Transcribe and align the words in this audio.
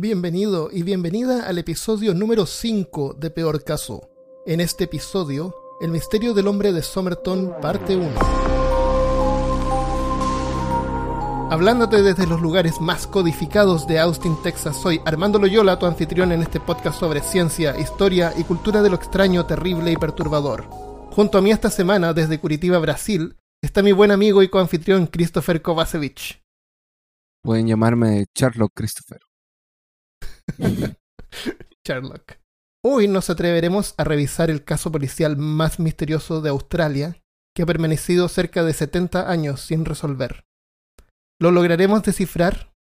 Bienvenido 0.00 0.68
y 0.70 0.84
bienvenida 0.84 1.48
al 1.48 1.58
episodio 1.58 2.14
número 2.14 2.46
5 2.46 3.14
de 3.14 3.30
Peor 3.30 3.64
Caso. 3.64 4.08
En 4.46 4.60
este 4.60 4.84
episodio, 4.84 5.52
El 5.80 5.90
misterio 5.90 6.34
del 6.34 6.46
hombre 6.46 6.72
de 6.72 6.82
Somerton, 6.82 7.56
parte 7.60 7.96
1. 7.96 8.08
Hablándote 11.50 12.04
desde 12.04 12.28
los 12.28 12.40
lugares 12.40 12.80
más 12.80 13.08
codificados 13.08 13.88
de 13.88 13.98
Austin, 13.98 14.40
Texas, 14.40 14.80
soy 14.80 15.00
Armando 15.04 15.40
Loyola, 15.40 15.80
tu 15.80 15.86
anfitrión 15.86 16.30
en 16.30 16.42
este 16.42 16.60
podcast 16.60 17.00
sobre 17.00 17.20
ciencia, 17.20 17.76
historia 17.76 18.32
y 18.38 18.44
cultura 18.44 18.82
de 18.82 18.90
lo 18.90 18.94
extraño, 18.94 19.46
terrible 19.46 19.90
y 19.90 19.96
perturbador. 19.96 20.62
Junto 21.10 21.38
a 21.38 21.42
mí 21.42 21.50
esta 21.50 21.70
semana, 21.70 22.12
desde 22.12 22.38
Curitiba, 22.38 22.78
Brasil, 22.78 23.36
está 23.60 23.82
mi 23.82 23.90
buen 23.90 24.12
amigo 24.12 24.44
y 24.44 24.48
coanfitrión 24.48 25.08
Christopher 25.08 25.60
Kovacevic. 25.60 26.40
Pueden 27.42 27.66
llamarme 27.66 28.26
Sherlock 28.32 28.70
Christopher. 28.76 29.27
Sherlock. 31.84 32.38
Hoy 32.84 33.08
nos 33.08 33.28
atreveremos 33.30 33.94
a 33.96 34.04
revisar 34.04 34.50
el 34.50 34.64
caso 34.64 34.92
policial 34.92 35.36
más 35.36 35.80
misterioso 35.80 36.40
de 36.40 36.50
Australia, 36.50 37.20
que 37.54 37.62
ha 37.62 37.66
permanecido 37.66 38.28
cerca 38.28 38.62
de 38.62 38.72
70 38.72 39.30
años 39.30 39.62
sin 39.62 39.84
resolver. 39.84 40.44
¿Lo 41.40 41.50
lograremos 41.50 42.02
descifrar? 42.02 42.72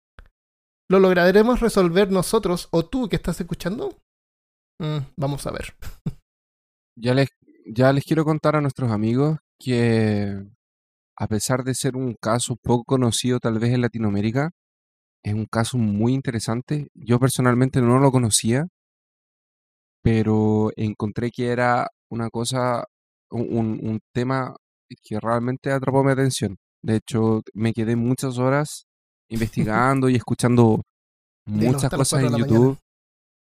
¿Lo 0.89 1.01
lograremos 1.01 1.61
resolver 1.61 2.11
nosotros 2.11 2.69
o 2.71 2.85
tú 2.87 3.09
que 3.09 3.17
estás 3.17 3.41
escuchando? 3.41 3.97
Mm, 4.79 4.99
vamos 5.17 5.47
a 5.47 5.51
ver. 5.51 5.75
Ya 6.99 7.15
les, 7.15 7.29
ya 7.67 7.93
les 7.93 8.05
quiero 8.05 8.25
contar 8.25 8.57
a 8.57 8.61
nuestros 8.61 8.91
amigos 8.91 9.39
que 9.59 10.47
a 11.19 11.27
pesar 11.27 11.65
de 11.65 11.75
ser 11.75 11.97
un 11.97 12.15
caso 12.15 12.57
poco 12.57 12.85
conocido 12.85 13.39
tal 13.41 13.59
vez 13.59 13.73
en 13.73 13.81
Latinoamérica, 13.81 14.51
es 15.27 15.35
un 15.35 15.47
caso 15.47 15.77
muy 15.77 16.15
interesante. 16.15 16.87
Yo 16.95 17.19
personalmente 17.19 17.83
no 17.83 17.99
lo 17.99 18.13
conocía, 18.13 18.69
pero 20.01 20.71
encontré 20.77 21.33
que 21.33 21.49
era 21.49 21.89
una 22.09 22.31
cosa, 22.31 22.85
un, 23.31 23.81
un 23.83 23.99
tema 24.15 24.55
que 25.03 25.19
realmente 25.19 25.73
atrapó 25.73 26.05
mi 26.05 26.13
atención. 26.13 26.57
De 26.81 26.97
hecho, 26.97 27.43
me 27.55 27.73
quedé 27.73 27.97
muchas 27.97 28.39
horas 28.39 28.87
investigando 29.29 30.09
y 30.09 30.15
escuchando 30.15 30.83
muchas 31.45 31.91
cosas 31.91 32.23
en 32.23 32.37
YouTube 32.37 32.79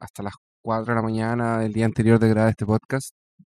hasta 0.01 0.23
las 0.23 0.35
4 0.63 0.93
de 0.93 0.97
la 0.97 1.03
mañana 1.03 1.61
del 1.61 1.73
día 1.73 1.87
anterior 1.87 2.19
de 2.19 2.29
grabar 2.29 2.51
este 2.51 2.67
podcast. 2.67 3.15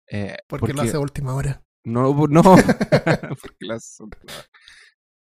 eh, 0.10 0.38
Porque, 0.48 0.72
lo 0.72 0.84
hace 0.84 0.96
a 0.96 1.02
última 1.02 1.36
hora. 1.36 1.62
no, 1.84 2.14
no, 2.28 2.42
porque 2.42 3.66
las 3.66 3.84
son 3.84 4.10
claras. 4.12 4.50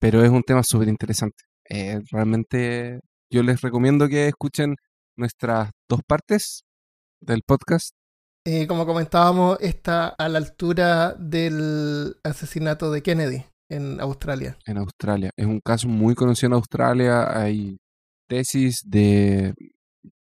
Pero 0.00 0.24
es 0.24 0.30
un 0.30 0.42
tema 0.42 0.64
súper 0.64 0.88
interesante. 0.88 1.47
Eh, 1.70 2.00
realmente 2.11 3.00
yo 3.30 3.42
les 3.42 3.61
recomiendo 3.61 4.08
que 4.08 4.28
escuchen 4.28 4.74
nuestras 5.16 5.70
dos 5.88 6.00
partes 6.06 6.62
del 7.20 7.42
podcast. 7.47 7.91
Eh, 8.47 8.66
como 8.66 8.86
comentábamos, 8.86 9.58
está 9.60 10.08
a 10.08 10.28
la 10.28 10.38
altura 10.38 11.14
del 11.19 12.16
asesinato 12.25 12.91
de 12.91 13.02
Kennedy 13.02 13.44
en 13.70 14.00
Australia. 14.00 14.56
en 14.64 14.78
Australia. 14.78 15.30
Es 15.36 15.44
un 15.47 15.60
caso 15.60 15.88
muy 15.88 16.14
conocido 16.14 16.47
en 16.48 16.52
Australia. 16.55 17.38
Hay 17.38 17.77
tesis 18.28 18.80
de, 18.86 19.53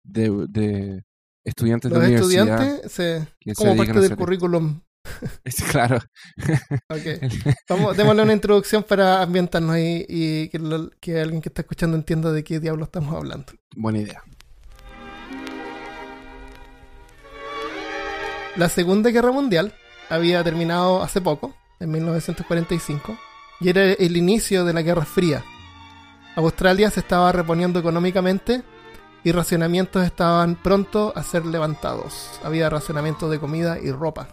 de, 0.03 0.45
de 0.49 1.03
estudiantes 1.45 1.91
Los 1.91 1.99
de 2.01 2.05
universidad. 2.07 2.61
estudiantes, 2.63 2.91
se- 2.91 3.27
que 3.39 3.53
se 3.53 3.55
como 3.55 3.75
parte 3.77 3.99
del 3.99 4.15
currículum. 4.15 4.81
Claro. 5.71 5.99
Vamos, 7.69 7.97
démosle 7.97 8.23
una 8.23 8.33
introducción 8.33 8.83
para 8.83 9.21
ambientarnos 9.21 9.77
y, 9.77 10.05
y 10.07 10.49
que, 10.49 10.59
lo- 10.59 10.89
que 10.99 11.21
alguien 11.21 11.41
que 11.41 11.49
está 11.49 11.61
escuchando 11.61 11.97
entienda 11.97 12.31
de 12.31 12.43
qué 12.43 12.59
diablo 12.59 12.85
estamos 12.85 13.13
hablando. 13.15 13.53
Buena 13.75 13.99
idea. 13.99 14.23
La 18.55 18.69
Segunda 18.69 19.09
Guerra 19.09 19.31
Mundial 19.31 19.73
había 20.09 20.43
terminado 20.43 21.03
hace 21.03 21.19
poco, 21.19 21.53
en 21.79 21.91
1945, 21.91 23.17
y 23.59 23.69
era 23.69 23.83
el 23.83 24.15
inicio 24.15 24.63
de 24.63 24.73
la 24.73 24.81
Guerra 24.81 25.03
Fría. 25.05 25.43
Australia 26.35 26.89
se 26.89 27.01
estaba 27.01 27.31
reponiendo 27.31 27.79
económicamente 27.79 28.63
y 29.23 29.31
racionamientos 29.31 30.05
estaban 30.05 30.55
pronto 30.55 31.11
a 31.15 31.23
ser 31.23 31.45
levantados. 31.45 32.39
Había 32.43 32.69
racionamientos 32.69 33.29
de 33.31 33.39
comida 33.39 33.77
y 33.79 33.91
ropa. 33.91 34.27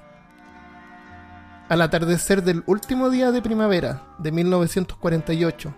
Al 1.69 1.81
atardecer 1.81 2.43
del 2.43 2.63
último 2.67 3.09
día 3.11 3.31
de 3.33 3.41
primavera 3.41 4.03
de 4.19 4.31
1948, 4.33 5.75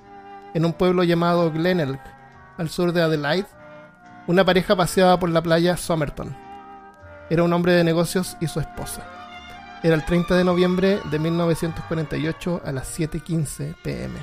en 0.54 0.64
un 0.64 0.72
pueblo 0.72 1.04
llamado 1.04 1.50
Glenelg, 1.52 2.00
al 2.56 2.68
sur 2.68 2.92
de 2.92 3.02
Adelaide, 3.02 3.46
una 4.26 4.44
pareja 4.44 4.74
paseaba 4.76 5.18
por 5.18 5.30
la 5.30 5.42
playa 5.42 5.76
Somerton. 5.76 6.34
Era 7.30 7.42
un 7.42 7.52
hombre 7.52 7.72
de 7.72 7.84
negocios 7.84 8.36
y 8.40 8.46
su 8.48 8.60
esposa. 8.60 9.06
Era 9.82 9.94
el 9.94 10.04
30 10.04 10.34
de 10.36 10.44
noviembre 10.44 11.00
de 11.10 11.18
1948 11.18 12.62
a 12.64 12.72
las 12.72 12.98
7.15 12.98 13.74
pm. 13.82 14.14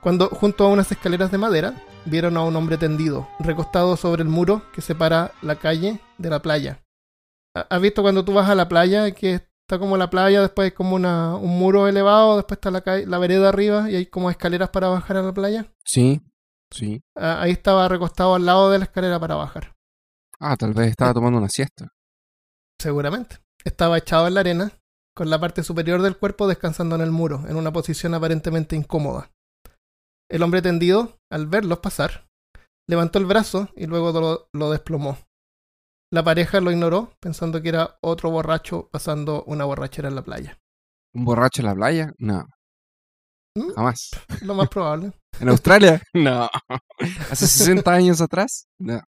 Cuando, 0.00 0.28
junto 0.28 0.64
a 0.64 0.68
unas 0.68 0.90
escaleras 0.90 1.30
de 1.30 1.38
madera, 1.38 1.74
vieron 2.04 2.36
a 2.36 2.42
un 2.42 2.56
hombre 2.56 2.76
tendido, 2.76 3.28
recostado 3.38 3.96
sobre 3.96 4.22
el 4.22 4.28
muro 4.28 4.62
que 4.72 4.80
separa 4.82 5.32
la 5.42 5.56
calle 5.56 6.00
de 6.18 6.30
la 6.30 6.40
playa. 6.40 6.80
¿Ha- 7.54 7.66
¿Has 7.70 7.80
visto 7.80 8.02
cuando 8.02 8.24
tú 8.24 8.32
vas 8.34 8.48
a 8.48 8.54
la 8.54 8.68
playa 8.68 9.10
que 9.12 9.46
está 9.74 9.80
como 9.80 9.96
la 9.96 10.08
playa, 10.08 10.40
después 10.40 10.66
hay 10.66 10.70
como 10.70 10.94
una, 10.94 11.36
un 11.36 11.58
muro 11.58 11.88
elevado, 11.88 12.36
después 12.36 12.58
está 12.58 12.70
la, 12.70 12.82
calle, 12.82 13.06
la 13.06 13.18
vereda 13.18 13.48
arriba 13.48 13.90
y 13.90 13.96
hay 13.96 14.06
como 14.06 14.30
escaleras 14.30 14.70
para 14.70 14.88
bajar 14.88 15.16
a 15.16 15.22
la 15.22 15.34
playa? 15.34 15.72
Sí, 15.84 16.22
sí. 16.70 17.02
Ah, 17.16 17.40
Ahí 17.40 17.50
estaba 17.50 17.88
recostado 17.88 18.34
al 18.36 18.46
lado 18.46 18.70
de 18.70 18.78
la 18.78 18.84
escalera 18.84 19.18
para 19.18 19.34
bajar. 19.34 19.74
Ah, 20.38 20.56
tal 20.56 20.74
vez 20.74 20.88
estaba 20.88 21.12
tomando 21.12 21.38
una 21.38 21.48
siesta. 21.48 21.88
Seguramente. 22.80 23.38
Estaba 23.64 23.98
echado 23.98 24.28
en 24.28 24.34
la 24.34 24.40
arena, 24.40 24.72
con 25.14 25.30
la 25.30 25.40
parte 25.40 25.62
superior 25.62 26.02
del 26.02 26.18
cuerpo 26.18 26.46
descansando 26.46 26.94
en 26.94 27.00
el 27.00 27.10
muro, 27.10 27.44
en 27.48 27.56
una 27.56 27.72
posición 27.72 28.14
aparentemente 28.14 28.76
incómoda. 28.76 29.32
El 30.30 30.42
hombre 30.42 30.62
tendido, 30.62 31.18
al 31.30 31.46
verlos 31.46 31.78
pasar, 31.78 32.28
levantó 32.86 33.18
el 33.18 33.26
brazo 33.26 33.70
y 33.74 33.86
luego 33.86 34.12
lo, 34.20 34.48
lo 34.52 34.70
desplomó. 34.70 35.18
La 36.14 36.22
pareja 36.22 36.60
lo 36.60 36.70
ignoró, 36.70 37.10
pensando 37.18 37.60
que 37.60 37.70
era 37.70 37.98
otro 38.00 38.30
borracho 38.30 38.88
pasando 38.92 39.42
una 39.48 39.64
borrachera 39.64 40.08
en 40.08 40.14
la 40.14 40.22
playa. 40.22 40.60
¿Un 41.12 41.24
borracho 41.24 41.60
en 41.60 41.66
la 41.66 41.74
playa? 41.74 42.12
No, 42.18 42.46
¿Mm? 43.56 43.72
jamás. 43.74 44.10
Lo 44.42 44.54
más 44.54 44.68
probable. 44.68 45.10
¿En 45.40 45.48
Australia? 45.48 46.00
No. 46.14 46.48
¿Hace 47.32 47.48
60 47.48 47.92
años 47.92 48.20
atrás? 48.20 48.68
No. 48.78 49.00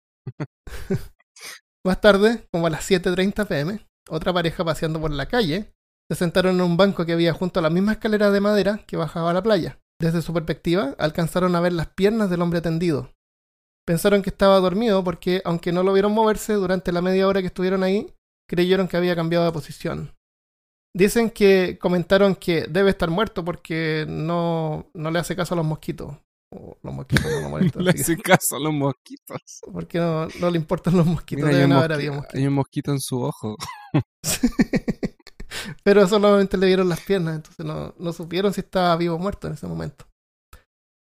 Más 1.84 2.00
tarde, 2.00 2.48
como 2.50 2.69
a 2.69 2.70
las 2.70 2.91
7.30 2.91 3.47
pm, 3.48 3.87
otra 4.09 4.32
pareja 4.32 4.64
paseando 4.64 4.98
por 4.98 5.10
la 5.10 5.26
calle 5.26 5.75
se 6.10 6.16
sentaron 6.16 6.54
en 6.54 6.62
un 6.62 6.78
banco 6.78 7.04
que 7.04 7.12
había 7.12 7.34
junto 7.34 7.60
a 7.60 7.62
la 7.62 7.69
misma 7.69 7.93
escalera 7.93 8.31
de 8.31 8.41
madera 8.41 8.81
que 8.87 8.97
bajaba 8.97 9.32
a 9.32 9.34
la 9.34 9.43
playa. 9.43 9.78
Desde 10.00 10.22
su 10.22 10.32
perspectiva, 10.32 10.94
alcanzaron 10.98 11.54
a 11.54 11.60
ver 11.60 11.75
las 11.75 11.88
piernas 11.88 12.31
del 12.31 12.41
hombre 12.41 12.62
tendido. 12.62 13.10
Pensaron 13.87 14.22
que 14.22 14.31
estaba 14.31 14.59
dormido 14.61 15.05
porque, 15.05 15.43
aunque 15.45 15.72
no 15.72 15.83
lo 15.83 15.93
vieron 15.93 16.12
moverse 16.12 16.55
durante 16.55 16.91
la 16.93 17.03
media 17.03 17.28
hora 17.28 17.41
que 17.41 17.49
estuvieron 17.49 17.83
ahí, 17.83 18.15
creyeron 18.49 18.89
que 18.89 18.97
había 18.97 19.15
cambiado 19.17 19.45
de 19.45 19.53
posición. 19.53 20.15
Dicen 20.97 21.28
que 21.31 21.77
comentaron 21.81 22.34
que 22.37 22.67
debe 22.69 22.91
estar 22.91 23.11
muerto 23.11 23.44
porque 23.44 24.06
no, 24.09 24.89
no 24.94 25.11
le 25.11 25.19
hace 25.19 25.34
caso 25.37 25.55
a 25.55 25.56
los 25.56 25.67
mosquitos. 25.67 26.17
O 26.56 26.78
los 26.83 26.94
mosquitos 26.94 27.27
no 27.31 27.41
lo 27.41 27.49
molestan. 27.50 27.84
Le 27.84 27.93
que- 27.94 28.00
hace 28.03 28.17
caso 28.17 28.56
a 28.56 28.61
los 28.61 28.73
mosquitos. 28.73 29.39
porque 29.73 29.99
no, 29.99 30.28
no 30.41 30.50
le 30.50 30.56
importan 30.56 30.97
los 30.97 31.05
mosquitos. 31.06 31.44
Mira, 31.47 31.59
hay, 31.59 31.65
un 31.65 31.73
haber 31.73 31.91
mosqui- 31.91 31.94
habido 31.94 32.12
mosquitos. 32.15 32.41
hay 32.41 32.47
un 32.47 32.55
mosquito 32.55 32.93
en 32.93 33.00
su 33.00 33.23
ojo. 33.23 33.56
Pero 35.83 36.06
solamente 36.09 36.56
le 36.56 36.67
vieron 36.67 36.89
las 36.89 37.00
piernas, 37.00 37.37
entonces 37.37 37.65
no, 37.65 37.94
no 37.99 38.12
supieron 38.12 38.53
si 38.53 38.61
estaba 38.61 38.97
vivo 38.97 39.15
o 39.17 39.19
muerto 39.19 39.47
en 39.47 39.55
ese 39.55 39.67
momento. 39.67 40.06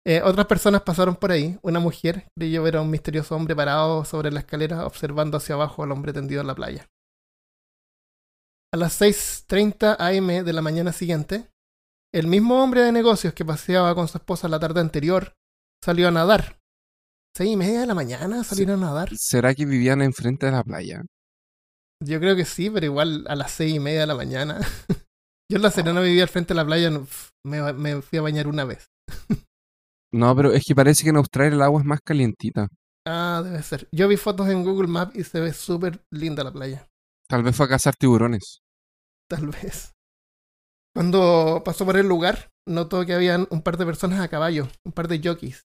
Eh, 0.07 0.21
otras 0.23 0.47
personas 0.47 0.83
pasaron 0.83 1.17
por 1.17 1.33
ahí. 1.33 1.59
Una 1.61 1.81
mujer 1.81 2.31
creyó 2.33 2.63
ver 2.63 2.77
a 2.77 2.81
un 2.81 2.89
misterioso 2.89 3.35
hombre 3.35 3.57
parado 3.57 4.05
sobre 4.05 4.31
la 4.31 4.39
escalera 4.39 4.85
observando 4.85 5.35
hacia 5.35 5.55
abajo 5.55 5.83
al 5.83 5.91
hombre 5.91 6.13
tendido 6.13 6.39
en 6.39 6.47
la 6.47 6.55
playa. 6.55 6.89
A 8.73 8.77
las 8.77 9.01
6.30 9.01 9.97
am 9.99 10.45
de 10.45 10.53
la 10.53 10.61
mañana 10.61 10.93
siguiente, 10.93 11.49
el 12.13 12.27
mismo 12.27 12.63
hombre 12.63 12.83
de 12.83 12.93
negocios 12.93 13.33
que 13.33 13.43
paseaba 13.43 13.93
con 13.95 14.07
su 14.07 14.17
esposa 14.17 14.47
la 14.47 14.61
tarde 14.61 14.79
anterior 14.79 15.33
salió 15.83 16.07
a 16.07 16.11
nadar. 16.11 16.57
¿Seis 17.35 17.51
y 17.51 17.57
media 17.57 17.81
de 17.81 17.87
la 17.87 17.93
mañana 17.93 18.45
salieron 18.45 18.81
a 18.83 18.87
nadar? 18.87 19.09
¿Será 19.17 19.53
que 19.53 19.65
vivían 19.65 20.01
enfrente 20.01 20.45
de 20.45 20.53
la 20.53 20.63
playa? 20.63 21.03
Yo 22.01 22.21
creo 22.21 22.37
que 22.37 22.45
sí, 22.45 22.69
pero 22.69 22.85
igual 22.85 23.25
a 23.27 23.35
las 23.35 23.51
seis 23.51 23.75
y 23.75 23.79
media 23.81 24.01
de 24.01 24.07
la 24.07 24.15
mañana. 24.15 24.59
Yo 25.51 25.57
en 25.57 25.61
La 25.61 25.71
Serena 25.71 25.99
vivía 25.99 26.23
al 26.23 26.29
frente 26.29 26.53
de 26.53 26.55
la 26.55 26.65
playa, 26.65 26.91
me 27.43 28.01
fui 28.01 28.19
a 28.19 28.21
bañar 28.21 28.47
una 28.47 28.63
vez. 28.63 28.87
No, 30.11 30.35
pero 30.35 30.51
es 30.53 30.65
que 30.65 30.75
parece 30.75 31.03
que 31.03 31.09
en 31.09 31.17
Australia 31.17 31.55
el 31.55 31.61
agua 31.61 31.81
es 31.81 31.85
más 31.85 31.99
calientita. 32.01 32.67
Ah, 33.05 33.41
debe 33.43 33.61
ser. 33.63 33.87
Yo 33.91 34.07
vi 34.07 34.17
fotos 34.17 34.49
en 34.49 34.63
Google 34.63 34.87
Maps 34.87 35.15
y 35.15 35.23
se 35.23 35.39
ve 35.39 35.53
súper 35.53 36.03
linda 36.11 36.43
la 36.43 36.51
playa. 36.51 36.89
Tal 37.27 37.43
vez 37.43 37.55
fue 37.55 37.65
a 37.65 37.69
cazar 37.69 37.95
tiburones. 37.95 38.61
Tal 39.29 39.47
vez. 39.47 39.93
Cuando 40.93 41.61
pasó 41.63 41.85
por 41.85 41.97
el 41.97 42.07
lugar, 42.07 42.49
notó 42.65 43.05
que 43.05 43.13
habían 43.13 43.47
un 43.51 43.61
par 43.61 43.77
de 43.77 43.85
personas 43.85 44.19
a 44.19 44.29
caballo, 44.29 44.67
un 44.83 44.91
par 44.91 45.07
de 45.07 45.21
jockeys. 45.23 45.67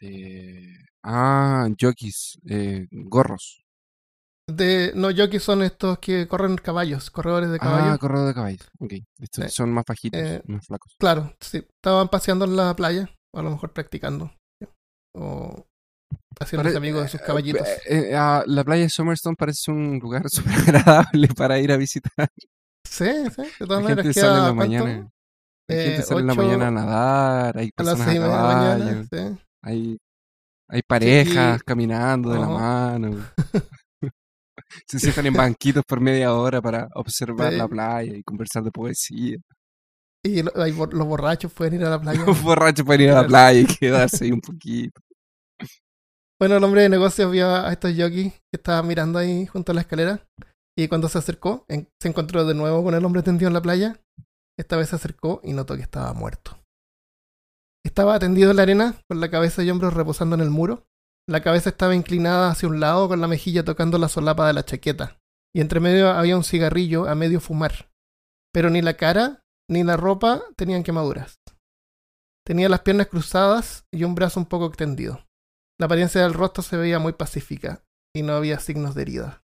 Eh, 0.00 0.74
ah, 1.04 1.68
jockeys, 1.80 2.38
eh, 2.48 2.86
gorros. 2.90 3.61
De, 4.48 4.92
no, 4.96 5.08
jockeys 5.14 5.42
son 5.42 5.62
estos 5.62 5.98
que 5.98 6.26
corren 6.26 6.56
caballos, 6.56 7.10
corredores 7.10 7.50
de 7.50 7.58
caballos. 7.58 7.88
Ah, 7.94 7.98
corredor 7.98 8.28
de 8.28 8.34
caballos. 8.34 8.68
Ok. 8.80 8.92
Estos 9.20 9.44
Sí. 9.46 9.50
son 9.50 9.72
más 9.72 9.84
bajitos, 9.86 10.20
Eh, 10.20 10.42
más 10.46 10.66
flacos. 10.66 10.94
Claro, 10.98 11.32
sí. 11.40 11.58
Estaban 11.76 12.08
paseando 12.08 12.44
en 12.44 12.56
la 12.56 12.74
playa, 12.74 13.08
o 13.34 13.38
a 13.38 13.42
lo 13.42 13.50
mejor 13.50 13.72
practicando. 13.72 14.32
O 15.14 15.64
haciéndose 16.40 16.76
amigos 16.76 17.02
de 17.02 17.08
sus 17.08 17.20
eh, 17.20 17.24
caballitos. 17.24 17.68
eh, 17.68 17.80
eh, 18.10 18.14
ah, 18.16 18.42
la 18.46 18.64
playa 18.64 18.82
de 18.82 18.90
Summerstone 18.90 19.36
parece 19.36 19.70
un 19.70 19.98
lugar 20.00 20.24
súper 20.30 20.54
agradable 20.76 21.28
para 21.36 21.58
ir 21.60 21.70
a 21.72 21.76
visitar. 21.76 22.28
Sí, 22.84 23.04
sí, 23.06 23.42
de 23.42 23.48
La 23.60 23.66
todas 23.66 23.82
maneras 23.84 24.02
gente 24.04 24.20
queda 24.20 24.26
sale 24.26 24.38
en 24.38 24.44
la 24.46 24.52
mañana. 24.54 25.10
La 25.68 25.76
Eh, 25.76 25.84
gente 25.84 26.02
sale 26.02 26.20
en 26.22 26.26
la 26.26 26.34
mañana 26.34 26.66
a 26.66 26.70
nadar, 26.72 27.58
hay 27.58 27.70
a 27.76 27.82
las 27.82 27.94
personas 27.94 28.08
seis 28.08 28.20
a 28.20 28.22
media 28.22 28.36
de 28.36 28.42
la 28.42 28.84
mañana. 28.84 29.06
Sí. 29.10 29.44
hay, 29.62 29.98
hay 30.68 30.82
parejas 30.82 31.60
y- 31.60 31.64
caminando 31.64 32.30
de 32.30 32.38
la 32.40 32.44
Ajá. 32.46 32.54
mano. 32.54 33.24
Se 34.86 34.98
sientan 34.98 35.26
en 35.26 35.34
banquitos 35.34 35.82
por 35.86 36.00
media 36.00 36.34
hora 36.34 36.60
para 36.60 36.88
observar 36.94 37.52
la 37.52 37.68
playa 37.68 38.16
y 38.16 38.22
conversar 38.22 38.62
de 38.62 38.70
poesía. 38.70 39.38
Y 40.24 40.42
los 40.42 41.06
borrachos 41.06 41.52
pueden 41.52 41.74
ir 41.74 41.84
a 41.84 41.90
la 41.90 42.00
playa. 42.00 42.24
Los 42.24 42.42
borrachos 42.42 42.84
pueden 42.86 43.02
ir 43.02 43.10
a 43.10 43.22
la 43.22 43.26
playa 43.26 43.60
y 43.60 43.66
quedarse 43.80 44.24
ahí 44.24 44.32
un 44.32 44.40
poquito. 44.40 45.00
Bueno, 46.40 46.56
el 46.56 46.64
hombre 46.64 46.82
de 46.82 46.88
negocios 46.88 47.30
vio 47.30 47.48
a 47.54 47.72
estos 47.72 47.92
jockeys 47.96 48.32
que 48.32 48.56
estaban 48.56 48.86
mirando 48.86 49.18
ahí 49.18 49.46
junto 49.46 49.72
a 49.72 49.74
la 49.74 49.80
escalera. 49.82 50.26
Y 50.76 50.88
cuando 50.88 51.08
se 51.08 51.18
acercó, 51.18 51.64
en- 51.68 51.88
se 52.00 52.08
encontró 52.08 52.44
de 52.44 52.54
nuevo 52.54 52.82
con 52.82 52.94
el 52.94 53.04
hombre 53.04 53.22
tendido 53.22 53.48
en 53.48 53.54
la 53.54 53.62
playa. 53.62 54.00
Esta 54.58 54.76
vez 54.76 54.88
se 54.90 54.96
acercó 54.96 55.40
y 55.44 55.52
notó 55.52 55.76
que 55.76 55.82
estaba 55.82 56.12
muerto. 56.14 56.58
Estaba 57.84 58.18
tendido 58.18 58.50
en 58.50 58.56
la 58.56 58.62
arena, 58.62 58.94
con 59.08 59.20
la 59.20 59.30
cabeza 59.30 59.62
y 59.62 59.70
hombros 59.70 59.94
reposando 59.94 60.34
en 60.34 60.40
el 60.40 60.50
muro. 60.50 60.84
La 61.28 61.40
cabeza 61.40 61.70
estaba 61.70 61.94
inclinada 61.94 62.50
hacia 62.50 62.68
un 62.68 62.80
lado, 62.80 63.08
con 63.08 63.20
la 63.20 63.28
mejilla 63.28 63.64
tocando 63.64 63.98
la 63.98 64.08
solapa 64.08 64.46
de 64.46 64.52
la 64.52 64.64
chaqueta. 64.64 65.18
Y 65.54 65.60
entre 65.60 65.80
medio 65.80 66.10
había 66.10 66.36
un 66.36 66.44
cigarrillo 66.44 67.08
a 67.08 67.14
medio 67.14 67.40
fumar. 67.40 67.90
Pero 68.52 68.70
ni 68.70 68.82
la 68.82 68.94
cara 68.94 69.42
ni 69.70 69.84
la 69.84 69.96
ropa 69.96 70.42
tenían 70.56 70.82
quemaduras. 70.82 71.38
Tenía 72.44 72.68
las 72.68 72.80
piernas 72.80 73.06
cruzadas 73.06 73.86
y 73.92 74.04
un 74.04 74.14
brazo 74.14 74.40
un 74.40 74.46
poco 74.46 74.66
extendido. 74.66 75.24
La 75.78 75.86
apariencia 75.86 76.22
del 76.22 76.34
rostro 76.34 76.62
se 76.62 76.76
veía 76.76 76.98
muy 76.98 77.12
pacífica 77.12 77.84
y 78.14 78.22
no 78.22 78.34
había 78.34 78.58
signos 78.58 78.94
de 78.94 79.02
herida. 79.02 79.42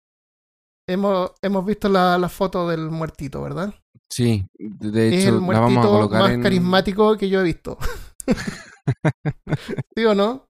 Hemos, 0.88 1.32
hemos 1.42 1.64
visto 1.64 1.88
la, 1.88 2.18
la 2.18 2.28
foto 2.28 2.68
del 2.68 2.90
muertito, 2.90 3.42
¿verdad? 3.42 3.74
Sí, 4.10 4.46
de 4.58 4.90
de 4.90 5.08
es 5.08 5.24
hecho 5.24 5.36
el 5.36 5.40
la 5.40 5.60
vamos 5.60 5.84
a 5.84 5.88
muertito 5.88 6.08
más 6.10 6.30
en... 6.30 6.42
carismático 6.42 7.16
que 7.16 7.28
yo 7.28 7.40
he 7.40 7.44
visto. 7.44 7.78
¿Sí 9.96 10.04
o 10.04 10.14
no? 10.14 10.46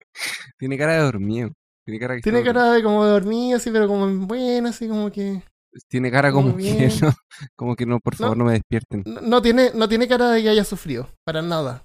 Tiene 0.59 0.79
cara 0.79 0.95
de 0.95 1.01
dormido. 1.01 1.51
Tiene 1.87 2.01
cara, 2.01 2.17
que 2.17 2.23
Tiene 2.23 2.39
dormido. 2.39 2.55
cara 2.55 2.73
de 2.73 2.83
como 2.83 3.05
de 3.05 3.11
dormido, 3.13 3.57
así, 3.57 3.71
pero 3.71 3.87
como 3.89 4.07
en 4.07 4.27
buena, 4.27 4.71
así 4.71 4.89
como 4.89 5.11
que... 5.11 5.43
Tiene 5.89 6.11
cara 6.11 6.31
como 6.31 6.57
que 6.57 6.89
no, 7.03 7.13
como 7.57 7.75
que 7.77 7.85
no, 7.85 7.99
por 8.01 8.15
favor, 8.15 8.37
no, 8.37 8.45
me 8.45 8.53
despierten. 8.53 9.03
No, 9.05 9.21
no 9.21 9.43
tiene, 9.43 9.73
no 9.75 9.89
tiene 9.89 10.07
cara 10.09 10.31
de 10.31 10.43
que 10.43 10.49
haya 10.49 10.65
sufrido, 10.65 11.09
para 11.25 11.43
nada. 11.43 11.85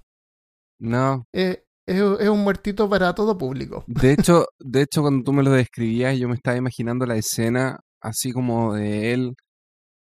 No, 0.79 1.25
Eh, 1.33 1.63
es, 1.87 1.97
es 2.19 2.29
un 2.29 2.43
muertito 2.43 2.87
para 2.89 3.13
todo 3.15 3.37
público. 3.37 3.83
de 3.87 4.11
hecho, 4.13 4.45
de 4.59 4.83
hecho 4.83 5.01
cuando 5.01 5.23
tú 5.23 5.33
me 5.33 5.43
lo 5.43 5.51
describías, 5.51 6.17
yo 6.17 6.29
me 6.29 6.35
estaba 6.35 6.55
imaginando 6.55 7.05
la 7.05 7.15
escena 7.17 7.79
así 8.01 8.31
como 8.31 8.75
de 8.75 9.11
él, 9.11 9.33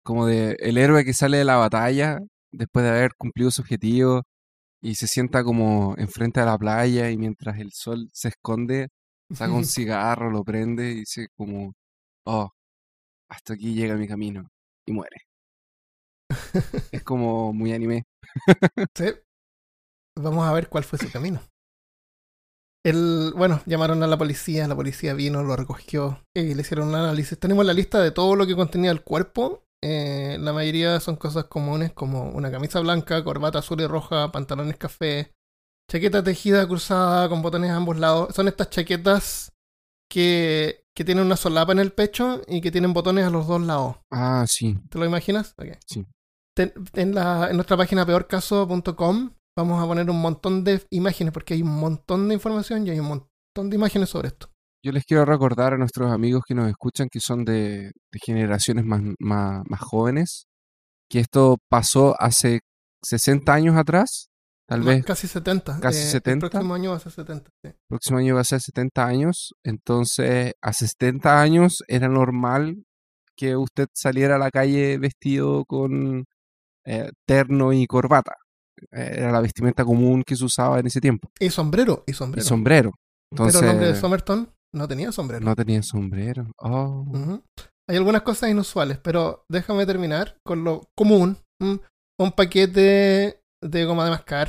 como 0.05 0.27
de 0.27 0.57
el 0.61 0.79
héroe 0.79 1.05
que 1.05 1.15
sale 1.15 1.39
de 1.39 1.45
la 1.45 1.57
batalla 1.57 2.19
después 2.53 2.85
de 2.85 2.91
haber 2.91 3.13
cumplido 3.17 3.51
su 3.51 3.63
objetivo 3.63 4.23
y 4.87 4.95
se 4.95 5.09
sienta 5.09 5.43
como 5.43 5.97
enfrente 5.99 6.39
de 6.39 6.47
la 6.47 6.57
playa 6.57 7.11
y 7.11 7.19
mientras 7.19 7.59
el 7.59 7.73
sol 7.73 8.09
se 8.13 8.29
esconde, 8.29 8.91
saca 9.35 9.53
un 9.53 9.65
cigarro, 9.67 10.31
lo 10.31 10.45
prende 10.45 10.93
y 10.93 10.95
dice 11.01 11.27
como, 11.37 11.75
oh, 12.25 12.53
hasta 13.29 13.55
aquí 13.55 13.75
llega 13.75 13.97
mi 13.97 14.07
camino 14.07 14.49
y 14.87 14.93
muere. 14.93 15.23
Es 16.93 17.03
como 17.05 17.53
muy 17.53 17.73
anime. 17.73 18.05
Sí. 18.95 19.07
Vamos 20.17 20.47
a 20.47 20.53
ver 20.53 20.69
cuál 20.69 20.85
fue 20.85 21.01
su 21.01 21.11
camino. 21.11 21.43
El, 22.85 23.33
bueno, 23.37 23.63
llamaron 23.67 24.05
a 24.05 24.07
la 24.07 24.17
policía, 24.17 24.69
la 24.69 24.77
policía 24.77 25.15
vino, 25.15 25.43
lo 25.43 25.57
recogió 25.57 26.23
y 26.33 26.55
le 26.55 26.61
hicieron 26.63 26.91
un 26.91 26.95
análisis. 26.95 27.37
Tenemos 27.41 27.67
la 27.67 27.75
lista 27.75 28.01
de 28.01 28.13
todo 28.13 28.37
lo 28.37 28.47
que 28.47 28.55
contenía 28.55 28.93
el 28.93 29.03
cuerpo. 29.03 29.66
Eh, 29.89 30.37
la 30.41 30.53
mayoría 30.53 30.99
son 30.99 31.15
cosas 31.15 31.45
comunes 31.45 31.93
como 31.93 32.31
una 32.31 32.51
camisa 32.51 32.81
blanca, 32.81 33.23
corbata 33.23 33.61
azul 33.61 33.81
y 33.81 33.87
roja, 33.87 34.33
pantalones 34.33 34.77
café, 34.77 35.33
chaqueta 35.89 36.25
tejida 36.25 36.67
cruzada 36.67 37.29
con 37.29 37.41
botones 37.41 37.71
a 37.71 37.77
ambos 37.77 37.97
lados. 37.97 38.35
Son 38.35 38.49
estas 38.49 38.71
chaquetas 38.71 39.53
que, 40.11 40.85
que 40.95 41.05
tienen 41.05 41.25
una 41.27 41.37
solapa 41.37 41.71
en 41.73 41.79
el 41.79 41.93
pecho 41.93 42.41
y 42.49 42.61
que 42.61 42.73
tienen 42.73 42.93
botones 42.93 43.27
a 43.27 43.31
los 43.31 43.47
dos 43.47 43.61
lados. 43.63 43.97
Ah, 44.11 44.45
sí. 44.49 44.77
¿Te 44.91 44.99
lo 44.99 45.05
imaginas? 45.05 45.55
Ok. 45.59 45.69
Sí. 45.87 46.05
Ten- 46.57 46.73
en, 46.95 47.15
la, 47.15 47.49
en 47.51 47.57
nuestra 47.57 47.77
página 47.77 48.05
peorcaso.com 48.05 49.31
vamos 49.57 49.83
a 49.83 49.87
poner 49.87 50.11
un 50.11 50.21
montón 50.21 50.65
de 50.65 50.83
imágenes 50.91 51.33
porque 51.33 51.55
hay 51.55 51.63
un 51.63 51.77
montón 51.79 52.27
de 52.29 52.35
información 52.35 52.87
y 52.87 52.91
hay 52.91 52.99
un 53.01 53.07
montón 53.07 53.71
de 53.71 53.77
imágenes 53.77 54.09
sobre 54.11 54.29
esto. 54.29 54.49
Yo 54.85 54.93
les 54.93 55.05
quiero 55.05 55.25
recordar 55.25 55.75
a 55.75 55.79
nuestros 55.79 56.13
amigos 56.13 56.43
que 56.47 56.55
nos 56.55 56.69
escuchan 56.69 57.09
que 57.11 57.21
son 57.21 57.45
de, 57.45 57.91
de 58.13 58.19
generaciones 58.25 58.85
más, 58.85 59.03
más, 59.19 59.63
más 59.69 59.81
jóvenes, 59.81 60.47
que 61.11 61.21
esto 61.21 61.59
pasó 61.69 62.15
hace 62.21 62.61
60 63.03 63.53
años 63.53 63.77
atrás, 63.77 64.29
tal 64.69 64.81
Ma- 64.81 64.87
vez 64.93 65.05
Casi 65.05 65.27
70. 65.27 65.81
casi 65.81 65.99
eh, 66.01 66.03
70. 66.03 66.47
El 66.47 66.51
próximo 66.51 66.75
año 66.75 66.91
va 66.91 66.97
a 66.97 67.01
ser 67.01 67.13
70. 67.13 67.51
sí. 67.65 67.71
próximo 67.89 68.19
año 68.19 68.35
va 68.37 68.41
a 68.41 68.45
ser 68.45 68.61
70 68.61 69.07
años, 69.07 69.53
entonces 69.65 70.53
hace 70.63 70.87
70 70.89 71.41
años 71.41 71.83
era 71.89 72.09
normal 72.09 72.77
que 73.37 73.55
usted 73.57 73.87
saliera 73.93 74.37
a 74.37 74.39
la 74.39 74.51
calle 74.51 74.99
vestido 74.99 75.65
con 75.67 76.25
eh, 76.87 77.11
terno 77.27 77.73
y 77.73 77.87
corbata. 77.87 78.33
Era 78.91 79.33
la 79.33 79.41
vestimenta 79.41 79.85
común 79.85 80.23
que 80.25 80.37
se 80.37 80.45
usaba 80.45 80.79
en 80.81 80.87
ese 80.87 81.01
tiempo. 81.01 81.29
Y 81.41 81.51
sombrero, 81.51 82.05
y 82.07 82.11
Y 82.11 82.15
sombrero. 82.15 82.47
sombrero. 82.47 82.91
Pero 83.31 83.49
el 83.49 83.57
hombre 83.57 83.67
de 83.69 83.73
Entonces, 83.75 84.01
Somerton 84.01 84.51
no 84.77 84.87
tenía 84.89 85.11
sombrero. 85.13 85.45
no 85.45 85.55
tenía 85.57 85.83
sombrero. 85.83 86.47
Oh. 86.59 87.41
Hay 87.89 87.97
algunas 87.97 88.23
cosas 88.23 88.51
inusuales, 88.51 88.99
pero 88.99 89.45
déjame 89.51 89.87
terminar 89.87 90.37
con 90.45 90.65
lo 90.65 90.83
común. 90.97 91.39
Mm, 91.63 91.77
Un 92.19 92.33
paquete 92.33 93.41
de 93.63 93.85
goma 93.85 94.05
de 94.05 94.11
mascar, 94.11 94.49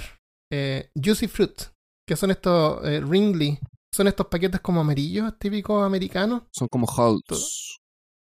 eh, 0.52 0.90
Juicy 0.96 1.28
Fruit, 1.28 1.62
que 2.08 2.16
son 2.16 2.32
estos 2.32 2.84
eh, 2.86 3.02
Ringly, 3.02 3.60
son 3.94 4.08
estos 4.08 4.28
paquetes 4.28 4.62
como 4.62 4.80
amarillos, 4.82 5.38
típicos 5.38 5.86
americanos. 5.86 6.44
Son 6.54 6.68
como 6.70 6.88
halts. 6.88 7.78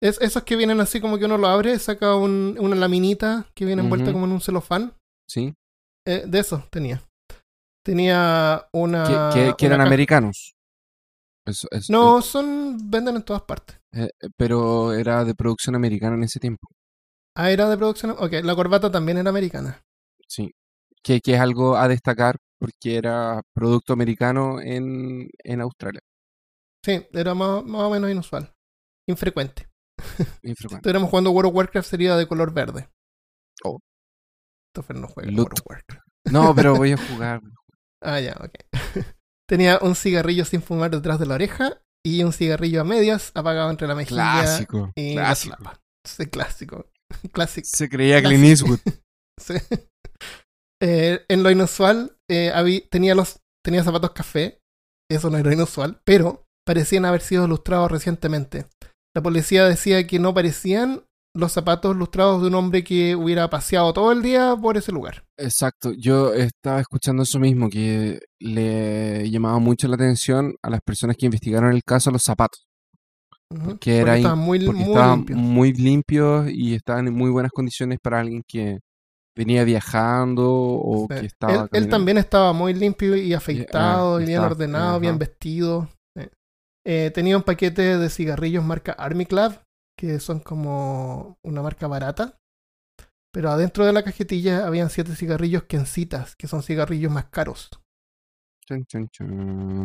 Es, 0.03 0.20
esos 0.22 0.43
que 0.43 0.55
vienen 0.55 0.79
así 0.79 1.00
como 1.01 1.17
que 1.17 1.25
uno 1.25 1.38
lo 1.38 1.48
abre, 1.48 1.77
saca 1.79 2.15
un- 2.15 2.55
una 2.60 2.75
laminita 2.75 3.48
que 3.55 3.65
viene 3.65 3.81
envuelta 3.84 4.12
como 4.12 4.25
en 4.25 4.31
un 4.31 4.41
celofán. 4.41 4.93
¿Sí? 5.29 5.53
Eh, 6.08 6.24
de 6.27 6.39
esos 6.39 6.70
tenía. 6.70 7.03
Tenía 7.86 8.67
una. 8.74 9.31
que, 9.34 9.39
que- 9.39 9.53
que 9.58 9.65
una 9.65 9.75
eran 9.75 9.79
caja- 9.79 9.88
americanos. 9.88 10.53
No, 11.89 12.21
son. 12.21 12.77
venden 12.89 13.15
en 13.17 13.24
todas 13.24 13.41
partes. 13.43 13.79
eh, 13.93 14.10
eh, 14.21 14.27
pero 14.38 14.93
era 14.93 15.24
de 15.25 15.36
producción 15.36 15.75
americana 15.75 16.15
en 16.15 16.24
ese 16.24 16.39
tiempo. 16.39 16.67
Ah, 17.36 17.50
era 17.51 17.69
de 17.69 17.77
producción. 17.77 18.12
Ok, 18.17 18.33
la 18.43 18.55
corbata 18.55 18.91
también 18.91 19.17
era 19.17 19.29
americana. 19.29 19.81
Sí. 20.27 20.51
Que, 21.03 21.19
que 21.21 21.33
es 21.33 21.39
algo 21.39 21.77
a 21.77 21.88
destacar 21.88 22.36
porque 22.60 22.95
era 22.98 23.41
producto 23.55 23.93
americano 23.93 24.62
en, 24.62 25.29
en 25.43 25.62
Australia. 25.62 26.01
Sí, 26.86 27.05
era 27.13 27.33
más, 27.33 27.63
más 27.63 27.81
o 27.81 27.89
menos 27.89 28.12
inusual. 28.12 28.53
Infrecuente. 29.07 29.67
Si 30.41 30.50
Infrecuente. 30.50 30.75
estuviéramos 30.75 31.10
jugando 31.10 31.31
World 31.31 31.50
of 31.50 31.55
Warcraft 31.55 31.89
sería 31.89 32.15
de 32.15 32.27
color 32.27 32.53
verde. 32.53 32.89
Oh. 33.63 33.79
Christopher 34.74 34.98
no 34.98 35.07
juega. 35.07 35.31
World 35.31 35.53
of 35.60 35.65
Warcraft. 35.67 36.07
No, 36.31 36.53
pero 36.55 36.75
voy 36.75 36.91
a 36.91 36.98
jugar. 37.10 37.41
Ah, 38.01 38.19
ya, 38.19 38.33
ok. 38.39 38.53
Tenía 39.51 39.79
un 39.81 39.98
cigarrillo 39.98 40.46
sin 40.46 40.62
fumar 40.62 40.91
detrás 40.91 41.20
de 41.20 41.25
la 41.25 41.34
oreja 41.34 41.81
y 42.05 42.24
un 42.24 42.31
cigarrillo 42.31 42.79
a 42.79 42.84
medias 42.86 43.31
apagado 43.36 43.70
entre 43.70 43.86
la 43.86 43.96
mejilla 43.96 44.31
Clásico. 44.31 44.93
y 44.96 45.13
la 45.13 45.24
Clásico. 45.24 45.58
Sí, 46.08 46.25
clásico. 46.27 46.89
Clásico. 47.34 47.67
Se 47.70 47.89
creía 47.89 48.24
Clint 48.24 48.46
Clásico. 48.46 48.70
Eastwood. 48.75 48.93
Sí. 49.41 49.55
Eh, 50.81 51.25
en 51.27 51.43
lo 51.43 51.50
inusual, 51.51 52.15
eh, 52.29 52.88
tenía, 52.89 53.13
los, 53.13 53.41
tenía 53.63 53.84
zapatos 53.84 54.12
café. 54.12 54.62
Eso 55.12 55.29
no 55.29 55.38
era 55.38 55.51
inusual, 55.51 56.00
pero 56.05 56.46
parecían 56.65 57.03
haber 57.03 57.22
sido 57.22 57.46
lustrados 57.48 57.91
recientemente. 57.91 58.67
La 59.15 59.22
policía 59.22 59.65
decía 59.65 60.08
que 60.08 60.20
no 60.20 60.34
parecían 60.34 61.03
los 61.33 61.51
zapatos 61.51 61.95
lustrados 61.95 62.41
de 62.41 62.47
un 62.47 62.55
hombre 62.55 62.83
que 62.83 63.15
hubiera 63.15 63.50
paseado 63.50 63.93
todo 63.93 64.11
el 64.11 64.21
día 64.21 64.55
por 64.61 64.77
ese 64.77 64.91
lugar. 64.91 65.23
Exacto. 65.38 65.93
Yo 65.93 66.33
estaba 66.33 66.81
escuchando 66.81 67.23
eso 67.23 67.39
mismo, 67.39 67.69
que 67.69 68.19
le 68.39 69.29
llamaba 69.29 69.59
mucho 69.59 69.88
la 69.88 69.95
atención 69.95 70.53
a 70.61 70.69
las 70.69 70.81
personas 70.81 71.15
que 71.17 71.25
investigaron 71.25 71.71
el 71.73 71.83
caso 71.83 72.11
los 72.11 72.23
zapatos. 72.23 72.65
Porque 73.50 74.00
estaban 74.00 74.39
muy, 74.39 74.65
Porque 74.65 74.79
muy 74.79 74.91
estaban 74.91 75.17
limpios. 75.19 75.39
muy 75.39 75.73
limpios 75.73 76.50
y 76.51 76.73
estaban 76.73 77.07
en 77.07 77.13
muy 77.13 77.29
buenas 77.29 77.51
condiciones 77.51 78.00
para 78.01 78.19
alguien 78.19 78.43
que, 78.47 78.79
venía 79.35 79.63
viajando 79.63 80.50
o 80.51 81.07
Sí. 81.09 81.19
que 81.21 81.25
estaba... 81.25 81.67
él, 81.71 81.89
también 81.89 82.17
estaba 82.17 82.53
muy 82.53 82.73
limpio 82.73 83.15
y 83.15 83.33
afeitado 83.33 84.17
ah, 84.17 84.21
y 84.21 84.25
bien 84.25 84.39
ordenado, 84.39 85.00
bien 85.00 85.17
vestido. 85.17 85.89
Eh, 86.83 87.11
tenía 87.13 87.38
un 87.38 87.43
paquete 87.43 87.97
de 87.97 88.09
cigarrillos 88.09 88.63
marca 88.63 88.93
Army 88.93 89.27
Club, 89.27 89.53
que 90.01 90.20
son 90.20 90.39
como 90.39 91.38
una 91.43 91.62
marca 91.62 91.86
barata. 91.88 92.39
Pero 93.31 93.51
adentro 93.51 93.86
de 93.86 93.93
la 93.93 94.01
cajetilla 94.03 94.65
habían 94.65 94.89
siete 94.89 95.15
cigarrillos 95.15 95.63
Kencitas, 95.65 96.36
que 96.36 96.48
son 96.48 96.63
cigarrillos 96.63 97.12
más 97.12 97.25
caros. 97.25 97.70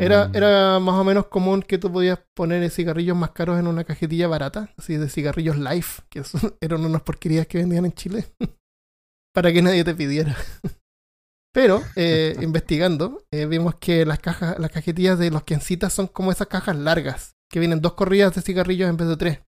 Era, 0.01 0.31
era 0.33 0.79
más 0.81 0.95
o 0.95 1.05
menos 1.05 1.27
común 1.27 1.61
que 1.61 1.77
tú 1.77 1.93
podías 1.93 2.19
poner 2.35 2.69
cigarrillos 2.71 3.15
más 3.15 3.33
caros 3.33 3.59
en 3.59 3.67
una 3.67 3.85
cajetilla 3.85 4.27
barata, 4.27 4.71
así 4.79 4.97
de 4.97 5.11
cigarrillos 5.11 5.59
Life, 5.59 6.03
que 6.09 6.25
son- 6.25 6.57
eran 6.63 6.83
unas 6.83 7.03
porquerías 7.03 7.47
que 7.47 7.59
vendían 7.59 7.85
en 7.85 7.93
Chile, 7.93 8.25
para 9.35 9.53
que 9.53 9.61
nadie 9.61 9.85
te 9.85 9.95
pidiera. 9.95 10.35
Pero, 11.53 11.83
eh, 11.95 12.37
investigando, 12.41 13.23
eh, 13.33 13.45
vimos 13.47 13.75
que 13.77 14.07
las 14.07 14.19
cajas, 14.19 14.59
las 14.59 14.71
cajetillas 14.71 15.19
de 15.19 15.31
los 15.31 15.43
Kencitas 15.45 15.93
son 15.93 16.07
como 16.07 16.33
esas 16.33 16.49
cajas 16.49 16.77
largas, 16.77 17.37
que 17.51 17.61
vienen 17.61 17.83
dos 17.83 17.93
corridas 17.95 18.35
de 18.35 18.43
cigarrillos 18.43 18.89
en 18.89 18.97
vez 18.97 19.09
de 19.09 19.17
tres. 19.19 19.46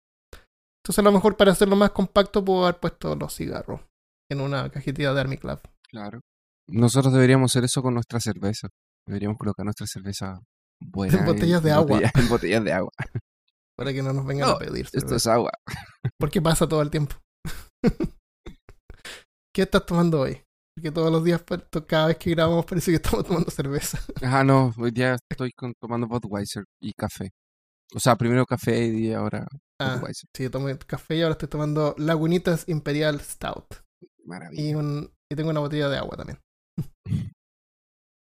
Entonces, 0.88 1.00
a 1.00 1.02
lo 1.02 1.12
mejor 1.12 1.36
para 1.36 1.52
hacerlo 1.52 1.76
más 1.76 1.90
compacto, 1.90 2.42
puedo 2.42 2.64
haber 2.64 2.80
puesto 2.80 3.14
los 3.14 3.34
cigarros 3.34 3.82
en 4.30 4.40
una 4.40 4.70
cajetilla 4.70 5.12
de 5.12 5.20
Army 5.20 5.36
Club. 5.36 5.60
Claro. 5.90 6.20
Nosotros 6.66 7.12
deberíamos 7.12 7.52
hacer 7.52 7.64
eso 7.64 7.82
con 7.82 7.92
nuestra 7.92 8.20
cerveza. 8.20 8.68
Deberíamos 9.06 9.36
colocar 9.36 9.64
nuestra 9.66 9.86
cerveza 9.86 10.40
buena 10.80 11.12
En 11.20 11.26
botellas 11.26 11.62
de 11.62 11.72
agua. 11.72 12.00
en 12.14 12.28
botellas 12.30 12.64
de 12.64 12.72
agua. 12.72 12.90
Para 13.76 13.92
que 13.92 14.02
no 14.02 14.14
nos 14.14 14.24
vengan 14.24 14.48
No, 14.48 14.54
a 14.54 14.58
pedir. 14.58 14.86
Esto 14.86 14.98
cerveza. 15.00 15.16
es 15.16 15.26
agua. 15.26 15.50
Porque 16.18 16.40
pasa 16.40 16.66
todo 16.66 16.80
el 16.80 16.88
tiempo. 16.90 17.16
¿Qué 19.54 19.62
estás 19.62 19.84
tomando 19.84 20.20
hoy? 20.20 20.40
Porque 20.74 20.90
todos 20.90 21.12
los 21.12 21.22
días, 21.22 21.42
pues, 21.42 21.60
cada 21.86 22.06
vez 22.06 22.16
que 22.16 22.30
grabamos, 22.30 22.64
parece 22.64 22.92
que 22.92 22.96
estamos 22.96 23.26
tomando 23.26 23.50
cerveza. 23.50 23.98
Ah, 24.22 24.42
no, 24.42 24.72
hoy 24.78 24.90
día 24.90 25.16
estoy 25.30 25.52
con- 25.52 25.74
tomando 25.78 26.06
Budweiser 26.06 26.64
y 26.80 26.92
café. 26.94 27.30
O 27.94 28.00
sea, 28.00 28.16
primero 28.16 28.46
café 28.46 28.86
y 28.86 29.12
ahora 29.12 29.46
Ah, 29.80 30.02
sí, 30.34 30.50
tomé 30.50 30.76
café 30.78 31.16
y 31.16 31.22
ahora 31.22 31.32
estoy 31.32 31.48
tomando 31.48 31.94
Lagunitas 31.98 32.68
Imperial 32.68 33.20
Stout. 33.20 33.76
Maravilla. 34.24 34.62
Y, 34.62 34.74
un, 34.74 35.12
y 35.30 35.36
tengo 35.36 35.50
una 35.50 35.60
botella 35.60 35.88
de 35.88 35.98
agua 35.98 36.16
también. 36.16 36.40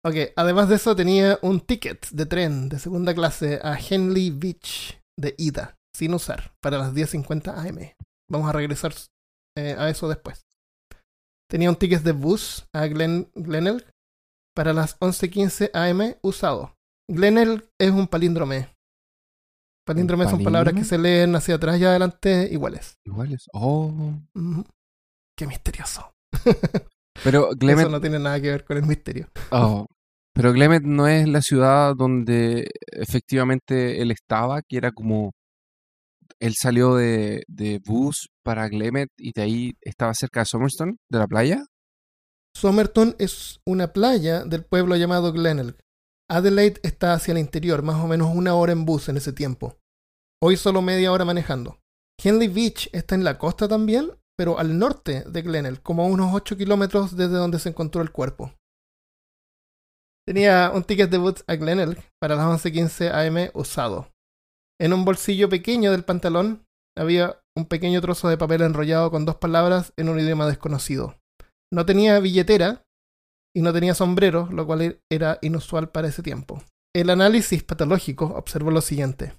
ok, 0.05 0.15
además 0.35 0.69
de 0.69 0.75
eso, 0.75 0.95
tenía 0.95 1.37
un 1.41 1.59
ticket 1.59 2.09
de 2.11 2.25
tren 2.25 2.69
de 2.69 2.79
segunda 2.79 3.13
clase 3.13 3.59
a 3.61 3.77
Henley 3.77 4.29
Beach 4.31 5.01
de 5.19 5.35
ida, 5.37 5.75
sin 5.95 6.13
usar, 6.13 6.53
para 6.61 6.77
las 6.77 6.93
10.50 6.93 7.53
am. 7.55 7.77
Vamos 8.31 8.49
a 8.49 8.53
regresar 8.53 8.93
eh, 9.57 9.75
a 9.77 9.89
eso 9.89 10.07
después. 10.07 10.45
Tenía 11.49 11.69
un 11.69 11.75
ticket 11.75 12.03
de 12.03 12.13
bus 12.13 12.65
a 12.73 12.87
Glen, 12.87 13.29
Glenelg 13.35 13.85
para 14.55 14.73
las 14.73 14.97
11.15 14.99 15.71
am 15.73 16.15
usado. 16.23 16.73
Glenelg 17.09 17.67
es 17.79 17.91
un 17.91 18.07
palíndrome. 18.07 18.73
Palíndromes 19.85 20.29
son 20.29 20.43
palabras 20.43 20.73
que 20.73 20.83
se 20.85 20.97
leen 20.97 21.35
hacia 21.35 21.55
atrás 21.55 21.79
y 21.79 21.85
adelante 21.85 22.47
iguales. 22.51 22.97
Iguales. 23.03 23.47
Oh. 23.53 24.13
Qué 25.37 25.45
misterioso. 25.47 26.13
Pero 27.23 27.49
Glemet, 27.55 27.85
Eso 27.85 27.91
no 27.91 28.01
tiene 28.01 28.19
nada 28.19 28.39
que 28.41 28.49
ver 28.49 28.63
con 28.63 28.77
el 28.77 28.85
misterio. 28.85 29.27
oh. 29.51 29.85
Pero 30.35 30.51
Glemet 30.51 30.83
no 30.83 31.07
es 31.07 31.27
la 31.27 31.41
ciudad 31.41 31.95
donde 31.95 32.71
efectivamente 32.91 34.01
él 34.01 34.09
estaba, 34.09 34.61
que 34.63 34.77
era 34.77 34.91
como 34.91 35.31
él 36.39 36.55
salió 36.59 36.95
de, 36.95 37.43
de 37.47 37.79
bus 37.85 38.29
para 38.43 38.67
Glemet 38.67 39.09
y 39.15 39.31
de 39.33 39.41
ahí 39.43 39.73
estaba 39.81 40.13
cerca 40.15 40.39
de 40.39 40.45
Somerstone, 40.47 40.95
de 41.09 41.19
la 41.19 41.27
playa. 41.27 41.63
Somerton 42.55 43.15
es 43.19 43.59
una 43.65 43.93
playa 43.93 44.43
del 44.43 44.65
pueblo 44.65 44.95
llamado 44.95 45.31
Glenelg. 45.33 45.77
Adelaide 46.33 46.79
está 46.81 47.13
hacia 47.13 47.31
el 47.33 47.37
interior, 47.37 47.83
más 47.83 48.03
o 48.03 48.07
menos 48.07 48.35
una 48.35 48.55
hora 48.55 48.71
en 48.71 48.85
bus 48.85 49.07
en 49.07 49.17
ese 49.17 49.33
tiempo. 49.33 49.77
Hoy 50.41 50.57
solo 50.57 50.81
media 50.81 51.11
hora 51.11 51.25
manejando. 51.25 51.79
Henley 52.21 52.47
Beach 52.47 52.89
está 52.91 53.13
en 53.13 53.23
la 53.23 53.37
costa 53.37 53.67
también, 53.67 54.11
pero 54.35 54.57
al 54.57 54.79
norte 54.79 55.23
de 55.27 55.41
Glenelg, 55.43 55.83
como 55.83 56.03
a 56.03 56.07
unos 56.07 56.33
8 56.33 56.57
kilómetros 56.57 57.15
desde 57.15 57.35
donde 57.35 57.59
se 57.59 57.69
encontró 57.69 58.01
el 58.01 58.11
cuerpo. 58.11 58.51
Tenía 60.27 60.71
un 60.73 60.83
ticket 60.83 61.11
de 61.11 61.19
bus 61.19 61.43
a 61.45 61.55
Glenelg 61.55 62.01
para 62.19 62.35
las 62.35 62.63
11.15 62.63 63.11
am 63.11 63.51
usado. 63.53 64.09
En 64.81 64.93
un 64.93 65.05
bolsillo 65.05 65.49
pequeño 65.49 65.91
del 65.91 66.03
pantalón 66.03 66.65
había 66.97 67.41
un 67.55 67.65
pequeño 67.65 68.01
trozo 68.01 68.27
de 68.27 68.37
papel 68.37 68.63
enrollado 68.63 69.11
con 69.11 69.25
dos 69.25 69.35
palabras 69.35 69.93
en 69.97 70.09
un 70.09 70.19
idioma 70.19 70.47
desconocido. 70.47 71.15
No 71.71 71.85
tenía 71.85 72.19
billetera 72.19 72.82
y 73.55 73.61
no 73.61 73.71
tenía 73.73 73.93
sombrero, 73.93 74.47
lo 74.51 74.65
cual 74.65 74.99
era 75.11 75.37
inusual 75.41 75.89
para 75.89 76.07
ese 76.07 76.23
tiempo. 76.23 76.63
El 76.95 77.09
análisis 77.09 77.63
patológico 77.63 78.25
observó 78.25 78.71
lo 78.71 78.81
siguiente. 78.81 79.33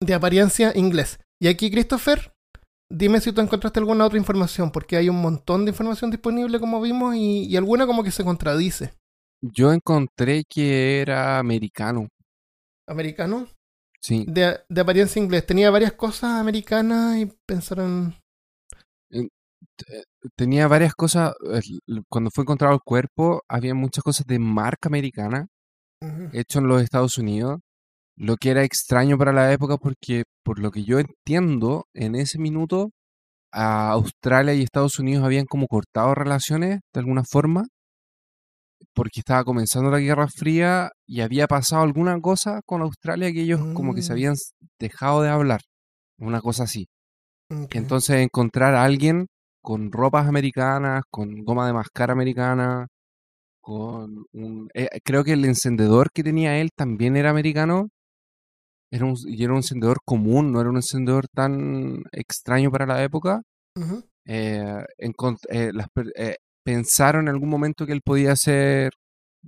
De 0.00 0.14
apariencia 0.14 0.72
inglés. 0.74 1.20
Y 1.40 1.48
aquí, 1.48 1.70
Christopher, 1.70 2.34
dime 2.90 3.20
si 3.20 3.32
tú 3.32 3.40
encontraste 3.40 3.78
alguna 3.78 4.06
otra 4.06 4.18
información, 4.18 4.70
porque 4.70 4.96
hay 4.96 5.08
un 5.08 5.20
montón 5.20 5.64
de 5.64 5.70
información 5.70 6.10
disponible, 6.10 6.60
como 6.60 6.80
vimos, 6.80 7.14
y, 7.16 7.44
y 7.44 7.56
alguna 7.56 7.86
como 7.86 8.02
que 8.02 8.10
se 8.10 8.24
contradice. 8.24 8.92
Yo 9.42 9.72
encontré 9.72 10.44
que 10.48 11.00
era 11.00 11.38
americano. 11.38 12.08
¿Americano? 12.88 13.48
Sí. 14.00 14.24
De, 14.28 14.60
de 14.68 14.80
apariencia 14.80 15.20
inglés. 15.20 15.46
Tenía 15.46 15.70
varias 15.70 15.92
cosas 15.92 16.40
americanas 16.40 17.18
y 17.18 17.26
pensaron... 17.46 18.14
Tenía 20.36 20.68
varias 20.68 20.94
cosas. 20.94 21.34
eh, 21.52 21.60
Cuando 22.08 22.30
fue 22.30 22.42
encontrado 22.42 22.74
el 22.74 22.80
cuerpo, 22.84 23.42
había 23.48 23.74
muchas 23.74 24.02
cosas 24.04 24.26
de 24.26 24.38
marca 24.38 24.88
americana 24.88 25.46
Ujú. 26.00 26.28
hecho 26.32 26.58
en 26.58 26.68
los 26.68 26.82
Estados 26.82 27.18
Unidos. 27.18 27.60
Lo 28.18 28.36
que 28.36 28.50
era 28.50 28.64
extraño 28.64 29.18
para 29.18 29.32
la 29.32 29.52
época 29.52 29.76
porque, 29.76 30.24
por 30.42 30.58
lo 30.58 30.70
que 30.70 30.84
yo 30.84 30.98
entiendo, 30.98 31.84
en 31.94 32.14
ese 32.14 32.38
minuto 32.38 32.90
a 33.52 33.90
Australia 33.90 34.54
y 34.54 34.62
Estados 34.62 34.98
Unidos 34.98 35.24
habían 35.24 35.46
como 35.46 35.66
cortado 35.66 36.14
relaciones 36.14 36.80
de 36.92 37.00
alguna 37.00 37.24
forma 37.24 37.64
porque 38.94 39.20
estaba 39.20 39.44
comenzando 39.44 39.90
la 39.90 39.98
Guerra 40.00 40.26
Fría 40.28 40.90
y 41.06 41.20
había 41.20 41.46
pasado 41.46 41.82
alguna 41.82 42.18
cosa 42.20 42.60
con 42.64 42.82
Australia 42.82 43.32
que 43.32 43.42
ellos 43.42 43.60
como 43.74 43.94
que 43.94 44.02
se 44.02 44.12
Mm. 44.12 44.14
habían 44.14 44.34
dejado 44.78 45.22
de 45.22 45.28
hablar, 45.30 45.60
una 46.18 46.40
cosa 46.40 46.64
así. 46.64 46.86
Ok. 47.50 47.74
Entonces 47.76 48.16
encontrar 48.22 48.74
a 48.74 48.84
alguien 48.84 49.26
con 49.66 49.90
ropas 49.90 50.28
americanas, 50.28 51.02
con 51.10 51.42
goma 51.42 51.66
de 51.66 51.72
mascar 51.72 52.12
americana, 52.12 52.86
con 53.60 54.24
un... 54.32 54.68
eh, 54.74 55.00
creo 55.02 55.24
que 55.24 55.32
el 55.32 55.44
encendedor 55.44 56.12
que 56.14 56.22
tenía 56.22 56.60
él 56.60 56.70
también 56.72 57.16
era 57.16 57.30
americano. 57.30 57.88
Era 58.92 59.06
un, 59.06 59.16
y 59.26 59.42
era 59.42 59.54
un 59.54 59.58
encendedor 59.58 59.98
común, 60.04 60.52
no 60.52 60.60
era 60.60 60.70
un 60.70 60.76
encendedor 60.76 61.26
tan 61.34 62.04
extraño 62.12 62.70
para 62.70 62.86
la 62.86 63.02
época. 63.02 63.42
Eh, 64.24 64.84
eh, 65.48 65.72
las 65.72 65.88
eh, 66.14 66.36
pensaron 66.64 67.22
en 67.22 67.30
algún 67.30 67.48
momento 67.48 67.86
que 67.86 67.92
él 67.92 68.02
podía 68.02 68.36
ser 68.36 68.92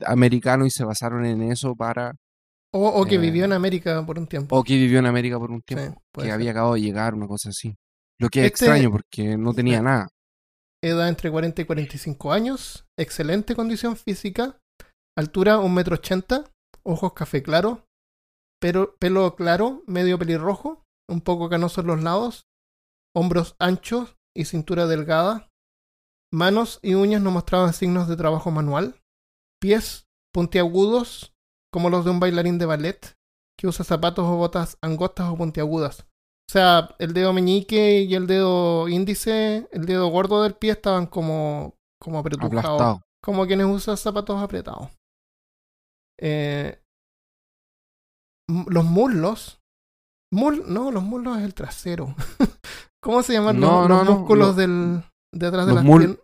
americano 0.05 0.67
y 0.67 0.71
se 0.71 0.85
basaron 0.85 1.27
en 1.27 1.43
eso 1.43 1.77
para... 1.77 2.11
O, 2.73 2.89
o 2.89 3.05
que 3.05 3.19
vivió 3.19 3.45
en 3.45 3.53
América 3.53 4.05
por 4.05 4.19
un 4.19 4.27
tiempo. 4.27 4.59
O 4.59 4.65
que 4.65 4.75
vivió 4.75 4.99
en 4.99 5.07
América 5.07 5.39
por 5.39 5.53
un 5.53 5.63
tiempo, 5.63 6.03
que 6.13 6.23
ser. 6.23 6.33
había 6.33 6.51
acabado 6.51 6.75
de 6.75 6.81
llegar, 6.81 7.15
una 7.15 7.29
cosa 7.29 7.51
así. 7.51 7.77
Lo 8.21 8.29
que 8.29 8.41
es 8.41 8.47
Este- 8.47 8.65
extraño 8.65 8.91
porque 8.91 9.37
no 9.37 9.55
tenía 9.55 9.83
nada. 9.83 10.09
edad 10.83 11.09
entre 11.09 11.31
40 11.31 11.63
y 11.63 11.65
45 11.65 12.33
años, 12.33 12.87
excelente 12.97 13.57
condición 13.57 13.97
física, 13.97 14.59
altura 15.17 15.59
1,80 15.59 16.37
m, 16.37 16.45
ojos 16.85 17.13
café 17.15 17.43
claro, 17.43 17.85
pero, 18.61 18.97
pelo 18.99 19.35
claro, 19.35 19.83
medio 19.87 20.19
pelirrojo, 20.19 20.85
un 21.09 21.21
poco 21.21 21.49
canoso 21.49 21.81
en 21.81 21.87
los 21.89 22.03
lados, 22.03 22.47
hombros 23.15 23.57
anchos 23.59 24.17
y 24.37 24.45
cintura 24.45 24.87
delgada, 24.87 25.49
manos 26.33 26.79
y 26.83 26.95
uñas 26.95 27.23
no 27.23 27.31
mostraban 27.33 27.73
signos 27.73 28.07
de 28.09 28.17
trabajo 28.17 28.51
manual, 28.51 29.01
pies 29.61 30.07
puntiagudos 30.33 31.33
como 31.73 31.91
los 31.91 32.05
de 32.05 32.11
un 32.13 32.21
bailarín 32.21 32.59
de 32.59 32.67
ballet 32.67 33.17
que 33.59 33.67
usa 33.67 33.85
zapatos 33.85 34.25
o 34.27 34.37
botas 34.37 34.79
angostas 34.81 35.29
o 35.29 35.37
puntiagudas. 35.37 36.07
O 36.49 36.53
sea, 36.53 36.89
el 36.99 37.13
dedo 37.13 37.35
meñique 37.35 38.01
y 38.03 38.15
el 38.15 38.27
dedo 38.27 38.89
índice, 38.89 39.69
el 39.71 39.85
dedo 39.85 40.09
gordo 40.09 40.43
del 40.43 40.55
pie 40.55 40.71
estaban 40.73 41.07
como, 41.07 41.75
como 42.01 42.19
apretujados. 42.19 43.01
Como 43.23 43.47
quienes 43.47 43.67
usan 43.67 43.99
zapatos 43.99 44.41
apretados. 44.43 44.91
Eh, 46.19 46.81
los 48.49 48.85
muslos. 48.85 49.61
Mul 50.33 50.65
no, 50.73 50.91
los 50.91 51.03
muslos 51.03 51.39
es 51.39 51.45
el 51.45 51.55
trasero. 51.55 52.15
¿Cómo 53.03 53.23
se 53.23 53.35
llaman 53.35 53.61
No, 53.61 53.81
los, 53.81 53.89
no, 53.89 54.05
los 54.05 54.19
músculos 54.19 54.49
lo- 54.49 54.55
del, 54.55 55.03
de 55.35 55.47
atrás 55.47 55.67
de 55.67 55.75
los 55.75 55.85
las 55.85 55.85
mul-? 55.85 56.21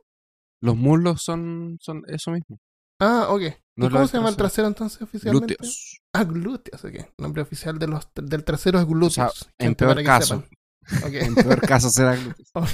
Los 0.63 0.77
muslos 0.77 1.23
son, 1.23 1.77
son 1.81 2.03
eso 2.09 2.31
mismo. 2.31 2.59
Ah, 3.01 3.27
ok. 3.31 3.43
No 3.77 3.87
¿Y 3.87 3.91
cómo 3.91 4.07
se 4.07 4.17
llama 4.17 4.29
el 4.29 4.37
trasero. 4.37 4.69
entonces 4.69 5.03
oficialmente? 5.03 5.55
Glúteos. 5.57 6.01
Ah, 6.15 6.25
glúteos, 6.25 6.85
ok. 6.85 6.95
El 6.95 7.07
nombre 7.19 7.43
oficial 7.43 7.79
de 7.79 7.89
los, 7.89 8.09
del 8.15 8.45
trasero 8.45 8.79
es 8.79 8.87
glúteos. 8.87 9.49
en 9.59 9.75
peor 9.75 10.03
caso. 10.05 10.45
En 11.13 11.35
peor 11.35 11.61
caso 11.63 11.89
será 11.91 12.15
glúteos. 12.15 12.49
Ok. 12.55 12.69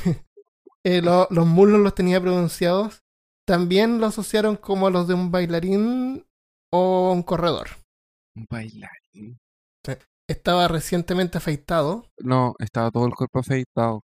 eh, 0.85 1.01
lo- 1.03 1.29
los 1.31 1.47
muslos 1.47 1.81
los 1.81 1.95
tenía 1.95 2.21
pronunciados, 2.21 3.03
también 3.47 3.99
lo 4.01 4.07
asociaron 4.07 4.57
como 4.57 4.91
los 4.91 5.07
de 5.09 5.15
un 5.15 5.31
bailarín 5.31 6.27
o 6.73 7.13
un 7.13 7.23
corredor. 7.23 7.69
Un 8.37 8.47
bailarín. 8.51 9.39
Estaba 10.29 10.69
recientemente 10.69 11.39
afeitado. 11.39 12.07
No, 12.21 12.55
estaba 12.61 12.91
todo 12.93 13.05
el 13.07 13.15
cuerpo 13.15 13.41
afeitado. 13.41 14.03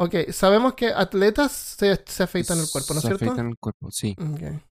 Ok, 0.00 0.30
sabemos 0.30 0.74
que 0.74 0.88
atletas 0.88 1.52
se, 1.52 2.02
se 2.06 2.22
afeitan 2.22 2.58
el 2.58 2.66
cuerpo, 2.72 2.94
¿no 2.94 3.00
es 3.00 3.02
Se 3.02 3.08
cierto? 3.08 3.24
afeitan 3.26 3.48
el 3.48 3.56
cuerpo, 3.58 3.90
sí. 3.90 4.16
Ok. 4.18 4.62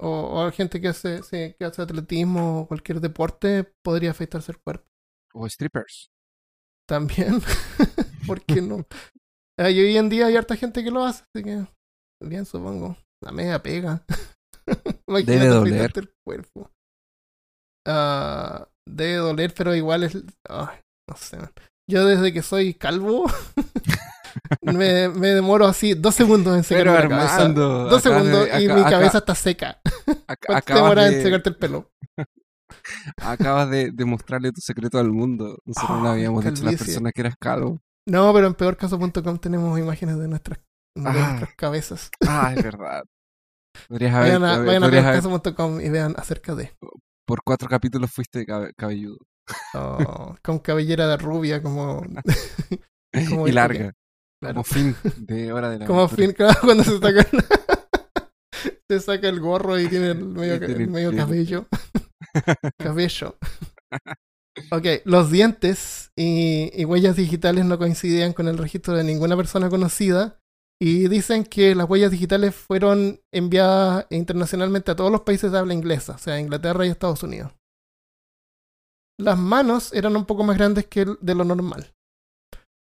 O, 0.00 0.44
o 0.44 0.52
gente 0.52 0.80
que 0.80 0.88
hace, 0.88 1.22
sí, 1.22 1.54
que 1.58 1.64
hace 1.64 1.82
atletismo 1.82 2.60
o 2.60 2.68
cualquier 2.68 3.00
deporte 3.00 3.72
podría 3.82 4.10
afeitarse 4.10 4.52
el 4.52 4.58
cuerpo. 4.58 4.86
O 5.34 5.48
strippers. 5.48 6.10
También. 6.88 7.40
¿Por 8.26 8.42
qué 8.44 8.60
no? 8.60 8.86
Y 9.58 9.80
hoy 9.80 9.96
en 9.96 10.08
día 10.08 10.26
hay 10.26 10.36
harta 10.36 10.56
gente 10.56 10.84
que 10.84 10.90
lo 10.90 11.02
hace, 11.04 11.24
así 11.34 11.44
que 11.44 11.66
bien 12.22 12.44
supongo. 12.44 12.96
La 13.22 13.32
media 13.32 13.62
pega. 13.62 14.04
Debe 15.06 15.46
doler. 15.46 15.74
afeitarte 15.74 16.00
el 16.00 16.14
cuerpo. 16.24 16.70
Ah, 17.86 18.68
debe 18.86 19.16
doler, 19.16 19.54
pero 19.54 19.74
igual 19.74 20.02
es. 20.04 20.14
no 20.14 21.16
sé. 21.16 21.38
Yo 21.88 22.04
desde 22.04 22.32
que 22.32 22.42
soy 22.42 22.74
calvo 22.74 23.26
me, 24.62 25.08
me 25.08 25.28
demoro 25.28 25.66
así 25.66 25.94
dos 25.94 26.14
segundos 26.14 26.56
en 26.56 26.64
secarme 26.64 26.92
Pero 26.92 27.02
la 27.08 27.08
cabeza. 27.16 27.36
Armando. 27.36 27.84
Dos 27.88 28.06
acabas 28.06 28.24
de- 28.24 28.30
segundos 28.32 28.60
y 28.62 28.68
mi 28.68 28.82
cabeza 28.90 29.18
está 29.18 29.34
seca. 29.34 29.80
ac- 29.84 30.04
¿Cuánto 30.04 30.46
te 30.46 30.54
acabas 30.54 30.82
demoras 30.82 31.12
en 31.12 31.22
secarte 31.22 31.48
el 31.50 31.56
pelo? 31.56 31.90
Acabas 33.18 33.70
de, 33.70 33.90
de 33.92 34.04
mostrarle 34.04 34.52
tu 34.52 34.60
secreto 34.60 34.98
al 34.98 35.10
mundo. 35.12 35.58
Nosotros 35.64 36.00
no 36.02 36.08
Ah, 36.08 36.12
habíamos 36.12 36.44
dicho 36.44 36.62
a 36.62 36.70
las 36.72 36.76
personas 36.76 37.12
que 37.12 37.20
eras 37.20 37.34
calvo. 37.38 37.80
No, 38.06 38.32
pero 38.32 38.46
en 38.46 38.54
peorcaso.com 38.54 39.38
tenemos 39.38 39.78
imágenes 39.78 40.18
de 40.18 40.28
nuestras, 40.28 40.58
de 40.94 41.08
Ah. 41.08 41.12
nuestras 41.12 41.54
cabezas. 41.56 42.10
Ah, 42.26 42.52
es 42.56 42.62
verdad. 42.62 43.04
Podrías 43.88 44.14
haber, 44.14 44.38
Vayan 44.40 44.44
a, 44.44 44.58
vayan 44.64 44.84
a 44.84 44.90
peorcaso.com 44.90 45.80
y 45.80 45.88
vean 45.90 46.14
acerca 46.16 46.54
de. 46.54 46.72
por 47.26 47.42
cuatro 47.44 47.68
capítulos 47.68 48.10
fuiste 48.12 48.44
cabe- 48.46 48.72
cabelludo. 48.76 49.18
oh, 49.74 50.36
con 50.42 50.58
cabellera 50.60 51.06
de 51.08 51.16
rubia, 51.16 51.62
como. 51.62 52.02
Como 53.30 53.48
y 53.48 53.52
larga. 53.52 53.92
Claro. 54.40 54.54
Como 54.54 54.64
fin 54.64 54.96
de 55.26 55.52
hora 55.52 55.70
de 55.70 55.78
la 55.80 55.86
Como 55.86 56.00
aventura. 56.02 56.26
fin, 56.26 56.34
claro, 56.34 56.60
cuando 56.62 56.84
se 56.84 56.98
saca. 56.98 57.26
se 58.90 59.00
saca 59.00 59.28
el 59.28 59.40
gorro 59.40 59.78
y 59.78 59.88
tiene 59.88 60.10
el 60.12 60.24
medio, 60.24 60.54
el 60.54 60.88
medio 60.88 61.14
cabello. 61.16 61.66
cabello. 62.78 63.36
Ok, 64.72 64.86
los 65.04 65.30
dientes 65.30 66.12
y, 66.16 66.70
y 66.74 66.84
huellas 66.84 67.16
digitales 67.16 67.64
no 67.64 67.78
coincidían 67.78 68.32
con 68.32 68.48
el 68.48 68.58
registro 68.58 68.94
de 68.94 69.04
ninguna 69.04 69.36
persona 69.36 69.68
conocida 69.68 70.40
y 70.80 71.08
dicen 71.08 71.44
que 71.44 71.74
las 71.74 71.88
huellas 71.88 72.10
digitales 72.10 72.54
fueron 72.54 73.20
enviadas 73.32 74.06
internacionalmente 74.10 74.90
a 74.90 74.96
todos 74.96 75.10
los 75.12 75.22
países 75.22 75.50
de 75.52 75.58
habla 75.58 75.74
inglesa, 75.74 76.14
o 76.14 76.18
sea, 76.18 76.38
Inglaterra 76.40 76.86
y 76.86 76.90
Estados 76.90 77.22
Unidos. 77.22 77.52
Las 79.18 79.38
manos 79.38 79.92
eran 79.94 80.16
un 80.16 80.26
poco 80.26 80.44
más 80.44 80.56
grandes 80.58 80.86
que 80.86 81.02
el- 81.02 81.18
de 81.20 81.34
lo 81.34 81.44
normal 81.44 81.94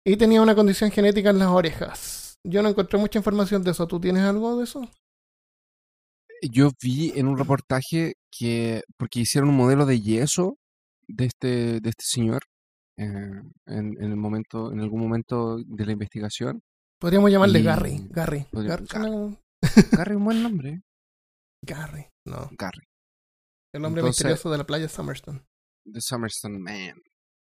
y 0.04 0.16
tenía 0.16 0.40
una 0.42 0.54
condición 0.54 0.90
genética 0.90 1.30
en 1.30 1.38
las 1.38 1.48
orejas. 1.48 2.38
Yo 2.44 2.62
no 2.62 2.68
encontré 2.68 2.98
mucha 2.98 3.18
información 3.18 3.62
de 3.62 3.72
eso. 3.72 3.86
¿Tú 3.86 4.00
tienes 4.00 4.22
algo 4.22 4.56
de 4.56 4.64
eso? 4.64 4.88
Yo 6.42 6.70
vi 6.80 7.12
en 7.16 7.26
un 7.26 7.36
reportaje 7.36 8.14
que, 8.30 8.82
porque 8.96 9.20
hicieron 9.20 9.50
un 9.50 9.56
modelo 9.56 9.86
de 9.86 10.00
yeso 10.00 10.56
de 11.08 11.24
este, 11.26 11.80
de 11.80 11.88
este 11.90 12.04
señor 12.04 12.42
eh, 12.96 13.04
en, 13.06 13.42
en 13.66 14.04
el 14.04 14.16
momento, 14.16 14.70
en 14.72 14.80
algún 14.80 15.00
momento 15.00 15.56
de 15.58 15.86
la 15.86 15.92
investigación. 15.92 16.60
Podríamos 17.00 17.30
llamarle 17.30 17.60
Y- 17.60 17.62
Gary. 17.64 18.06
Gary. 18.10 18.46
Gar- 18.52 19.38
Gary, 19.92 20.14
un 20.16 20.24
buen 20.24 20.42
nombre. 20.42 20.70
¿eh? 20.70 20.80
Gary. 21.64 22.06
No. 22.24 22.48
Gary. 22.56 22.86
El 23.74 23.84
Entonces- 23.84 24.04
misterioso 24.04 24.50
de 24.50 24.58
la 24.58 24.64
playa 24.64 24.88
Summerston. 24.88 25.44
The 25.92 26.00
Summerstone 26.00 26.58
Man. 26.58 27.00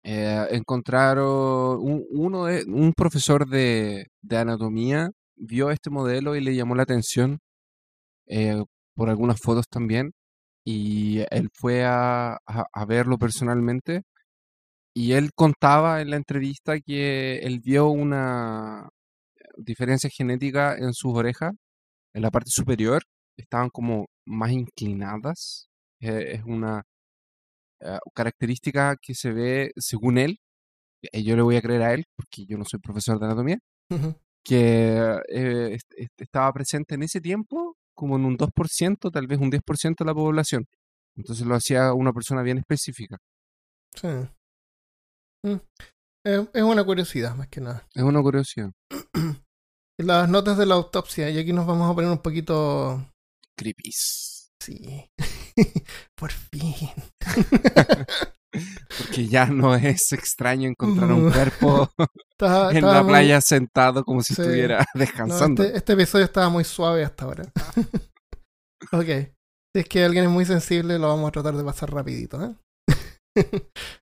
Eh, 0.03 0.47
encontraron 0.51 1.79
un, 1.81 2.05
uno 2.11 2.45
de, 2.45 2.63
un 2.67 2.93
profesor 2.93 3.47
de, 3.47 4.07
anatomía 4.31 5.11
vio 5.35 5.71
este 5.71 5.89
modelo 5.89 6.35
y 6.35 6.41
le 6.41 6.55
llamó 6.55 6.75
la 6.75 6.83
atención 6.83 7.39
eh, 8.27 8.63
por 8.95 9.09
algunas 9.09 9.39
fotos 9.41 9.65
también 9.69 10.13
y 10.65 11.19
él 11.31 11.49
fue 11.53 11.83
a, 11.85 12.37
verlo 12.87 13.17
personalmente 13.17 14.03
y 14.93 15.13
él 15.13 15.31
contaba 15.35 16.01
en 16.01 16.11
la 16.11 16.17
entrevista 16.17 16.79
que 16.79 17.39
él 17.39 17.59
vio 17.61 17.89
una 17.89 18.89
diferencia 19.57 20.09
genética 20.15 20.75
en 20.77 20.93
sus 20.93 21.13
orejas 21.15 21.53
en 22.13 22.21
la 22.23 22.31
parte 22.31 22.49
superior 22.51 23.03
estaban 23.37 23.69
como 23.69 24.07
más 24.25 24.51
inclinadas 24.51 25.67
Eh, 26.01 26.35
es 26.35 26.43
una 26.45 26.83
característica 28.13 28.95
que 29.01 29.13
se 29.15 29.31
ve 29.31 29.71
según 29.77 30.17
él, 30.17 30.39
y 31.01 31.23
yo 31.23 31.35
le 31.35 31.41
voy 31.41 31.55
a 31.55 31.61
creer 31.61 31.81
a 31.83 31.93
él, 31.93 32.05
porque 32.15 32.45
yo 32.45 32.57
no 32.57 32.65
soy 32.65 32.79
profesor 32.79 33.19
de 33.19 33.25
anatomía, 33.25 33.57
Ujú. 33.89 34.15
que 34.43 34.97
eh, 35.29 35.73
est- 35.73 35.93
est- 35.97 36.21
estaba 36.21 36.51
presente 36.53 36.95
en 36.95 37.03
ese 37.03 37.21
tiempo 37.21 37.75
como 37.95 38.15
en 38.17 38.25
un 38.25 38.37
2%, 38.37 39.11
tal 39.11 39.27
vez 39.27 39.39
un 39.39 39.49
10% 39.51 40.03
de 40.03 40.09
la 40.09 40.13
población. 40.13 40.65
Entonces 41.17 41.45
lo 41.45 41.55
hacía 41.55 41.93
una 41.93 42.13
persona 42.13 42.41
bien 42.41 42.57
específica. 42.59 43.17
Sí. 43.95 44.07
Mm. 45.45 45.59
Es, 46.25 46.47
es 46.53 46.63
una 46.63 46.83
curiosidad, 46.83 47.35
más 47.35 47.47
que 47.47 47.61
nada. 47.61 47.87
Es 47.93 48.03
una 48.03 48.21
curiosidad. 48.21 48.71
Las 49.99 50.29
notas 50.29 50.57
de 50.57 50.65
la 50.65 50.75
autopsia, 50.75 51.29
y 51.29 51.37
aquí 51.39 51.51
nos 51.51 51.65
vamos 51.67 51.89
a 51.91 51.93
poner 51.95 52.09
un 52.09 52.21
poquito. 52.21 53.05
Creepies. 53.57 54.51
Sí. 54.61 55.09
Por 56.15 56.31
fin. 56.31 56.75
Porque 58.97 59.27
ya 59.27 59.45
no 59.45 59.75
es 59.75 60.11
extraño 60.11 60.67
encontrar 60.69 61.11
un 61.11 61.31
cuerpo 61.31 61.89
en 62.71 62.81
la 62.85 63.03
muy- 63.03 63.11
playa 63.11 63.41
sentado 63.41 64.03
como 64.03 64.21
si 64.23 64.33
Sí. 64.33 64.41
estuviera 64.41 64.79
No, 64.79 64.99
descansando. 64.99 65.63
este, 65.63 65.77
este 65.77 65.93
episodio 65.93 66.25
estaba 66.25 66.49
muy 66.49 66.63
suave 66.63 67.03
hasta 67.03 67.25
ahora. 67.25 67.43
ok. 68.91 69.05
Si 69.75 69.81
es 69.81 69.85
que 69.87 70.03
alguien 70.03 70.25
es 70.25 70.31
muy 70.31 70.45
sensible, 70.45 70.97
lo 70.97 71.09
vamos 71.09 71.27
a 71.27 71.31
tratar 71.31 71.55
de 71.55 71.63
pasar 71.63 71.91
rapidito. 71.93 72.43
¿eh? 72.43 72.55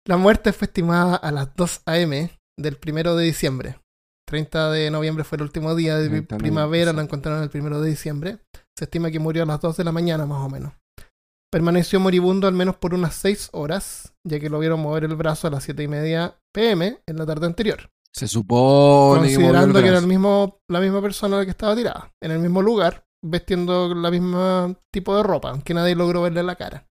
la 0.07 0.17
muerte 0.17 0.51
fue 0.53 0.65
estimada 0.65 1.15
a 1.15 1.31
las 1.31 1.55
2 1.55 1.81
a.m. 1.85 2.31
del 2.57 2.77
primero 2.77 3.15
de 3.15 3.25
diciembre. 3.25 3.77
30 4.27 4.71
de 4.71 4.89
noviembre 4.91 5.23
fue 5.23 5.35
el 5.35 5.43
último 5.43 5.75
día 5.75 5.97
de 5.97 6.09
30 6.09 6.35
de 6.35 6.39
primavera, 6.39 6.93
lo 6.93 7.01
encontraron 7.01 7.43
el 7.43 7.49
primero 7.49 7.79
de 7.79 7.89
diciembre. 7.89 8.39
Se 8.77 8.85
estima 8.85 9.11
que 9.11 9.19
murió 9.19 9.43
a 9.43 9.45
las 9.45 9.59
2 9.61 9.77
de 9.77 9.83
la 9.83 9.91
mañana, 9.91 10.25
más 10.25 10.39
o 10.41 10.49
menos. 10.49 10.73
Permaneció 11.51 11.99
moribundo 11.99 12.47
al 12.47 12.53
menos 12.53 12.77
por 12.77 12.93
unas 12.93 13.13
6 13.15 13.49
horas, 13.51 14.13
ya 14.23 14.39
que 14.39 14.49
lo 14.49 14.57
vieron 14.59 14.79
mover 14.79 15.03
el 15.03 15.17
brazo 15.17 15.47
a 15.47 15.51
las 15.51 15.65
7 15.65 15.83
y 15.83 15.87
media 15.89 16.39
pm 16.53 16.99
en 17.05 17.17
la 17.17 17.25
tarde 17.25 17.45
anterior 17.45 17.89
Se 18.13 18.25
supone 18.27 19.19
considerando 19.19 19.81
que 19.81 19.87
era 19.89 19.99
el 19.99 20.07
mismo, 20.07 20.59
la 20.69 20.79
misma 20.79 21.01
persona 21.01 21.43
que 21.43 21.51
estaba 21.51 21.75
tirada, 21.75 22.13
en 22.21 22.31
el 22.31 22.39
mismo 22.39 22.61
lugar, 22.61 23.03
vestiendo 23.21 23.93
la 23.93 24.09
misma 24.09 24.73
tipo 24.93 25.13
de 25.17 25.23
ropa, 25.23 25.49
aunque 25.49 25.73
nadie 25.73 25.93
logró 25.93 26.21
verle 26.21 26.41
la 26.41 26.55
cara. 26.55 26.87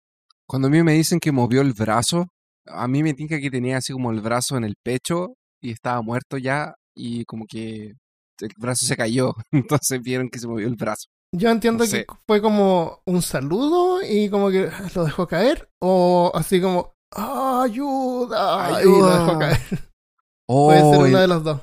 Cuando 0.49 0.69
a 0.69 0.71
mí 0.71 0.83
me 0.83 0.95
dicen 0.95 1.21
que 1.21 1.33
movió 1.33 1.61
el 1.61 1.75
brazo, 1.75 2.29
a 2.67 2.89
mí 2.89 3.03
me 3.03 3.13
tinca 3.13 3.39
que 3.39 3.51
tenía 3.51 3.77
así 3.77 3.93
como 3.93 4.11
el 4.11 4.23
brazo 4.23 4.57
en 4.57 4.65
el 4.65 4.77
pecho 4.83 5.35
y 5.61 5.71
estaba 5.71 6.01
muerto 6.01 6.39
ya 6.39 6.75
y 6.95 7.27
como 7.27 7.45
que 7.47 7.93
el 8.41 8.53
brazo 8.57 8.87
se 8.87 8.97
cayó. 8.97 9.35
Entonces 9.53 10.01
vieron 10.01 10.31
que 10.31 10.39
se 10.39 10.49
movió 10.49 10.67
el 10.67 10.77
brazo. 10.77 11.09
Yo 11.37 11.51
entiendo 11.51 11.85
No 11.85 11.91
que 11.91 12.07
fue 12.27 12.41
como 12.41 13.01
un 13.07 13.21
saludo 13.23 14.01
y 14.03 14.29
como 14.31 14.51
que 14.51 14.69
lo 14.95 15.05
dejó 15.05 15.27
caer, 15.27 15.69
o 15.83 16.31
así 16.35 16.61
como 16.61 16.95
"Ah, 17.15 17.63
ayuda, 17.65 18.69
y 18.69 18.73
lo 18.73 18.77
Ayuda. 18.79 19.19
dejó 19.27 19.39
caer. 19.39 19.59
Oh, 20.49 20.67
Puede 20.69 20.81
ser 20.91 20.99
una 21.11 21.21
de 21.23 21.27
las 21.27 21.43
dos. 21.43 21.61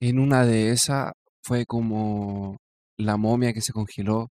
en 0.00 0.18
una 0.20 0.46
de 0.46 0.70
esas 0.70 1.10
fue 1.44 1.66
como 1.66 2.56
la 2.96 3.16
momia 3.16 3.52
que 3.52 3.60
se 3.60 3.72
congeló 3.72 4.28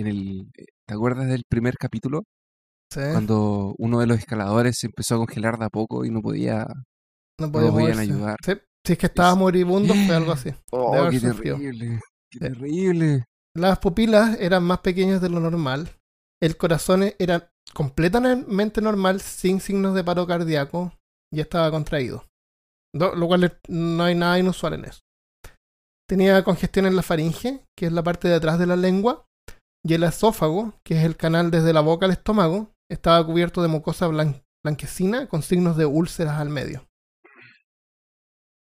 en 0.00 0.08
el... 0.08 0.50
¿Te 0.52 0.94
acuerdas 0.94 1.28
del 1.28 1.44
primer 1.48 1.74
capítulo? 1.78 2.24
Sí, 2.92 3.00
Cuando 3.12 3.74
uno 3.78 4.00
de 4.00 4.08
los 4.08 4.18
escaladores 4.18 4.76
se 4.80 4.86
empezó 4.88 5.14
a 5.14 5.18
congelar 5.18 5.58
de 5.58 5.66
a 5.66 5.68
poco 5.68 6.04
y 6.04 6.10
no 6.10 6.22
podía... 6.22 6.66
no 7.38 7.52
podían 7.52 8.00
ayudar. 8.00 8.36
Sí, 8.44 8.54
si 8.84 8.92
es 8.94 8.98
que 8.98 9.06
estaba 9.06 9.30
Es- 9.30 9.36
moribundo, 9.36 9.94
fue 9.94 10.16
algo 10.16 10.32
así. 10.32 10.50
¡Oh, 10.72 11.06
qué 11.08 11.20
terrible! 11.20 12.00
¡Qué 12.28 12.38
Sí. 12.38 12.38
terrible! 12.40 13.24
Las 13.56 13.78
pupilas 13.78 14.38
eran 14.38 14.64
más 14.64 14.80
pequeñas 14.80 15.20
de 15.22 15.30
lo 15.30 15.40
normal. 15.40 15.88
El 16.42 16.56
corazón 16.58 17.14
era 17.18 17.50
completamente 17.72 18.82
normal, 18.82 19.20
sin 19.20 19.60
signos 19.60 19.94
de 19.94 20.04
paro 20.04 20.26
cardíaco, 20.26 20.92
y 21.32 21.40
estaba 21.40 21.70
contraído. 21.70 22.24
Do- 22.94 23.14
Lo 23.14 23.26
cual 23.26 23.58
no 23.68 24.04
hay 24.04 24.14
nada 24.14 24.38
inusual 24.38 24.74
en 24.74 24.84
eso. 24.84 25.00
Tenía 26.08 26.44
congestión 26.44 26.86
en 26.86 26.96
la 26.96 27.02
faringe, 27.02 27.64
que 27.76 27.86
es 27.86 27.92
la 27.92 28.02
parte 28.02 28.28
de 28.28 28.34
atrás 28.34 28.58
de 28.58 28.66
la 28.66 28.76
lengua, 28.76 29.24
y 29.84 29.94
el 29.94 30.02
esófago, 30.02 30.74
que 30.84 30.98
es 30.98 31.04
el 31.04 31.16
canal 31.16 31.50
desde 31.50 31.72
la 31.72 31.80
boca 31.80 32.06
al 32.06 32.12
estómago, 32.12 32.72
estaba 32.90 33.24
cubierto 33.24 33.62
de 33.62 33.68
mucosa 33.68 34.06
blan- 34.08 34.44
blanquecina 34.64 35.28
con 35.28 35.42
signos 35.42 35.76
de 35.76 35.86
úlceras 35.86 36.38
al 36.38 36.50
medio. 36.50 36.86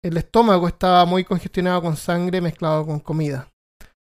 El 0.03 0.17
estómago 0.17 0.67
estaba 0.69 1.05
muy 1.05 1.25
congestionado 1.25 1.83
con 1.83 1.97
sangre 1.97 2.41
mezclado 2.41 2.87
con 2.87 3.01
comida. 3.01 3.51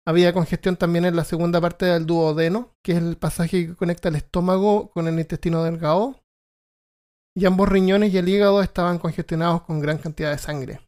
Había 0.07 0.31
congestión 0.31 0.77
también 0.77 1.03
en 1.03 1.17
la 1.17 1.25
segunda 1.25 1.59
parte 1.59 1.85
del 1.85 2.05
duodeno, 2.05 2.71
que 2.81 2.93
es 2.93 2.97
el 2.99 3.17
pasaje 3.17 3.67
que 3.67 3.75
conecta 3.75 4.07
el 4.07 4.15
estómago 4.15 4.89
con 4.91 5.05
el 5.07 5.19
intestino 5.19 5.63
delgado. 5.65 6.23
Y 7.35 7.45
ambos 7.45 7.67
riñones 7.67 8.13
y 8.13 8.17
el 8.17 8.29
hígado 8.29 8.61
estaban 8.63 8.99
congestionados 8.99 9.63
con 9.63 9.81
gran 9.81 9.97
cantidad 9.97 10.31
de 10.31 10.37
sangre. 10.37 10.79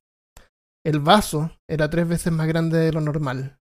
El 0.86 1.00
vaso 1.02 1.52
era 1.70 1.90
tres 1.90 2.08
veces 2.08 2.32
más 2.32 2.48
grande 2.48 2.78
de 2.78 2.94
lo 2.94 3.02
normal. 3.02 3.60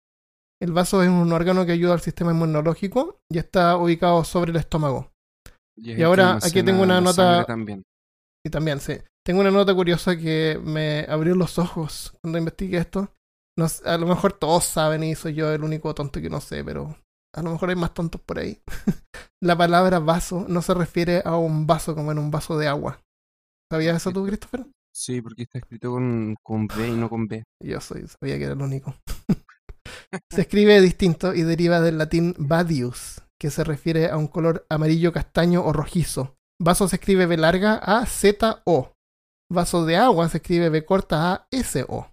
El 0.63 0.73
vaso 0.73 1.03
es 1.03 1.09
un 1.09 1.33
órgano 1.33 1.67
que 1.67 1.73
ayuda 1.73 1.95
al 1.95 2.01
sistema 2.01 2.31
inmunológico 2.31 3.19
y 3.29 3.39
está 3.39 3.77
ubicado 3.77 4.23
sobre 4.23 4.53
el 4.53 4.57
estómago. 4.57 5.11
Y, 5.77 6.01
ahora 6.03 6.37
aquí 6.37 6.63
tengo 6.63 6.83
una 6.83 7.01
nota- 7.01 7.45
También. 7.45 7.83
Y 8.47 8.51
también, 8.51 8.79
sí. 8.79 8.99
Tengo 9.27 9.41
una 9.41 9.51
nota 9.51 9.75
curiosa 9.75 10.17
que 10.17 10.61
me 10.63 11.07
abrió 11.09 11.35
los 11.35 11.59
ojos 11.59 12.15
cuando 12.23 12.39
investigué 12.39 12.79
esto. 12.79 13.13
No 13.59 13.69
sé, 13.69 13.89
a 13.89 13.99
lo 13.99 14.07
mejor 14.07 14.33
todos 14.33 14.65
saben 14.65 15.03
y 15.05 15.15
soy 15.15 15.35
yo 15.35 15.53
el 15.53 15.63
único 15.65 15.95
tonto 15.95 16.21
que 16.21 16.31
no 16.31 16.41
sé, 16.41 16.65
pero 16.65 16.97
a 17.35 17.43
lo 17.43 17.53
mejor 17.53 17.71
hay 17.71 17.77
más 17.77 17.95
tontos 17.95 18.21
por 18.21 18.39
ahí. 18.39 18.61
La 19.43 19.57
palabra 19.57 19.99
vaso 19.99 20.47
no 20.49 20.63
se 20.63 20.75
refiere 20.75 21.23
a 21.25 21.37
un 21.37 21.67
vaso 21.67 21.95
como 21.95 22.13
en 22.13 22.19
un 22.19 22.31
vaso 22.31 22.59
de 22.59 22.69
agua. 22.69 23.01
¿Sabías 23.71 23.97
eso 23.97 24.13
tú, 24.13 24.27
Christopher? 24.27 24.67
Sí, 24.93 25.23
porque 25.23 25.45
está 25.45 25.59
escrito 25.59 25.93
con, 25.93 26.35
con 26.43 26.67
B 26.67 26.89
y 26.89 26.93
no 26.93 27.09
con 27.09 27.29
B. 27.29 27.45
Yo 27.63 27.81
soy, 27.81 28.07
sabía 28.09 28.37
que 28.37 28.45
era 28.45 28.55
el 28.55 28.63
único. 28.63 28.95
se 30.31 30.41
escribe 30.41 30.81
distinto 30.81 31.35
y 31.35 31.43
deriva 31.43 31.81
del 31.81 31.99
latín 31.99 32.35
vadius, 32.39 33.23
que 33.39 33.51
se 33.51 33.65
refiere 33.65 34.11
a 34.11 34.17
un 34.17 34.27
color 34.27 34.67
amarillo 34.69 35.13
castaño 35.13 35.65
o 35.65 35.73
rojizo. 35.73 36.37
Vaso 36.61 36.89
se 36.89 36.97
escribe 36.97 37.27
B 37.27 37.37
larga 37.37 37.77
A 37.77 38.05
Z 38.07 38.63
O. 38.65 38.93
Vaso 39.51 39.85
de 39.87 39.97
agua 39.97 40.29
se 40.29 40.39
escribe 40.39 40.69
B 40.69 40.85
corta 40.85 41.33
A 41.33 41.47
S 41.51 41.85
O. 41.89 42.11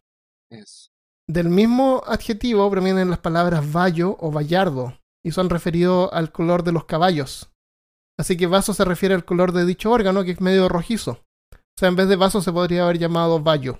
Es. 0.49 0.91
Del 1.29 1.49
mismo 1.49 2.03
adjetivo 2.05 2.69
provienen 2.71 3.09
las 3.09 3.19
palabras 3.19 3.75
vallo 3.75 4.15
o 4.19 4.31
vallardo 4.31 4.97
y 5.25 5.31
son 5.31 5.49
referidos 5.49 6.09
al 6.13 6.31
color 6.31 6.63
de 6.63 6.71
los 6.71 6.85
caballos. 6.85 7.51
Así 8.17 8.37
que 8.37 8.47
vaso 8.47 8.73
se 8.73 8.85
refiere 8.85 9.13
al 9.13 9.25
color 9.25 9.51
de 9.51 9.65
dicho 9.65 9.91
órgano 9.91 10.23
que 10.23 10.31
es 10.31 10.39
medio 10.41 10.69
rojizo. 10.69 11.25
O 11.51 11.79
sea, 11.79 11.89
en 11.89 11.97
vez 11.97 12.07
de 12.07 12.15
vaso 12.15 12.41
se 12.41 12.51
podría 12.51 12.83
haber 12.83 12.97
llamado 12.97 13.43
vallo. 13.43 13.79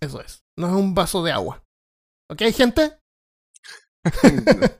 Eso 0.00 0.20
es. 0.22 0.42
No 0.58 0.68
es 0.68 0.72
un 0.72 0.94
vaso 0.94 1.22
de 1.22 1.32
agua. 1.32 1.62
¿Ok, 2.30 2.42
gente? 2.54 2.98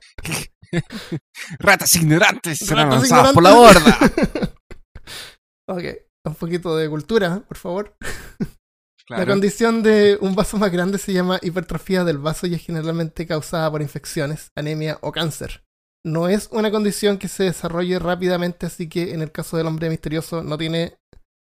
Ratas 1.59 1.95
ignorantes 1.95 2.67
Ratas 2.69 3.01
lanzadas 3.01 3.33
por 3.33 3.43
la 3.43 3.53
borda. 3.53 3.97
ok, 5.67 5.83
un 6.25 6.35
poquito 6.35 6.75
de 6.75 6.89
cultura, 6.89 7.39
por 7.47 7.57
favor. 7.57 7.95
La 9.09 9.25
condición 9.25 9.81
de 9.81 10.19
un 10.21 10.35
vaso 10.35 10.57
más 10.57 10.71
grande 10.71 10.99
se 10.99 11.13
llama 11.13 11.39
hipertrofia 11.41 12.03
del 12.03 12.19
vaso 12.19 12.45
y 12.45 12.53
es 12.53 12.61
generalmente 12.61 13.25
causada 13.25 13.69
por 13.71 13.81
infecciones, 13.81 14.51
anemia 14.55 14.99
o 15.01 15.11
cáncer. 15.11 15.63
No 16.05 16.29
es 16.29 16.47
una 16.51 16.69
condición 16.69 17.17
que 17.17 17.27
se 17.27 17.43
desarrolle 17.45 17.97
rápidamente, 17.97 18.67
así 18.67 18.87
que 18.87 19.13
en 19.13 19.21
el 19.21 19.31
caso 19.31 19.57
del 19.57 19.65
hombre 19.65 19.89
misterioso 19.89 20.43
no 20.43 20.57
tiene 20.59 20.97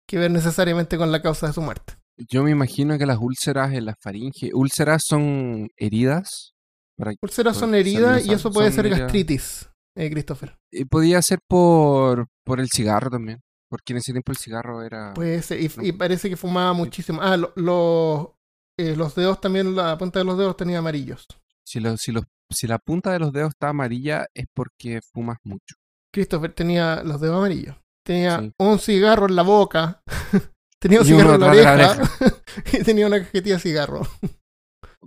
que 0.07 0.19
ver 0.19 0.31
necesariamente 0.31 0.97
con 0.97 1.11
la 1.11 1.21
causa 1.21 1.49
de 1.49 1.53
su 1.53 1.61
muerte. 1.61 1.95
Yo 2.17 2.45
me 2.45 2.53
imagino 2.53 2.97
que 2.97 3.07
las 3.07 3.19
úlceras 3.19 3.73
en 3.73 3.87
la 3.87 3.97
faringe, 4.01 4.51
úlceras 4.55 5.05
son 5.05 5.69
heridas. 5.77 6.55
Para, 6.97 7.13
Úlceras 7.21 7.57
son 7.57 7.75
heridas 7.75 8.25
y 8.25 8.33
eso 8.33 8.53
puede 8.53 8.71
ser 8.71 8.87
heridas. 8.87 9.01
gastritis, 9.01 9.69
eh, 9.97 10.11
Christopher. 10.11 10.57
y 10.71 10.85
podía 10.85 11.21
ser 11.23 11.41
por, 11.47 12.29
por 12.45 12.61
el 12.61 12.69
cigarro 12.71 13.11
también. 13.11 13.41
Porque 13.71 13.93
en 13.93 13.99
ese 13.99 14.13
tiempo 14.13 14.33
el 14.33 14.39
cigarro 14.39 14.83
era. 14.83 15.13
Puede 15.15 15.43
ser, 15.43 15.61
y, 15.61 15.71
No. 15.77 15.83
y 15.85 15.93
parece 15.93 16.29
que 16.31 16.37
fumaba 16.37 16.73
muchísimo. 16.73 17.21
Ah, 17.23 17.37
lo- 17.37 17.53
lo- 17.57 18.39
eh, 18.79 18.97
los 18.97 19.15
dedos 19.15 19.41
también, 19.41 19.75
la 19.77 19.99
punta 19.99 20.19
de 20.21 20.25
los 20.25 20.39
dedos 20.39 20.57
tenía 20.57 20.79
amarillos. 20.79 21.27
si, 21.65 21.81
lo- 21.81 21.97
si, 21.99 22.13
los- 22.13 22.25
si 22.51 22.67
la 22.67 22.79
punta 22.79 23.13
de 23.13 23.19
los 23.19 23.31
dedos 23.33 23.51
está 23.51 23.69
amarilla 23.69 24.27
es 24.33 24.47
porque 24.55 25.01
fumas 25.13 25.37
mucho. 25.45 25.75
Christopher 26.15 26.53
tenía 26.55 27.03
los 27.05 27.21
dedos 27.21 27.37
amarillos. 27.37 27.77
Tenía 28.07 28.41
Sí. 28.41 28.53
un 28.59 28.79
cigarro 28.79 29.27
en 29.29 29.37
la 29.37 29.43
boca. 29.43 30.03
tenía 30.81 31.01
un 31.01 31.07
Y 31.07 31.09
cigarro 31.11 31.35
en 31.35 31.41
la 31.41 31.47
oreja. 31.49 32.03
y 32.73 32.83
tenía 32.85 33.07
una 33.07 33.19
cajetilla 33.19 33.57
de 33.57 33.61
cigarro. 33.61 34.01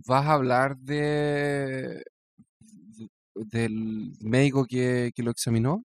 ¿Vas 0.05 0.25
a 0.27 0.33
hablar 0.33 0.77
de 0.77 2.03
del 3.33 4.13
médico 4.21 4.65
que, 4.65 5.11
que 5.15 5.23
lo 5.23 5.31
examinó? 5.31 5.83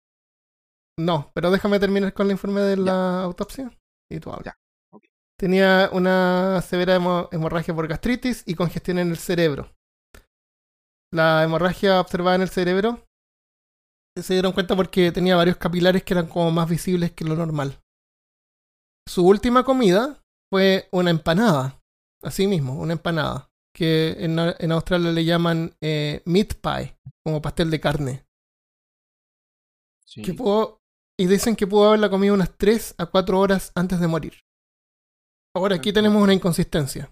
No, 0.99 1.31
pero 1.33 1.49
déjame 1.51 1.79
terminar 1.79 2.13
con 2.13 2.27
el 2.27 2.33
informe 2.33 2.61
de 2.61 2.77
la 2.77 3.23
autopsia. 3.23 3.71
Y 4.11 4.19
tú 4.19 4.31
hablas. 4.31 4.55
Tenía 5.37 5.89
una 5.93 6.61
severa 6.61 6.97
hemo- 6.97 7.29
hemorragia 7.31 7.73
por 7.73 7.87
gastritis 7.87 8.43
y 8.45 8.55
congestión 8.55 8.99
en 8.99 9.09
el 9.09 9.17
cerebro. 9.17 9.73
La 11.13 11.43
hemorragia 11.43 12.01
observada 12.01 12.35
en 12.35 12.41
el 12.41 12.49
cerebro 12.49 13.05
se 14.17 14.33
dieron 14.33 14.51
cuenta 14.51 14.75
porque 14.75 15.13
tenía 15.13 15.37
varios 15.37 15.55
capilares 15.55 16.03
que 16.03 16.13
eran 16.13 16.27
como 16.27 16.51
más 16.51 16.69
visibles 16.69 17.13
que 17.13 17.23
lo 17.23 17.35
normal. 17.35 17.81
Su 19.07 19.25
última 19.25 19.63
comida 19.63 20.21
fue 20.51 20.89
una 20.91 21.09
empanada. 21.11 21.81
Así 22.21 22.47
mismo, 22.47 22.73
una 22.73 22.93
empanada. 22.93 23.49
Que 23.73 24.17
en, 24.19 24.37
en 24.37 24.71
Australia 24.73 25.11
le 25.11 25.23
llaman 25.23 25.73
eh, 25.79 26.21
meat 26.25 26.55
pie, 26.55 26.97
como 27.23 27.41
pastel 27.41 27.71
de 27.71 27.79
carne. 27.79 28.25
Sí. 30.05 30.21
que 30.23 30.33
pudo, 30.33 30.78
y 31.19 31.27
dicen 31.27 31.55
que 31.57 31.67
pudo 31.67 31.89
haberla 31.89 32.09
comido 32.09 32.33
unas 32.33 32.55
3 32.57 32.95
a 32.97 33.05
4 33.07 33.37
horas 33.39 33.71
antes 33.75 33.99
de 33.99 34.07
morir. 34.07 34.39
Ahora 35.53 35.75
aquí 35.75 35.91
tenemos 35.91 36.23
una 36.23 36.33
inconsistencia. 36.33 37.11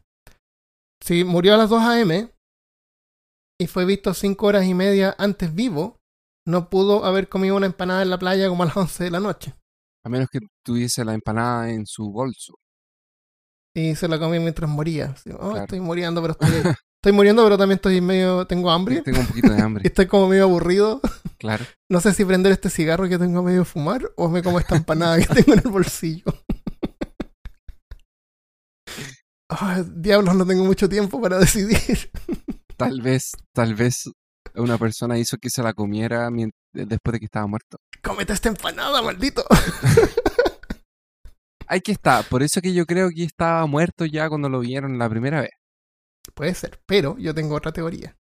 Si 1.04 1.24
murió 1.26 1.54
a 1.56 1.58
las 1.58 1.70
2 1.70 1.82
a.m. 1.84 2.32
y 3.60 3.68
fue 3.68 3.86
visto 3.86 4.14
5 4.14 4.46
horas 4.46 4.66
y 4.66 4.74
media 4.74 5.14
antes 5.18 5.54
vivo, 5.54 5.98
no 6.46 6.70
pudo 6.70 7.04
haber 7.04 7.28
comido 7.28 7.56
una 7.58 7.66
empanada 7.66 8.02
en 8.02 8.10
la 8.10 8.18
playa 8.18 8.48
como 8.48 8.64
a 8.64 8.68
las 8.68 8.78
11 8.78 9.04
de 9.04 9.12
la 9.12 9.20
noche. 9.20 9.54
A 10.06 10.10
menos 10.10 10.30
que 10.32 10.40
tuviese 10.64 11.04
la 11.04 11.14
empanada 11.14 11.70
en 11.70 11.86
su 11.86 12.10
bolso. 12.12 12.54
Y 13.76 13.96
se 13.96 14.08
la 14.08 14.18
comió 14.18 14.40
mientras 14.42 14.70
moría. 14.70 15.14
"Oh, 15.34 15.50
Claro. 15.50 15.58
Estoy 15.58 15.82
muriendo, 15.82 16.22
pero 16.22 16.32
estoy, 16.40 16.48
estoy 17.08 17.16
muriendo, 17.16 17.44
pero 17.44 17.58
también 17.58 17.78
estoy 17.78 18.02
medio, 18.02 18.46
tengo 18.48 18.70
hambre. 18.70 19.02
Tengo 19.02 19.20
un 19.22 19.28
poquito 19.28 19.50
de 19.54 19.58
Y 19.58 19.62
hambre, 19.62 19.82
estoy 19.88 20.08
como 20.08 20.28
medio 20.28 20.44
aburrido. 20.44 21.00
claro. 21.38 21.64
No 21.90 22.02
sé 22.02 22.14
si 22.14 22.26
prender 22.26 22.52
este 22.52 22.70
cigarro 22.70 23.08
que 23.08 23.18
tengo 23.18 23.42
medio 23.44 23.64
fumar 23.64 24.12
o 24.18 24.28
me 24.30 24.44
como 24.44 24.60
esta 24.60 24.76
empanada 24.76 25.18
que 25.20 25.26
tengo 25.28 25.54
en 25.54 25.62
el 25.64 25.72
bolsillo. 25.72 26.24
Ah, 29.50 29.82
diablos, 29.88 30.36
no 30.36 30.46
tengo 30.46 30.66
mucho 30.66 30.90
tiempo 30.90 31.22
para 31.22 31.40
decidir. 31.40 32.12
Tal 32.76 33.02
vez, 33.02 33.32
tal 33.54 33.76
vez 33.76 34.04
una 34.56 34.78
persona 34.78 35.18
hizo 35.18 35.38
que 35.38 35.50
se 35.50 35.64
la 35.64 35.72
comiera 35.74 36.30
mien- 36.30 36.52
después 36.74 37.14
de 37.14 37.20
que 37.20 37.26
estaba 37.26 37.48
muerto. 37.48 37.78
Cómete 38.04 38.34
esta 38.34 38.50
empanada, 38.50 39.02
maldito. 39.02 39.46
Ahí 41.68 41.80
que 41.80 41.94
está. 41.94 42.24
Por 42.24 42.44
eso 42.44 42.60
que 42.62 42.74
yo 42.74 42.86
creo 42.86 43.10
que 43.10 43.24
estaba 43.24 43.66
muerto 43.68 44.04
ya 44.06 44.28
cuando 44.28 44.50
lo 44.50 44.60
vieron 44.60 44.98
la 45.00 45.10
primera 45.10 45.40
vez. 45.42 45.52
Puede 46.34 46.54
ser, 46.54 46.80
pero 46.86 47.18
yo 47.18 47.34
tengo 47.34 47.56
otra 47.56 47.72
teoría. 47.72 48.18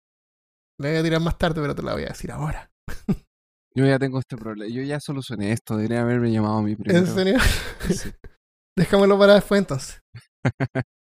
La 0.78 0.88
voy 0.88 0.98
a 0.98 1.02
tirar 1.02 1.20
más 1.20 1.38
tarde, 1.38 1.60
pero 1.60 1.74
te 1.74 1.82
la 1.82 1.92
voy 1.92 2.04
a 2.04 2.08
decir 2.08 2.32
ahora. 2.32 2.70
Yo 3.72 3.86
ya 3.86 3.98
tengo 4.00 4.18
este 4.18 4.36
problema. 4.36 4.72
Yo 4.74 4.82
ya 4.82 4.98
solucioné 4.98 5.52
esto. 5.52 5.76
Debería 5.76 6.00
haberme 6.00 6.32
llamado 6.32 6.58
a 6.58 6.62
mí 6.62 6.74
primero. 6.74 6.98
¿En 6.98 7.06
serio? 7.06 7.38
Sí. 7.88 8.10
Déjamelo 8.76 9.18
para 9.18 9.34
después 9.34 9.60
entonces. 9.60 10.00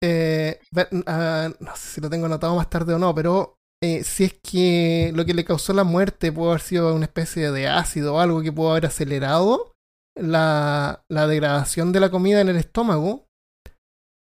Eh, 0.03 0.61
ah, 1.07 1.51
no 1.59 1.77
sé 1.77 1.94
si 1.94 2.01
lo 2.01 2.11
tengo 2.11 2.27
anotado 2.27 2.55
más 2.55 2.68
tarde 2.68 2.94
o 2.94 2.99
no, 2.99 3.14
pero 3.14 3.57
eh, 3.83 4.05
si 4.05 4.25
es 4.25 4.35
que 4.42 5.12
lo 5.14 5.25
que 5.25 5.35
le 5.35 5.44
causó 5.44 5.73
la 5.73 5.85
muerte 5.85 6.31
pudo 6.31 6.51
haber 6.51 6.61
sido 6.61 6.94
una 6.94 7.07
especie 7.07 7.51
de 7.51 7.68
ácido 7.68 8.14
o 8.14 8.20
algo 8.20 8.42
que 8.42 8.53
pudo 8.53 8.73
haber 8.73 8.87
acelerado 8.87 9.75
la, 10.16 11.05
la 11.09 11.27
degradación 11.27 11.92
de 11.92 12.01
la 12.01 12.11
comida 12.11 12.40
en 12.40 12.49
el 12.49 12.57
estómago, 12.57 13.29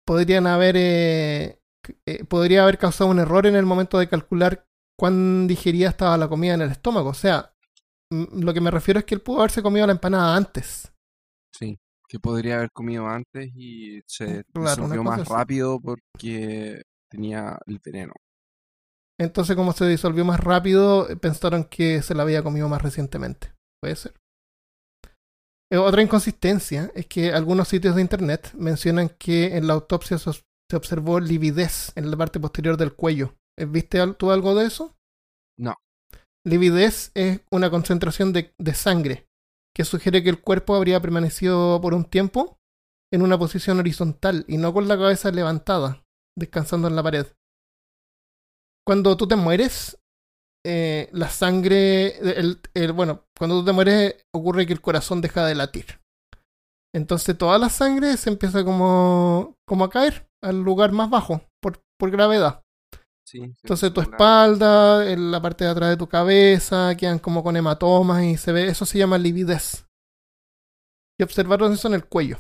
podrían 0.07 0.47
haber 0.47 0.77
eh, 0.79 1.61
eh, 2.07 2.25
podría 2.25 2.63
haber 2.63 2.79
causado 2.79 3.11
un 3.11 3.19
error 3.19 3.47
en 3.47 3.57
el 3.57 3.67
momento 3.67 3.99
de 3.99 4.09
calcular 4.09 4.67
cuán 4.99 5.47
digerida 5.47 5.89
estaba 5.89 6.17
la 6.17 6.29
comida 6.29 6.55
en 6.55 6.63
el 6.63 6.71
estómago. 6.71 7.11
O 7.11 7.15
sea, 7.15 7.55
mm, 8.13 8.43
lo 8.43 8.55
que 8.55 8.61
me 8.61 8.71
refiero 8.71 9.01
es 9.01 9.07
que 9.07 9.15
él 9.15 9.21
pudo 9.21 9.39
haberse 9.39 9.63
comido 9.63 9.87
la 9.87 9.93
empanada 9.93 10.37
antes. 10.37 10.93
Sí, 11.55 11.79
que 12.09 12.19
podría 12.21 12.57
haber 12.57 12.71
comido 12.73 13.07
antes 13.07 13.51
y 13.55 14.01
se 14.07 14.45
Claro, 14.55 14.85
una 14.85 14.97
disolvió 14.97 15.03
más 15.05 15.21
así. 15.21 15.33
rápido 15.33 15.81
porque 15.81 16.83
tenía 17.11 17.59
el 17.67 17.81
veneno. 17.85 18.13
Entonces, 19.21 19.57
como 19.57 19.73
se 19.73 19.87
disolvió 19.87 20.25
más 20.25 20.41
rápido, 20.41 21.09
eh, 21.11 21.17
pensaron 21.17 21.65
que 21.65 22.03
se 22.03 22.15
la 22.15 22.23
había 22.23 22.43
comido 22.43 22.69
más 22.69 22.83
recientemente. 22.83 23.53
Puede 23.83 23.97
ser. 23.97 24.15
Eh, 25.73 25.77
Otra 25.77 26.03
inconsistencia 26.03 26.91
es 26.95 27.07
que 27.07 27.33
algunos 27.33 27.69
sitios 27.69 27.95
de 27.97 28.03
internet 28.03 28.53
mencionan 28.55 29.09
que 29.11 29.57
en 29.57 29.67
la 29.67 29.75
autopsia 29.75 30.19
se, 30.71 30.77
observó 30.77 31.21
lividez 31.21 31.93
en 31.97 32.11
la 32.11 32.17
parte 32.17 32.41
posterior 32.41 32.77
del 32.77 32.95
cuello. 32.95 33.35
Eh, 33.59 33.65
¿Viste 33.67 34.05
tú 34.15 34.31
algo 34.31 34.55
de 34.55 34.67
eso? 34.67 34.97
No. 35.59 35.77
Lividez 36.47 37.11
es 37.15 37.41
una 37.51 37.71
concentración 37.71 38.33
de, 38.33 38.55
de 38.59 38.75
sangre 38.75 39.27
que 39.75 39.85
sugiere 39.85 40.23
que 40.23 40.31
el 40.31 40.41
cuerpo 40.41 40.75
habría 40.75 41.01
permanecido 41.01 41.81
por 41.81 41.95
un 41.95 42.05
tiempo 42.05 42.59
en 43.13 43.23
una 43.23 43.39
posición 43.39 43.79
horizontal 43.79 44.45
y 44.49 44.59
no 44.59 44.73
con 44.73 44.89
la 44.89 44.99
cabeza 44.99 45.31
levantada, 45.31 46.05
descansando 46.37 46.89
en 46.89 46.97
la 46.97 47.03
pared. 47.03 47.27
cuando 48.87 49.17
tú 49.17 49.29
te 49.29 49.37
mueres, 49.37 49.99
eh, 50.67 51.09
la 51.13 51.29
sangre, 51.31 52.19
el, 52.19 52.61
el- 52.75 52.93
bueno, 52.93 53.25
cuando 53.39 53.61
tú 53.61 53.67
te 53.67 53.73
mueres 53.73 54.17
ocurre 54.35 54.67
que 54.67 54.73
el 54.73 54.81
corazón 54.81 55.21
deja 55.21 55.47
de 55.47 55.55
latir. 55.55 56.01
Entonces 56.99 57.39
toda 57.39 57.59
la 57.59 57.69
sangre 57.71 58.17
se 58.17 58.29
empieza 58.29 58.65
como, 58.65 59.55
como 59.67 59.85
a 59.85 59.91
caer 59.91 60.29
al 60.43 60.63
lugar 60.63 60.93
más 60.93 61.09
bajo 61.09 61.41
por, 61.63 61.81
por 61.99 62.11
gravedad. 62.11 62.63
Sí, 63.25 63.39
sí, 63.39 63.55
Entonces 63.63 63.93
tu 63.93 64.01
espalda, 64.01 65.11
en 65.11 65.31
la 65.31 65.41
parte 65.41 65.65
de 65.65 65.71
atrás 65.71 65.91
de 65.91 65.97
tu 65.97 66.09
cabeza, 66.09 66.97
quedan 66.97 67.19
como 67.19 67.43
con 67.45 67.57
hematomas 67.57 68.25
y 68.25 68.37
se 68.37 68.53
ve, 68.53 68.69
eso 68.69 68.85
se 68.85 68.99
llama 68.99 69.19
lividez. 69.19 69.87
Y 71.21 71.23
observaron 71.23 71.73
eso 71.73 71.89
en 71.89 71.95
el 71.95 72.07
cuello. 72.07 72.39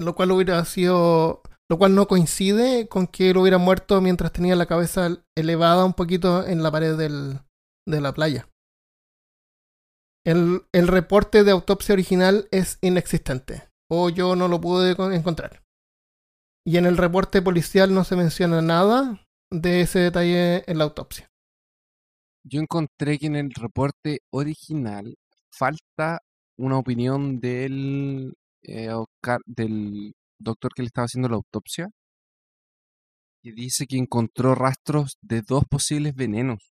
Lo 0.00 0.14
cual 0.14 0.30
hubiera 0.32 0.64
sido, 0.64 1.42
lo 1.70 1.78
cual 1.78 1.94
no 1.94 2.06
coincide 2.06 2.86
con 2.88 3.06
que 3.06 3.30
él 3.30 3.38
hubiera 3.38 3.58
muerto 3.58 4.00
mientras 4.00 4.32
tenía 4.32 4.56
la 4.56 4.66
cabeza 4.66 5.08
elevada 5.36 5.84
un 5.84 5.94
poquito 5.94 6.46
en 6.46 6.62
la 6.62 6.70
pared 6.70 6.96
del, 6.96 7.40
de 7.88 8.00
la 8.00 8.12
playa. 8.12 8.46
El, 10.24 10.62
el 10.72 10.88
reporte 10.88 11.42
de 11.44 11.50
autopsia 11.50 11.94
original 11.94 12.46
es 12.50 12.78
inexistente, 12.80 13.68
o 13.90 14.08
yo 14.08 14.36
no 14.36 14.48
lo 14.48 14.60
pude 14.60 14.94
con- 14.96 15.12
encontrar. 15.12 15.62
Y 16.64 16.76
en 16.76 16.86
el 16.86 16.96
reporte 16.96 17.42
policial 17.42 17.92
no 17.92 18.04
se 18.04 18.14
menciona 18.16 18.62
nada 18.62 19.20
de 19.50 19.80
ese 19.80 19.98
detalle 19.98 20.70
en 20.70 20.78
la 20.78 20.84
autopsia. 20.84 21.28
Yo 22.44 22.60
encontré 22.60 23.18
que 23.18 23.26
en 23.26 23.36
el 23.36 23.50
reporte 23.52 24.18
original 24.32 25.14
falta 25.50 26.20
una 26.58 26.78
opinión 26.78 27.40
del, 27.40 28.34
eh, 28.62 28.90
del 29.46 30.12
doctor 30.38 30.72
que 30.74 30.82
le 30.82 30.86
estaba 30.86 31.06
haciendo 31.06 31.28
la 31.28 31.36
autopsia, 31.36 31.88
que 33.42 33.52
dice 33.52 33.86
que 33.86 33.96
encontró 33.96 34.54
rastros 34.54 35.16
de 35.20 35.42
dos 35.42 35.64
posibles 35.68 36.14
venenos 36.14 36.70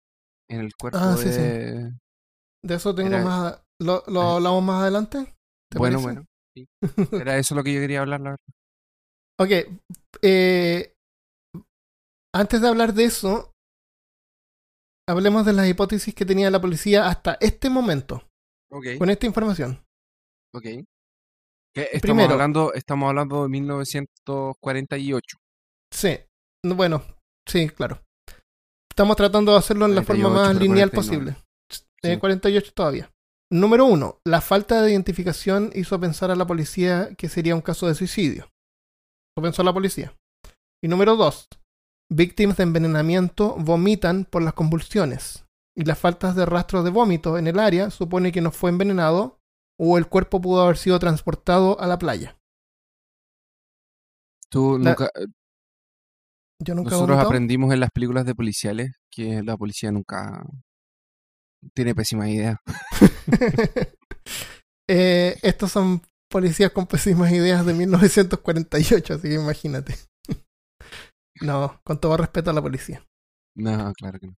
en 0.49 0.61
el 0.61 0.71
cuerpo 0.79 0.99
Ah, 0.99 1.15
sí, 1.17 1.31
sí. 1.31 1.97
De... 2.67 2.75
Eso 2.75 2.93
tengo 2.93 3.09
Era- 3.09 3.23
más. 3.23 3.63
¿Lo, 3.81 4.03
lo 4.07 4.21
Ah. 4.21 4.35
hablamos 4.35 4.63
más 4.63 4.81
adelante? 4.81 5.35
¿Te 5.71 5.77
Bueno, 5.79 6.01
parece? 6.01 6.03
bueno. 6.03 6.25
sí. 6.55 6.67
Era 7.25 7.37
eso 7.37 7.55
lo 7.55 7.63
que 7.63 7.73
yo 7.73 7.79
quería 7.79 8.01
hablar, 8.01 8.21
la 8.21 8.29
verdad. 8.31 8.45
Ok. 9.39 9.51
eh, 10.23 10.93
antes 12.35 12.61
de 12.61 12.67
hablar 12.67 12.93
de 12.93 13.03
eso, 13.05 13.51
hablemos 15.07 15.45
de 15.45 15.53
las 15.53 15.67
hipótesis 15.67 16.13
que 16.13 16.25
tenía 16.25 16.49
la 16.51 16.59
policía 16.61 17.07
hasta 17.07 17.37
este 17.39 17.69
momento, 17.69 18.27
Ok, 18.71 18.85
con 18.97 19.09
esta 19.09 19.25
información. 19.25 19.83
ok. 20.55 20.65
Estamos 21.75 22.01
Primero- 22.01 22.33
hablando, 22.33 22.73
estamos 22.73 23.07
hablando 23.09 23.43
de 23.43 23.49
1948. 23.49 25.37
Sí. 25.93 26.17
no, 26.65 26.73
Bueno, 26.75 27.03
sí, 27.47 27.69
claro. 27.69 28.01
Estamos 28.89 29.15
tratando 29.15 29.51
de 29.51 29.59
hacerlo 29.59 29.85
en 29.85 29.93
la 29.93 30.01
forma 30.03 30.23
48, 30.23 30.53
más 30.53 30.59
lineal 30.61 30.89
49. 30.89 30.95
posible. 31.31 31.46
Eh, 32.03 32.13
Sí. 32.13 32.19
48 32.19 32.71
todavía. 32.73 33.11
Número 33.51 33.85
uno, 33.85 34.19
la 34.25 34.41
falta 34.41 34.81
de 34.81 34.91
identificación 34.91 35.71
hizo 35.73 35.99
pensar 35.99 36.31
a 36.31 36.35
la 36.35 36.45
policía 36.45 37.09
que 37.17 37.29
sería 37.29 37.55
un 37.55 37.61
caso 37.61 37.87
de 37.87 37.95
suicidio. 37.95 38.49
Lo 39.37 39.43
pensó 39.43 39.63
la 39.63 39.73
policía. 39.73 40.13
Y 40.83 40.87
número 40.89 41.15
dos, 41.15 41.47
víctimas 42.11 42.57
de 42.57 42.63
envenenamiento 42.63 43.55
vomitan 43.57 44.25
por 44.25 44.41
las 44.43 44.53
convulsiones. 44.53 45.45
Y 45.75 45.85
las 45.85 45.97
faltas 45.99 46.35
de 46.35 46.45
rastros 46.45 46.83
de 46.83 46.89
vómito 46.89 47.37
en 47.37 47.47
el 47.47 47.59
área 47.59 47.89
supone 47.89 48.31
que 48.31 48.41
no 48.41 48.51
fue 48.51 48.69
envenenado 48.69 49.39
o 49.79 49.97
el 49.97 50.07
cuerpo 50.07 50.41
pudo 50.41 50.61
haber 50.63 50.77
sido 50.77 50.97
transportado 50.99 51.79
a 51.79 51.87
la 51.87 51.97
playa. 51.99 52.37
Tú 54.49 54.77
La- 54.79 54.91
nunca, 54.91 55.05
eh, 55.15 55.25
Yo 56.63 56.73
nunca 56.75 56.91
nosotros 56.91 57.19
aprendimos 57.19 57.71
en 57.73 57.79
las 57.79 57.91
películas 57.91 58.25
de 58.25 58.33
policiales 58.35 58.91
que 59.11 59.43
la 59.43 59.55
policía 59.57 59.91
nunca 59.91 60.43
tiene 61.73 61.95
pésima 61.95 62.29
idea. 62.29 62.61
Eh, 64.89 65.37
estos 65.41 65.73
son 65.73 66.01
policías 66.29 66.71
con 66.71 66.87
pésimas 66.87 67.29
ideas 67.33 67.65
de 67.65 67.73
1948, 67.73 69.15
así 69.15 69.27
que 69.27 69.33
imagínate. 69.33 69.95
no, 71.41 71.81
con 71.83 71.99
todo 71.99 72.15
respeto 72.15 72.51
a 72.51 72.53
la 72.53 72.61
policía. 72.61 73.05
No, 73.53 73.91
claro 73.91 74.17
que 74.17 74.27
no. 74.27 74.35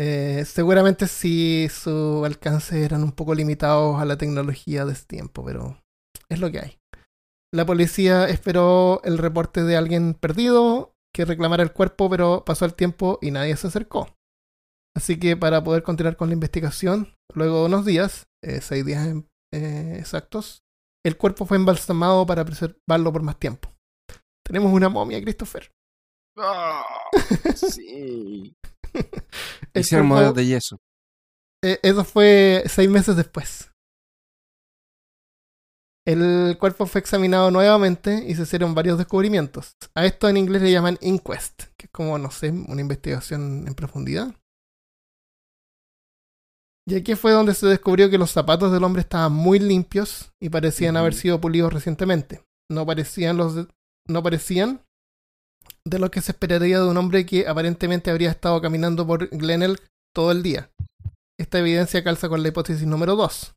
Eh, 0.00 0.44
seguramente 0.44 1.06
sí 1.06 1.68
su 1.70 2.24
alcance 2.24 2.84
eran 2.84 3.04
un 3.04 3.12
poco 3.12 3.34
limitados 3.34 4.00
a 4.00 4.04
la 4.04 4.18
tecnología 4.18 4.84
de 4.84 4.94
ese 4.94 5.06
tiempo, 5.06 5.44
pero 5.44 5.80
es 6.28 6.40
lo 6.40 6.50
que 6.50 6.58
hay. 6.58 6.78
La 7.54 7.66
policía 7.66 8.28
esperó 8.28 9.00
el 9.04 9.18
reporte 9.18 9.62
de 9.62 9.76
alguien 9.76 10.14
perdido 10.14 10.96
que 11.14 11.26
reclamara 11.26 11.62
el 11.62 11.72
cuerpo, 11.72 12.08
pero 12.08 12.44
pasó 12.44 12.64
el 12.64 12.74
tiempo 12.74 13.18
y 13.20 13.30
nadie 13.30 13.56
se 13.56 13.66
acercó. 13.66 14.08
Así 14.96 15.18
que 15.18 15.36
para 15.36 15.62
poder 15.64 15.82
continuar 15.82 16.16
con 16.16 16.28
la 16.28 16.34
investigación, 16.34 17.14
luego 17.34 17.60
de 17.60 17.66
unos 17.66 17.86
días, 17.86 18.24
eh, 18.44 18.60
seis 18.60 18.84
días 18.84 19.06
en- 19.06 19.28
eh, 19.54 19.96
exactos, 19.98 20.62
el 21.04 21.16
cuerpo 21.16 21.46
fue 21.46 21.56
embalsamado 21.56 22.26
para 22.26 22.44
preservarlo 22.44 23.12
por 23.12 23.22
más 23.22 23.38
tiempo. 23.38 23.72
Tenemos 24.46 24.72
una 24.72 24.88
momia, 24.88 25.20
Christopher. 25.22 25.70
sí. 27.56 28.54
El 29.74 29.80
Hicieron 29.80 30.06
modelos 30.06 30.34
de 30.34 30.46
yeso. 30.46 30.78
Eh, 31.64 31.78
eso 31.82 32.04
fue 32.04 32.64
seis 32.66 32.88
meses 32.90 33.16
después. 33.16 33.70
El 36.04 36.56
cuerpo 36.58 36.86
fue 36.86 37.00
examinado 37.00 37.50
nuevamente 37.52 38.24
y 38.26 38.34
se 38.34 38.42
hicieron 38.42 38.74
varios 38.74 38.98
descubrimientos. 38.98 39.76
A 39.94 40.04
esto 40.04 40.28
en 40.28 40.36
inglés 40.36 40.62
le 40.62 40.72
llaman 40.72 40.98
inquest, 41.00 41.64
que 41.78 41.86
es 41.86 41.92
como, 41.92 42.18
no 42.18 42.30
sé, 42.32 42.50
una 42.50 42.80
investigación 42.80 43.66
en 43.68 43.74
profundidad. 43.74 44.34
Y 46.88 46.96
aquí 46.96 47.14
fue 47.14 47.32
donde 47.32 47.54
se 47.54 47.66
descubrió 47.66 48.10
que 48.10 48.18
los 48.18 48.30
zapatos 48.32 48.72
del 48.72 48.82
hombre 48.82 49.02
estaban 49.02 49.32
muy 49.32 49.58
limpios 49.58 50.32
y 50.40 50.48
parecían 50.48 50.96
haber 50.96 51.14
sido 51.14 51.40
pulidos 51.40 51.72
recientemente. 51.72 52.42
No 52.70 52.84
parecían 52.84 53.36
los 53.36 53.54
de- 53.54 53.68
no 54.08 54.22
parecían 54.22 54.82
de 55.84 55.98
lo 55.98 56.10
que 56.10 56.20
se 56.20 56.32
esperaría 56.32 56.80
de 56.80 56.88
un 56.88 56.96
hombre 56.96 57.24
que 57.24 57.46
aparentemente 57.46 58.10
habría 58.10 58.30
estado 58.30 58.60
caminando 58.60 59.06
por 59.06 59.28
Glenelg 59.28 59.80
todo 60.14 60.32
el 60.32 60.42
día. 60.42 60.70
Esta 61.38 61.58
evidencia 61.60 62.02
calza 62.02 62.28
con 62.28 62.42
la 62.42 62.48
hipótesis 62.48 62.86
número 62.86 63.14
2, 63.16 63.54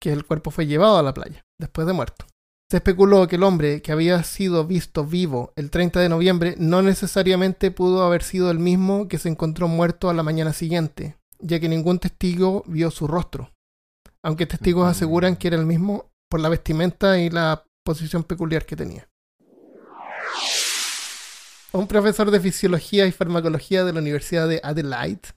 que 0.00 0.12
el 0.12 0.24
cuerpo 0.24 0.50
fue 0.50 0.66
llevado 0.66 0.98
a 0.98 1.02
la 1.02 1.14
playa 1.14 1.44
después 1.58 1.86
de 1.86 1.92
muerto. 1.92 2.26
Se 2.70 2.78
especuló 2.78 3.28
que 3.28 3.36
el 3.36 3.44
hombre 3.44 3.80
que 3.80 3.92
había 3.92 4.22
sido 4.24 4.66
visto 4.66 5.04
vivo 5.04 5.52
el 5.56 5.70
30 5.70 6.00
de 6.00 6.08
noviembre 6.08 6.54
no 6.58 6.82
necesariamente 6.82 7.70
pudo 7.70 8.02
haber 8.04 8.22
sido 8.24 8.50
el 8.50 8.58
mismo 8.58 9.06
que 9.08 9.18
se 9.18 9.28
encontró 9.28 9.68
muerto 9.68 10.10
a 10.10 10.14
la 10.14 10.24
mañana 10.24 10.52
siguiente, 10.52 11.16
ya 11.40 11.60
que 11.60 11.68
ningún 11.68 11.98
testigo 11.98 12.62
vio 12.66 12.90
su 12.90 13.06
rostro, 13.06 13.52
aunque 14.22 14.46
testigos 14.46 14.86
Mm. 14.86 14.90
aseguran 14.90 15.36
que 15.36 15.48
era 15.48 15.56
el 15.56 15.66
mismo 15.66 16.12
por 16.30 16.40
la 16.40 16.48
vestimenta 16.48 17.18
y 17.18 17.30
la 17.30 17.64
posición 17.84 18.24
peculiar 18.24 18.66
que 18.66 18.76
tenía. 18.76 19.08
Un 21.72 21.86
profesor 21.86 22.30
de 22.30 22.40
fisiología 22.40 23.06
y 23.06 23.12
farmacología 23.12 23.84
de 23.84 23.92
la 23.92 24.00
Universidad 24.00 24.48
de 24.48 24.60
Adelaide 24.64 25.28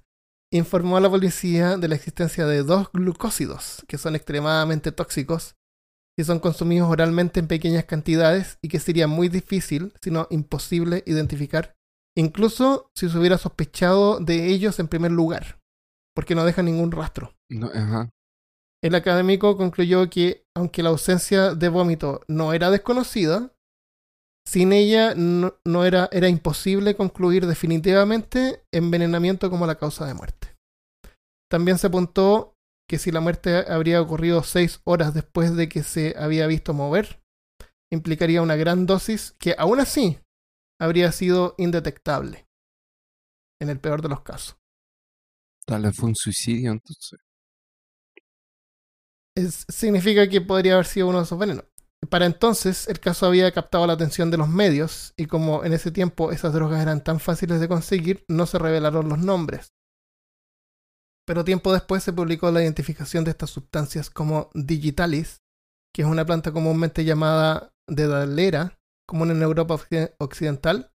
informó 0.51 0.97
a 0.97 1.01
la 1.01 1.09
policía 1.09 1.77
de 1.77 1.87
la 1.87 1.95
existencia 1.95 2.45
de 2.45 2.63
dos 2.63 2.89
glucósidos 2.93 3.83
que 3.87 3.97
son 3.97 4.15
extremadamente 4.15 4.91
tóxicos 4.91 5.55
y 6.17 6.23
son 6.23 6.39
consumidos 6.39 6.89
oralmente 6.89 7.39
en 7.39 7.47
pequeñas 7.47 7.85
cantidades 7.85 8.57
y 8.61 8.69
que 8.69 8.79
sería 8.79 9.07
muy 9.07 9.29
difícil, 9.29 9.93
si 10.01 10.11
no 10.11 10.27
imposible, 10.31 11.03
identificar, 11.05 11.75
incluso 12.17 12.91
si 12.95 13.09
se 13.09 13.17
hubiera 13.17 13.37
sospechado 13.37 14.19
de 14.19 14.47
ellos 14.47 14.79
en 14.79 14.87
primer 14.87 15.11
lugar, 15.11 15.58
porque 16.19 16.35
no 16.35 16.43
dejan 16.43 16.65
ningún 16.65 16.91
rastro. 16.91 17.33
No, 17.49 17.67
ajá. 17.67 18.09
El 18.83 18.93
académico 18.93 19.55
concluyó 19.55 20.09
que, 20.09 20.43
aunque 20.53 20.83
la 20.83 20.89
ausencia 20.89 21.55
de 21.55 21.69
vómito 21.69 22.23
no 22.27 22.51
era 22.51 22.69
desconocida, 22.69 23.53
sin 24.45 24.73
ella 24.73 25.15
no, 25.15 25.55
no 25.65 25.85
era, 25.85 26.09
era 26.11 26.27
imposible 26.27 26.97
concluir 26.97 27.47
definitivamente 27.47 28.65
envenenamiento 28.73 29.49
como 29.49 29.65
la 29.65 29.75
causa 29.75 30.05
de 30.05 30.13
muerte. 30.13 30.57
También 31.49 31.77
se 31.77 31.87
apuntó 31.87 32.53
que 32.89 32.97
si 32.97 33.11
la 33.11 33.21
muerte 33.21 33.55
habría 33.71 34.01
ocurrido 34.01 34.43
seis 34.43 34.81
horas 34.83 35.13
después 35.13 35.55
de 35.55 35.69
que 35.69 35.83
se 35.83 36.15
había 36.17 36.47
visto 36.47 36.73
mover, 36.73 37.23
implicaría 37.93 38.41
una 38.41 38.57
gran 38.57 38.85
dosis 38.85 39.37
que 39.39 39.55
aún 39.57 39.79
así 39.79 40.19
habría 40.81 41.13
sido 41.13 41.55
indetectable, 41.57 42.45
en 43.61 43.69
el 43.69 43.79
peor 43.79 44.01
de 44.01 44.09
los 44.09 44.19
casos. 44.19 44.58
Tal 45.69 45.83
vez 45.83 45.95
fue 45.95 46.09
un 46.09 46.15
suicidio, 46.15 46.71
entonces. 46.73 47.17
es- 49.35 49.65
significa 49.69 50.27
que 50.27 50.41
podría 50.41 50.73
haber 50.73 50.85
sido 50.85 51.07
uno 51.07 51.19
de 51.19 51.23
esos 51.23 51.39
venenos. 51.39 51.65
Para 52.09 52.25
entonces, 52.25 52.87
el 52.87 52.99
caso 52.99 53.25
había 53.25 53.51
captado 53.51 53.85
la 53.85 53.93
atención 53.93 54.31
de 54.31 54.37
los 54.37 54.47
medios, 54.49 55.13
y 55.17 55.25
como 55.25 55.63
en 55.63 55.73
ese 55.73 55.91
tiempo 55.91 56.31
esas 56.31 56.53
drogas 56.53 56.81
eran 56.81 57.03
tan 57.03 57.19
fáciles 57.19 57.59
de 57.59 57.67
conseguir, 57.67 58.23
no 58.27 58.45
se 58.45 58.57
revelaron 58.57 59.09
los 59.09 59.19
nombres. 59.19 59.73
Pero 61.25 61.43
tiempo 61.45 61.71
después 61.73 62.03
se 62.03 62.13
publicó 62.13 62.51
la 62.51 62.63
identificación 62.63 63.23
de 63.23 63.31
estas 63.31 63.49
sustancias 63.51 64.09
como 64.09 64.49
digitalis, 64.53 65.41
que 65.93 66.01
es 66.01 66.07
una 66.07 66.25
planta 66.25 66.51
comúnmente 66.51 67.03
llamada 67.05 67.71
dedalera, 67.87 68.79
común 69.07 69.31
en 69.31 69.41
Europa 69.41 69.75
occ- 69.75 70.15
occidental, 70.19 70.91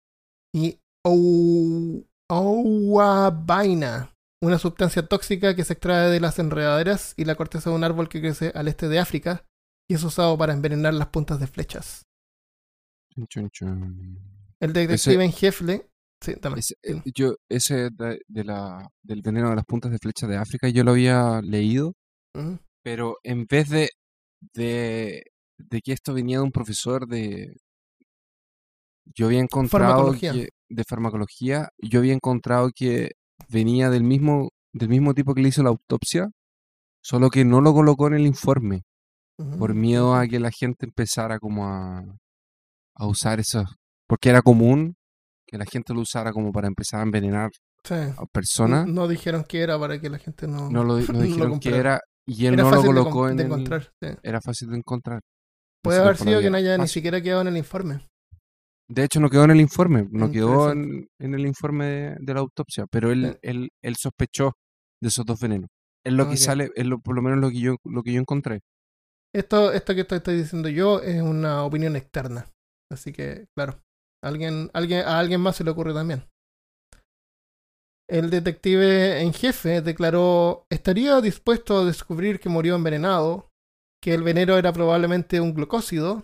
y 0.55 0.81
ou- 1.07 2.07
ouabaina, 2.31 4.14
una 4.45 4.59
sustancia 4.59 5.07
tóxica 5.07 5.55
que 5.57 5.65
se 5.65 5.73
extrae 5.73 6.11
de 6.11 6.21
las 6.21 6.39
enredaderas 6.39 7.15
y 7.17 7.25
la 7.25 7.35
corteza 7.35 7.71
de 7.71 7.77
un 7.77 7.85
árbol 7.85 8.09
que 8.09 8.21
crece 8.21 8.53
al 8.55 8.69
este 8.69 8.89
de 8.89 8.99
África 8.99 9.47
y 9.89 9.95
es 9.95 10.05
usado 10.05 10.37
para 10.37 10.53
envenenar 10.53 10.95
las 10.95 11.09
puntas 11.09 11.41
de 11.41 11.47
flechas. 11.47 12.07
Chun, 13.29 13.49
chun. 13.51 14.19
El 14.61 14.73
detective 14.73 15.25
en 15.25 15.33
jefe, 15.33 15.89
sí, 16.21 16.37
también. 16.37 16.59
Ese, 16.61 16.75
eh, 16.83 17.01
yo, 17.15 17.37
ese 17.49 17.91
de, 17.91 18.21
de 18.27 18.45
la, 18.45 18.89
del 19.03 19.23
veneno 19.23 19.51
de 19.51 19.57
las 19.57 19.65
puntas 19.65 19.91
de 19.93 19.99
flecha 19.99 20.27
de 20.27 20.37
África, 20.37 20.69
yo 20.69 20.85
lo 20.85 20.93
había 20.93 21.41
leído, 21.43 21.95
pero 22.83 23.19
en 23.23 23.47
vez 23.47 23.69
de, 23.69 23.91
de, 24.55 25.23
de 25.59 25.81
que 25.81 25.93
esto 25.93 26.13
venía 26.15 26.39
de 26.39 26.45
un 26.45 26.53
profesor 26.53 27.07
de... 27.07 27.57
Yo 29.15 29.27
había 29.27 29.41
encontrado 29.41 29.93
Farmacología. 29.93 30.33
que, 30.33 30.49
de 30.71 30.85
farmacología, 30.85 31.69
yo 31.79 31.99
había 32.01 32.15
encontrado 32.15 32.71
que 32.75 33.13
venía 33.49 33.91
del 33.91 34.03
mismo, 34.05 34.51
del 34.73 34.89
mismo 34.89 35.15
tipo 35.15 35.35
que 35.35 35.43
le 35.43 35.49
hizo 35.49 35.63
la 35.63 35.71
autopsia, 35.71 36.29
solo 37.03 37.31
que 37.31 37.45
no 37.45 37.61
lo 37.61 37.73
colocó 37.75 38.07
en 38.09 38.15
el 38.15 38.27
informe, 38.27 38.83
por 39.59 39.75
miedo 39.75 40.15
a 40.15 40.27
que 40.27 40.39
la 40.41 40.51
gente 40.51 40.87
empezara 40.87 41.39
como 41.39 41.67
a, 41.69 42.03
a 42.97 43.07
usar 43.07 43.41
eso, 43.41 43.65
porque 44.09 44.31
era 44.31 44.43
común 44.43 44.95
que 45.47 45.59
la 45.59 45.65
gente 45.67 45.93
lo 45.93 46.01
usara 46.01 46.33
como 46.33 46.53
para 46.53 46.69
empezar 46.69 47.01
a 47.01 47.05
envenenar 47.05 47.51
Sí. 47.85 47.95
a 47.95 48.25
personas. 48.33 48.87
No 48.87 49.07
dijeron 49.07 49.45
que 49.45 49.61
era 49.61 49.79
para 49.79 50.01
que 50.01 50.09
la 50.09 50.19
gente 50.19 50.47
no, 50.49 50.71
No 50.71 50.85
lo, 50.85 50.99
no 51.01 51.13
lo 51.13 51.21
dijeron 51.21 51.61
que 51.61 51.77
era 51.77 52.01
y 52.27 52.47
él 52.47 52.55
era 52.55 52.63
no 52.63 52.71
lo 52.71 52.81
de, 52.81 52.87
colocó 52.87 53.29
en 53.29 53.37
de 53.37 53.43
el- 53.43 53.83
sí. 54.01 54.19
Era 54.23 54.41
fácil 54.41 54.71
de 54.71 54.79
encontrar. 54.79 55.21
Puede 55.83 56.01
haber 56.01 56.17
sido 56.17 56.41
que 56.41 56.49
no 56.49 56.57
haya 56.57 56.79
ni 56.79 56.89
siquiera 56.89 57.21
quedado 57.21 57.43
en 57.43 57.49
el 57.49 57.59
informe. 57.59 58.01
De 58.89 59.05
hecho, 59.05 59.19
no 59.21 59.31
quedó 59.31 59.45
en 59.45 59.53
el 59.53 59.61
informe, 59.61 60.07
no 60.11 60.31
quedó 60.31 60.71
en, 60.71 61.09
en 61.19 61.35
el 61.35 61.47
informe 61.47 61.87
de, 61.87 62.17
de 62.21 62.35
la 62.35 62.41
autopsia, 62.41 62.87
pero 62.91 63.11
él, 63.11 63.33
Sí. 63.33 63.39
él, 63.43 63.69
él 63.83 63.97
sospechó 63.97 64.53
de 65.03 65.09
esos 65.09 65.25
dos 65.25 65.41
venenos. 65.41 65.69
Es 66.07 66.13
lo 66.13 66.25
que 66.27 66.33
Ok. 66.35 66.37
sale, 66.39 66.71
es 66.75 66.85
lo, 66.87 66.99
por 67.01 67.15
lo 67.15 67.23
menos 67.23 67.39
lo 67.41 67.49
que 67.51 67.61
yo, 67.61 67.77
lo 67.85 68.03
que 68.03 68.13
yo 68.13 68.21
encontré. 68.21 68.61
Esto, 69.35 69.73
esto 69.73 69.95
que 69.95 70.03
estoy 70.03 70.37
diciendo 70.37 70.69
yo 70.69 71.01
es 71.01 71.21
una 71.23 71.65
opinión 71.65 71.97
externa. 71.97 72.47
Así 72.93 73.13
que, 73.13 73.47
claro, 73.57 73.81
alguien, 74.23 74.71
alguien, 74.75 75.01
a 75.07 75.19
alguien 75.19 75.41
más 75.41 75.57
se 75.57 75.65
le 75.65 75.71
ocurre 75.71 75.95
también. 75.95 76.25
El 78.09 78.29
detective 78.29 79.23
en 79.23 79.33
jefe 79.33 79.81
declaró, 79.81 80.67
estaría 80.71 81.21
dispuesto 81.23 81.79
a 81.79 81.85
descubrir 81.87 82.39
que 82.39 82.51
murió 82.51 82.77
envenenado, 82.77 83.49
que 84.03 84.13
el 84.13 84.23
veneno 84.23 84.59
era 84.59 84.73
probablemente 84.75 85.41
un 85.41 85.55
glucósido 85.55 86.23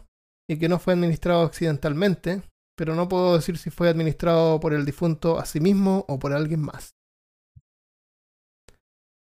y 0.48 0.58
que 0.58 0.68
no 0.68 0.78
fue 0.78 0.92
administrado 0.92 1.42
accidentalmente, 1.42 2.42
pero 2.80 2.94
no 2.94 3.10
puedo 3.10 3.36
decir 3.36 3.58
si 3.58 3.68
fue 3.68 3.90
administrado 3.90 4.58
por 4.58 4.72
el 4.72 4.86
difunto 4.86 5.38
a 5.38 5.44
sí 5.44 5.60
mismo 5.60 6.06
o 6.08 6.18
por 6.18 6.32
alguien 6.32 6.62
más. 6.62 6.94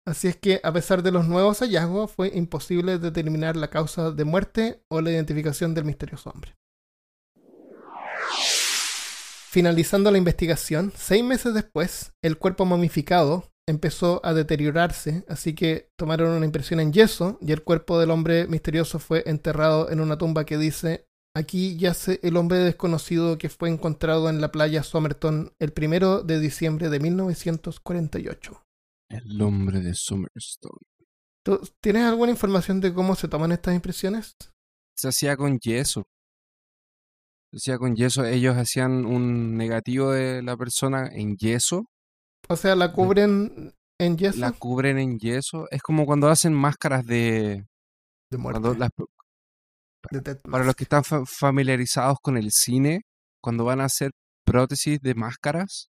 Así 0.07 0.27
es 0.27 0.37
que, 0.37 0.59
a 0.63 0.73
pesar 0.73 1.03
de 1.03 1.11
los 1.11 1.27
nuevos 1.27 1.59
hallazgos, 1.59 2.09
fue 2.09 2.31
imposible 2.33 2.97
determinar 2.97 3.55
la 3.55 3.69
causa 3.69 4.09
de 4.09 4.23
muerte 4.23 4.81
o 4.89 5.01
la 5.01 5.11
identificación 5.11 5.75
del 5.75 5.85
misterioso 5.85 6.31
hombre. 6.31 6.55
Finalizando 9.51 10.09
la 10.09 10.17
investigación, 10.17 10.91
seis 10.95 11.23
meses 11.23 11.53
después, 11.53 12.11
el 12.23 12.39
cuerpo 12.39 12.65
momificado 12.65 13.51
empezó 13.69 14.19
a 14.23 14.33
deteriorarse, 14.33 15.25
así 15.27 15.53
que 15.53 15.91
tomaron 15.95 16.31
una 16.31 16.47
impresión 16.47 16.79
en 16.79 16.91
yeso 16.91 17.37
y 17.39 17.51
el 17.51 17.63
cuerpo 17.63 17.99
del 17.99 18.09
hombre 18.09 18.47
misterioso 18.47 18.97
fue 18.97 19.21
enterrado 19.27 19.91
en 19.91 19.99
una 19.99 20.17
tumba 20.17 20.43
que 20.43 20.57
dice, 20.57 21.05
aquí 21.35 21.77
yace 21.77 22.19
el 22.23 22.37
hombre 22.37 22.59
desconocido 22.59 23.37
que 23.37 23.49
fue 23.49 23.69
encontrado 23.69 24.29
en 24.29 24.41
la 24.41 24.51
playa 24.51 24.83
Somerton 24.83 25.53
el 25.59 25.71
primero 25.73 26.21
de 26.23 26.39
diciembre 26.39 26.89
de 26.89 26.99
1948. 26.99 28.63
El 29.09 29.41
hombre 29.41 29.81
de 29.81 29.93
Summerstone. 29.93 30.77
¿Tú 31.45 31.59
tienes 31.81 32.03
alguna 32.05 32.31
información 32.31 32.79
de 32.79 32.93
cómo 32.93 33.15
se 33.15 33.27
toman 33.27 33.51
estas 33.51 33.75
impresiones? 33.75 34.35
Se 34.95 35.09
hacía 35.09 35.35
con 35.35 35.59
yeso. 35.59 36.03
Se 37.51 37.57
hacía 37.57 37.77
con 37.77 37.95
yeso. 37.95 38.23
Ellos 38.25 38.55
hacían 38.55 39.05
un 39.05 39.57
negativo 39.57 40.11
de 40.11 40.41
la 40.41 40.55
persona 40.55 41.07
en 41.11 41.35
yeso, 41.35 41.85
O 42.49 42.55
sea, 42.55 42.75
la 42.75 42.91
cubren 42.93 43.73
en 43.99 44.17
yeso 44.17 44.39
la 44.39 44.51
cubren 44.53 44.97
en 44.97 45.19
yeso. 45.19 45.67
Es 45.69 45.81
como 45.81 46.05
cuando 46.05 46.27
hacen 46.29 46.53
máscaras 46.53 47.05
de... 47.05 47.65
de 48.31 48.37
muerte. 48.37 48.61
cuando 48.61 48.79
las- 48.79 48.89
de 50.11 50.35
para 50.35 50.63
los 50.65 50.75
que 50.75 50.83
están 50.83 51.03
fa- 51.03 51.23
familiarizados 51.25 52.17
con 52.21 52.37
el 52.37 52.51
cine, 52.51 53.01
cuando 53.41 53.65
van 53.65 53.81
a 53.81 53.85
hacer 53.85 54.11
prótesis 54.45 54.99
de 55.01 55.15
máscaras, 55.15 55.89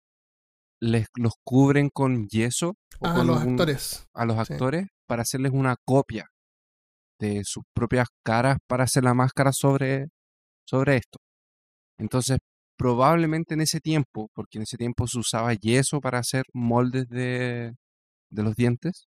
les 0.81 1.07
los 1.17 1.35
cubren 1.45 1.91
con 1.91 2.27
yeso 2.29 2.71
o 3.01 3.07
Ah, 3.07 3.15
con 3.15 3.27
los 3.27 3.43
un- 3.43 3.51
actores. 3.51 4.07
a 4.15 4.25
los 4.25 4.47
sí. 4.47 4.53
actores 4.55 4.87
para 5.07 5.23
hacerles 5.23 5.53
una 5.53 5.77
copia 5.85 6.27
de 7.19 7.43
sus 7.45 7.65
propias 7.75 8.09
caras 8.25 8.59
para 8.67 8.85
hacer 8.85 9.05
la 9.05 9.13
máscara 9.15 9.53
sobre, 9.53 10.07
sobre 10.67 10.97
esto. 10.97 11.19
Entonces, 11.99 12.39
probablemente 12.79 13.53
en 13.55 13.61
ese 13.61 13.81
tiempo, 13.81 14.31
porque 14.35 14.57
en 14.59 14.63
ese 14.63 14.79
tiempo 14.79 15.07
se 15.07 15.19
usaba 15.19 15.53
yeso 15.53 16.01
para 16.01 16.19
hacer 16.19 16.45
moldes 16.55 17.07
de, 17.09 17.75
de 18.31 18.43
los 18.43 18.55
dientes, 18.57 19.07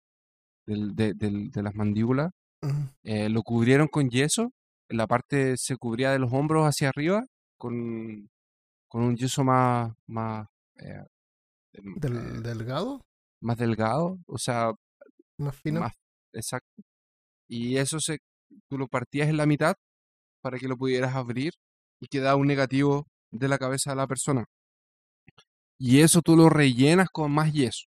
de, 0.66 1.14
del- 1.14 1.50
de 1.50 1.62
las 1.62 1.74
mandíbulas, 1.74 2.30
eh, 3.04 3.28
lo 3.30 3.42
cubrieron 3.42 3.88
con 3.88 4.08
yeso, 4.10 4.50
la 4.88 5.06
parte 5.06 5.56
se 5.56 5.76
cubría 5.76 6.12
de 6.12 6.18
los 6.18 6.32
hombros 6.32 6.66
hacia 6.66 6.88
arriba 6.88 7.24
con, 7.58 8.28
con 8.88 9.02
un 9.02 9.16
yeso 9.16 9.44
más, 9.44 9.92
más, 10.06 10.46
eh, 10.76 11.04
em, 11.72 11.94
Del, 11.96 12.16
eh, 12.16 12.40
delgado, 12.42 13.00
más 13.40 13.58
delgado, 13.58 14.18
o 14.26 14.38
sea, 14.38 14.72
más 15.38 15.56
fino. 15.56 15.80
más 15.80 15.92
exacto. 16.32 16.82
Y 17.48 17.76
eso 17.76 18.00
se, 18.00 18.18
tú 18.68 18.78
lo 18.78 18.88
partías 18.88 19.28
en 19.28 19.36
la 19.36 19.46
mitad 19.46 19.74
para 20.42 20.58
que 20.58 20.68
lo 20.68 20.76
pudieras 20.76 21.14
abrir 21.14 21.52
y 22.00 22.06
quedaba 22.06 22.36
un 22.36 22.46
negativo 22.46 23.06
de 23.32 23.48
la 23.48 23.58
cabeza 23.58 23.90
de 23.90 23.96
la 23.96 24.06
persona. 24.06 24.44
Y 25.78 26.00
eso 26.00 26.22
tú 26.22 26.36
lo 26.36 26.48
rellenas 26.48 27.08
con 27.10 27.32
más 27.32 27.52
yeso. 27.52 27.84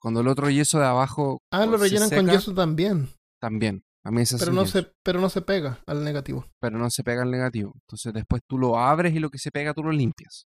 Cuando 0.00 0.20
el 0.20 0.28
otro 0.28 0.50
yeso 0.50 0.78
de 0.78 0.86
abajo 0.86 1.40
ah, 1.50 1.64
lo 1.64 1.76
rellenan 1.76 2.10
con 2.10 2.28
yeso 2.28 2.54
también. 2.54 3.08
también. 3.40 3.82
A 4.04 4.10
mí 4.10 4.22
Pero 4.38 4.52
no, 4.52 4.64
se, 4.64 4.90
pero 5.04 5.20
no 5.20 5.28
se 5.28 5.42
pega 5.42 5.80
al 5.86 6.02
negativo. 6.04 6.46
pero 6.60 6.78
no 6.78 6.88
se 6.90 7.02
pega 7.04 7.22
el 7.24 7.30
negativo. 7.30 7.72
Entonces 7.74 8.12
después 8.14 8.42
tú 8.48 8.56
lo 8.58 8.78
abres 8.78 9.14
y 9.14 9.18
lo 9.18 9.28
que 9.30 9.38
se 9.38 9.50
pega 9.50 9.74
tú 9.74 9.82
lo 9.82 9.90
limpias. 9.92 10.46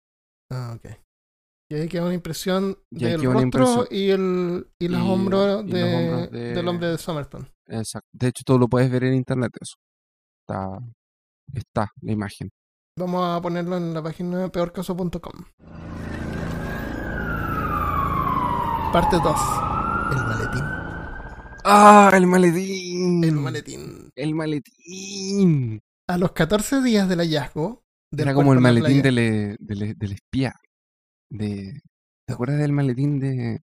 Ah, 0.51 0.75
ok. 0.77 0.91
Y 1.71 1.75
ahí 1.75 1.89
queda 1.89 2.05
una 2.05 2.15
impresión 2.15 2.77
Y 2.91 3.05
del 3.05 3.23
rostro 3.23 3.43
impresión. 3.43 3.87
y, 3.91 4.11
el, 4.11 4.71
y 4.81 4.89
los 4.89 5.01
Y- 5.03 5.11
hombros, 5.11 5.63
los 5.65 5.71
de- 5.73 5.95
hombros 5.95 6.31
de- 6.33 6.55
del 6.55 6.69
hombre 6.69 6.89
de 6.89 6.99
Somerton. 6.99 7.49
Exacto. 7.67 8.09
De 8.13 8.29
hecho, 8.29 8.43
tú 8.45 8.59
lo 8.59 8.67
puedes 8.67 8.91
ver 8.91 9.05
en 9.05 9.15
internet 9.15 9.53
eso. 9.61 9.75
Está, 10.43 10.79
está 11.55 11.89
la 12.01 12.13
imagen. 12.13 12.51
Vamos 12.99 13.25
a 13.37 13.41
ponerlo 13.41 13.77
en 13.77 13.95
la 13.95 14.03
página 14.03 14.49
peorcaso.com. 14.49 15.33
Parte 18.93 19.17
2. 19.23 19.37
El 20.11 20.17
maletín. 20.27 20.80
¡Ah! 21.65 22.11
¡El 22.15 22.27
maletín! 22.27 23.23
El 23.25 23.33
maletín. 23.33 24.11
El 24.15 24.35
maletín. 24.35 25.81
A 26.09 26.19
los 26.19 26.33
14 26.33 26.83
días 26.83 27.09
del 27.09 27.21
hallazgo. 27.21 27.83
del 28.13 28.29
Era 28.29 28.35
como 28.35 28.53
el 28.53 28.57
la 28.57 28.63
maletín 28.63 29.03
del, 29.03 29.57
del, 29.61 29.95
del 29.99 30.13
espía. 30.13 30.55
De, 31.31 31.81
¿Te 32.27 32.33
acuerdas 32.35 32.59
del 32.59 32.73
maletín 32.73 33.21
de. 33.21 33.61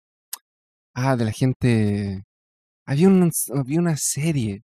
Ah, 0.94 1.16
de 1.16 1.24
la 1.24 1.32
gente. 1.32 2.24
Había, 2.86 3.08
un, 3.08 3.30
había 3.54 3.80
una 3.80 3.96
serie. 3.96 4.62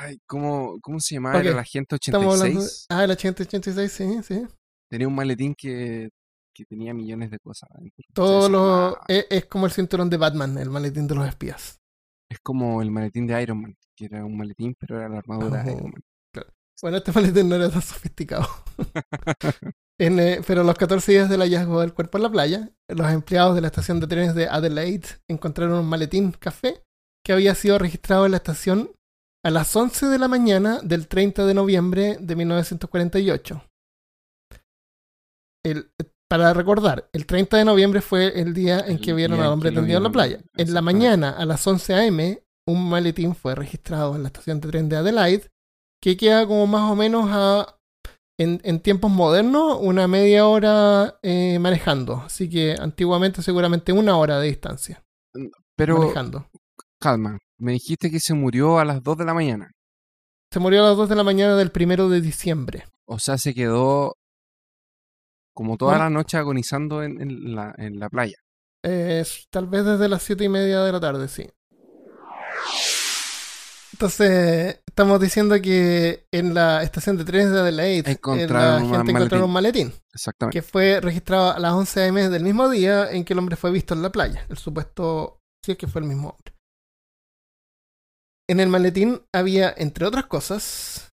Ay, 0.00 0.18
¿cómo, 0.26 0.78
¿cómo 0.80 0.98
se 0.98 1.14
llamaba? 1.14 1.38
Ok, 1.38 1.44
Era 1.44 1.56
la 1.56 1.64
gente 1.64 1.96
Estamos 1.96 2.40
hablando. 2.40 2.60
86. 2.60 2.86
Ah, 2.88 3.04
el 3.04 3.10
86, 3.10 3.92
sí, 3.92 4.22
sí. 4.22 4.42
Tenía 4.90 5.06
un 5.08 5.14
maletín 5.14 5.54
que, 5.56 6.08
que 6.54 6.64
tenía 6.64 6.92
millones 6.94 7.30
de 7.30 7.38
cosas. 7.38 7.68
Todo 8.12 8.48
lo. 8.48 8.58
llamaba- 8.90 9.04
Es, 9.08 9.26
es 9.30 9.44
como 9.46 9.66
el 9.66 9.72
cinturón 9.72 10.10
de 10.10 10.16
Batman, 10.16 10.58
el 10.58 10.70
maletín 10.70 11.06
de 11.06 11.14
los 11.14 11.28
espías. 11.28 11.78
Es 12.34 12.40
como 12.40 12.82
el 12.82 12.90
maletín 12.90 13.26
de 13.28 13.40
Iron 13.40 13.60
Man, 13.62 13.76
que 13.96 14.06
era 14.06 14.24
un 14.24 14.36
maletín, 14.36 14.74
pero 14.78 14.98
era 14.98 15.08
la 15.08 15.18
armadura 15.18 15.62
de 15.62 15.70
Oh. 15.70 15.76
Iron 15.76 15.90
Man. 15.92 16.02
Bueno, 16.82 16.96
este 16.96 17.12
maletín 17.14 17.48
no 17.48 17.54
era 17.54 17.70
tan 17.70 17.82
sofisticado. 17.82 18.46
En, 20.00 20.18
eh, 20.18 20.40
pero 20.44 20.62
a 20.62 20.64
los 20.64 20.76
14 20.76 21.12
días 21.12 21.30
del 21.30 21.40
hallazgo 21.40 21.80
del 21.80 21.94
cuerpo 21.94 22.18
en 22.18 22.24
la 22.24 22.30
playa, 22.32 22.68
los 22.88 23.08
empleados 23.12 23.54
de 23.54 23.60
la 23.60 23.68
estación 23.68 24.00
de 24.00 24.08
trenes 24.08 24.34
de 24.34 24.48
Adelaide 24.48 25.06
encontraron 25.30 25.78
un 25.78 25.86
maletín 25.88 26.32
café 26.32 26.82
que 27.24 27.32
había 27.32 27.54
sido 27.54 27.78
registrado 27.78 28.24
en 28.26 28.32
la 28.32 28.38
estación 28.38 28.90
a 29.44 29.50
las 29.50 29.74
11 29.76 30.06
de 30.06 30.18
la 30.18 30.26
mañana 30.26 30.80
del 30.82 31.06
30 31.06 31.46
de 31.46 31.54
noviembre 31.54 32.16
de 32.18 32.34
1948. 32.34 33.62
El- 35.64 35.88
para 36.28 36.52
recordar, 36.54 37.08
el 37.12 37.26
30 37.26 37.58
de 37.58 37.64
noviembre 37.64 38.00
fue 38.00 38.40
el 38.40 38.54
día 38.54 38.80
en 38.80 38.92
El 38.92 39.00
que 39.00 39.12
vieron 39.12 39.40
al 39.40 39.52
hombre 39.52 39.70
tendido 39.72 39.98
en 39.98 40.04
la 40.04 40.10
playa. 40.10 40.40
En 40.56 40.74
la 40.74 40.82
mañana, 40.82 41.30
a 41.30 41.44
las 41.44 41.66
11 41.66 41.94
a.m., 41.94 42.42
un 42.66 42.88
maletín 42.88 43.34
fue 43.34 43.54
registrado 43.54 44.16
en 44.16 44.22
la 44.22 44.28
estación 44.28 44.60
de 44.60 44.68
tren 44.68 44.88
de 44.88 44.96
Adelaide, 44.96 45.50
que 46.00 46.16
queda 46.16 46.46
como 46.46 46.66
más 46.66 46.90
o 46.90 46.96
menos 46.96 47.28
a 47.30 47.76
en, 48.38 48.60
en 48.64 48.80
tiempos 48.80 49.10
modernos, 49.10 49.78
una 49.80 50.08
media 50.08 50.46
hora 50.46 51.18
eh, 51.22 51.58
manejando. 51.60 52.22
Así 52.26 52.48
que 52.48 52.74
antiguamente 52.78 53.42
seguramente 53.42 53.92
una 53.92 54.16
hora 54.16 54.40
de 54.40 54.48
distancia 54.48 55.04
Pero, 55.76 55.98
manejando. 55.98 56.46
calma, 56.98 57.38
me 57.58 57.72
dijiste 57.72 58.10
que 58.10 58.18
se 58.20 58.34
murió 58.34 58.78
a 58.78 58.84
las 58.84 59.02
2 59.02 59.18
de 59.18 59.24
la 59.24 59.34
mañana. 59.34 59.70
Se 60.50 60.58
murió 60.60 60.84
a 60.84 60.88
las 60.88 60.96
2 60.96 61.08
de 61.08 61.16
la 61.16 61.24
mañana 61.24 61.56
del 61.56 61.70
primero 61.70 62.08
de 62.08 62.20
diciembre. 62.20 62.84
O 63.06 63.18
sea, 63.18 63.38
se 63.38 63.54
quedó 63.54 64.16
como 65.54 65.76
toda 65.76 65.92
Bueno. 65.92 66.04
la 66.04 66.10
noche 66.10 66.36
agonizando 66.36 67.02
en, 67.02 67.20
en 67.22 67.54
la, 67.54 67.74
en 67.78 67.98
la 67.98 68.08
playa. 68.10 68.36
Eh, 68.82 69.24
tal 69.50 69.66
vez 69.66 69.84
desde 69.84 70.08
las 70.08 70.22
siete 70.22 70.44
y 70.44 70.48
media 70.50 70.80
de 70.80 70.92
la 70.92 71.00
tarde, 71.00 71.26
sí. 71.28 71.48
Entonces, 73.92 74.80
estamos 74.86 75.20
diciendo 75.20 75.54
que 75.62 76.26
en 76.32 76.52
la 76.52 76.82
estación 76.82 77.16
de 77.16 77.24
trenes 77.24 77.52
de 77.52 77.60
Adelaide 77.60 78.10
Encontraron 78.10 78.90
la 78.90 78.96
gente 78.98 79.12
encontró 79.12 79.44
un 79.44 79.52
maletín 79.52 79.92
Exactamente. 80.12 80.58
que 80.58 80.62
fue 80.62 81.00
registrado 81.00 81.52
a 81.52 81.58
las 81.60 81.72
11 81.72 82.08
am 82.08 82.14
del 82.16 82.42
mismo 82.42 82.68
día 82.68 83.10
en 83.12 83.24
que 83.24 83.34
el 83.34 83.38
hombre 83.38 83.54
fue 83.56 83.70
visto 83.70 83.94
en 83.94 84.02
la 84.02 84.10
playa. 84.10 84.44
El 84.48 84.58
supuesto, 84.58 85.38
si 85.64 85.72
es 85.72 85.78
que 85.78 85.86
fue 85.86 86.00
el 86.00 86.08
mismo 86.08 86.30
hombre. 86.30 86.54
En 88.48 88.58
el 88.60 88.68
maletín 88.68 89.22
había, 89.32 89.72
entre 89.76 90.06
otras 90.06 90.26
cosas, 90.26 91.12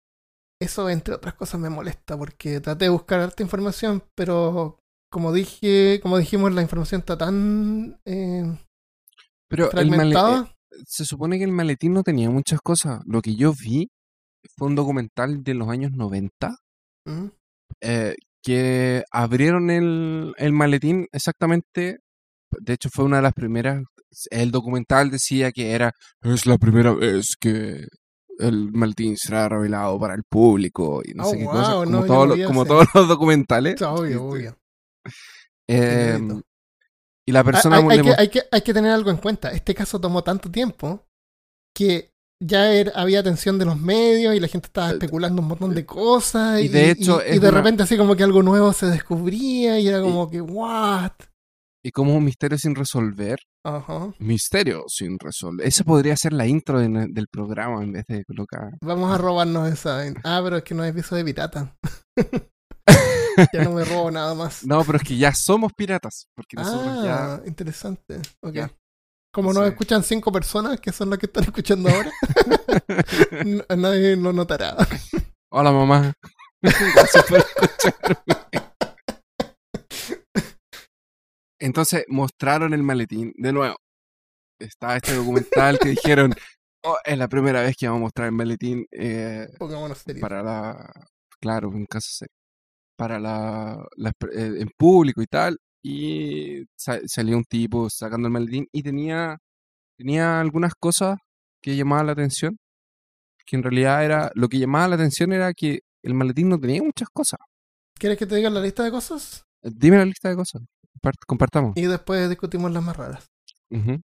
eso 0.60 0.88
entre 0.90 1.14
otras 1.14 1.34
cosas 1.34 1.60
me 1.60 1.70
molesta 1.70 2.16
porque 2.18 2.60
traté 2.60 2.84
de 2.86 2.90
buscar 2.90 3.20
harta 3.20 3.42
información, 3.42 4.02
pero 4.14 4.78
como 5.10 5.32
dije, 5.32 5.98
como 6.02 6.18
dijimos, 6.18 6.52
la 6.52 6.62
información 6.62 7.00
está 7.00 7.16
tan 7.18 7.98
eh, 8.04 8.44
Pero 9.48 9.70
el 9.72 9.90
male- 9.90 10.12
fragmentada. 10.12 10.54
eh, 10.70 10.76
se 10.86 11.04
supone 11.04 11.38
que 11.38 11.44
el 11.44 11.52
maletín 11.52 11.92
no 11.94 12.02
tenía 12.02 12.30
muchas 12.30 12.60
cosas. 12.60 13.00
Lo 13.06 13.20
que 13.22 13.34
yo 13.34 13.52
vi 13.52 13.88
fue 14.56 14.68
un 14.68 14.74
documental 14.76 15.42
de 15.42 15.54
los 15.54 15.68
años 15.68 15.92
90 15.92 16.56
Mm. 17.06 17.26
eh, 17.80 18.14
que 18.42 19.04
abrieron 19.10 19.70
el, 19.70 20.32
el 20.36 20.52
maletín 20.52 21.06
exactamente. 21.12 21.98
De 22.58 22.72
hecho, 22.74 22.88
fue 22.92 23.04
una 23.06 23.16
de 23.16 23.22
las 23.22 23.32
primeras. 23.34 23.82
El 24.30 24.50
documental 24.50 25.10
decía 25.10 25.50
que 25.52 25.72
era. 25.72 25.92
Es 26.22 26.46
la 26.46 26.58
primera 26.58 26.92
vez 26.92 27.36
que 27.38 27.86
el 28.40 28.72
maletín 28.72 29.16
será 29.16 29.48
revelado 29.48 29.98
para 29.98 30.14
el 30.14 30.22
público 30.28 31.02
y 31.04 31.14
no 31.14 31.24
Oh, 31.26 31.30
sé 31.30 31.38
qué 31.38 31.44
wow, 31.44 31.52
cosa. 31.52 31.70
no, 31.70 31.76
Como, 31.84 32.04
todos 32.06 32.08
no 32.08 32.26
los- 32.26 32.36
vi 32.38 32.44
como 32.44 32.62
ese. 32.62 32.68
todos 32.68 32.86
los 32.94 33.08
documentales. 33.08 33.82
Obvio, 33.82 34.04
Este, 34.06 34.16
obvio. 34.18 34.56
eh, 35.68 36.18
y 37.26 37.32
la 37.32 37.44
persona 37.44 37.76
hay- 37.76 37.82
hay 37.82 37.96
le 37.98 38.02
que, 38.02 38.08
mos- 38.10 38.18
hay 38.18 38.28
que- 38.28 38.42
hay 38.50 38.60
que 38.62 38.74
tener 38.74 38.90
algo 38.92 39.10
en 39.10 39.16
cuenta. 39.18 39.50
Este 39.52 39.74
caso 39.74 40.00
tomó 40.00 40.22
tanto 40.24 40.50
tiempo 40.50 41.04
que 41.74 42.10
ya 42.42 42.72
era- 42.72 42.92
había 42.94 43.20
atención 43.20 43.58
de 43.58 43.66
los 43.66 43.78
medios 43.78 44.34
y 44.34 44.40
la 44.40 44.48
gente 44.48 44.66
estaba 44.66 44.90
especulando 44.90 45.42
un 45.42 45.48
montón 45.48 45.74
de 45.74 45.84
cosas. 45.86 46.58
Eh, 46.58 46.64
y 46.64 46.68
de 46.68 46.90
hecho 46.90 47.20
y, 47.24 47.32
de 47.38 47.38
una- 47.38 47.50
repente 47.50 47.82
así 47.82 47.96
como 47.96 48.16
que 48.16 48.24
algo 48.24 48.42
nuevo 48.42 48.72
se 48.72 48.86
descubría 48.86 49.78
y 49.78 49.86
era 49.88 50.00
como 50.00 50.30
que, 50.30 50.40
¿what? 50.40 51.12
Y 51.82 51.90
como 51.92 52.14
un 52.16 52.24
misterio 52.24 52.58
sin 52.58 52.74
resolver. 52.74 53.38
Ajá. 53.64 54.12
Misterio 54.18 54.84
sin 54.88 55.18
resolver. 55.18 55.66
Esa 55.66 55.84
podría 55.84 56.16
ser 56.16 56.32
la 56.32 56.46
intro 56.46 56.78
de- 56.78 57.08
del 57.10 57.26
programa 57.28 57.82
en 57.82 57.92
vez 57.92 58.04
de 58.08 58.24
colocar. 58.24 58.72
Vamos 58.82 59.12
a 59.14 59.18
robarnos 59.18 59.68
esa. 59.72 60.02
Ah, 60.24 60.40
pero 60.42 60.58
es 60.58 60.62
que 60.64 60.74
no 60.74 60.84
es 60.84 60.90
episodio 60.90 61.24
de 61.24 61.32
pirata. 61.32 61.76
ya 63.52 63.64
no 63.64 63.72
me 63.72 63.84
robo 63.84 64.10
nada 64.10 64.34
más. 64.34 64.64
No, 64.66 64.84
pero 64.84 64.98
es 64.98 65.04
que 65.04 65.16
ya 65.16 65.32
somos 65.34 65.72
piratas. 65.72 66.26
Porque 66.34 66.56
nosotros 66.56 67.04
ya. 67.04 67.34
Ah, 67.34 67.40
interesante. 67.46 68.20
Ok. 68.42 68.52
Ya. 68.54 68.70
Como 69.32 69.52
nos 69.52 69.62
Sí. 69.64 69.70
escuchan 69.70 70.02
cinco 70.02 70.32
personas, 70.32 70.80
que 70.80 70.90
son 70.92 71.08
las 71.10 71.18
que 71.20 71.26
están 71.26 71.44
escuchando 71.44 71.88
ahora, 71.88 72.10
nadie 73.76 74.16
lo 74.16 74.32
notará. 74.32 74.76
Hola, 75.52 75.70
mamá. 75.70 76.12
Gracias 76.62 77.24
por 77.28 77.38
escucharme. 77.38 78.69
Entonces 81.60 82.04
mostraron 82.08 82.74
el 82.74 82.82
maletín 82.82 83.32
de 83.36 83.52
nuevo. 83.52 83.76
Está 84.58 84.96
este 84.96 85.14
documental 85.14 85.78
que 85.78 85.90
dijeron: 85.90 86.32
"Oh, 86.84 86.96
es 87.04 87.16
la 87.18 87.28
primera 87.28 87.62
vez 87.62 87.76
que 87.76 87.86
vamos 87.86 88.00
a 88.00 88.02
mostrar 88.04 88.26
el 88.28 88.32
maletín 88.32 88.86
eh, 88.90 89.48
Pongámonos 89.58 89.98
serios. 89.98 90.20
para 90.20 90.42
la. 90.42 90.92
Claro, 91.40 91.70
en 91.74 91.86
caso 91.86 92.08
serio. 92.10 92.34
Para 92.96 93.18
la, 93.18 93.82
la- 93.96 94.12
eh, 94.34 94.54
en 94.60 94.70
público 94.76 95.22
y 95.22 95.26
tal. 95.26 95.58
Y 95.82 96.64
sa- 96.76 97.00
salió 97.06 97.36
un 97.38 97.44
tipo 97.44 97.88
sacando 97.88 98.28
el 98.28 98.32
maletín 98.32 98.66
y 98.72 98.82
tenía, 98.82 99.38
tenía 99.96 100.40
algunas 100.40 100.74
cosas 100.74 101.16
que 101.62 101.76
llamaban 101.76 102.06
la 102.06 102.12
atención. 102.12 102.58
Que 103.46 103.56
en 103.56 103.62
realidad 103.62 104.04
era. 104.04 104.30
Lo 104.34 104.48
que 104.48 104.58
llamaba 104.58 104.88
la 104.88 104.94
atención 104.96 105.32
era 105.32 105.52
que 105.54 105.80
el 106.02 106.14
maletín 106.14 106.48
no 106.50 106.58
tenía 106.60 106.82
muchas 106.82 107.08
cosas. 107.10 107.40
¿Quieres 107.98 108.18
que 108.18 108.26
te 108.26 108.34
diga 108.36 108.48
la 108.50 108.60
lista 108.60 108.84
de 108.84 108.90
cosas? 108.90 109.44
Eh, 109.62 109.70
Dime 109.74 109.96
la 109.98 110.04
lista 110.04 110.28
de 110.28 110.36
cosas. 110.36 110.62
Compart- 111.02 111.24
compartamos. 111.26 111.72
Y 111.76 111.82
después 111.86 112.28
discutimos 112.28 112.70
las 112.72 112.82
más 112.82 112.96
raras. 112.96 113.26
Ujú. 113.70 114.00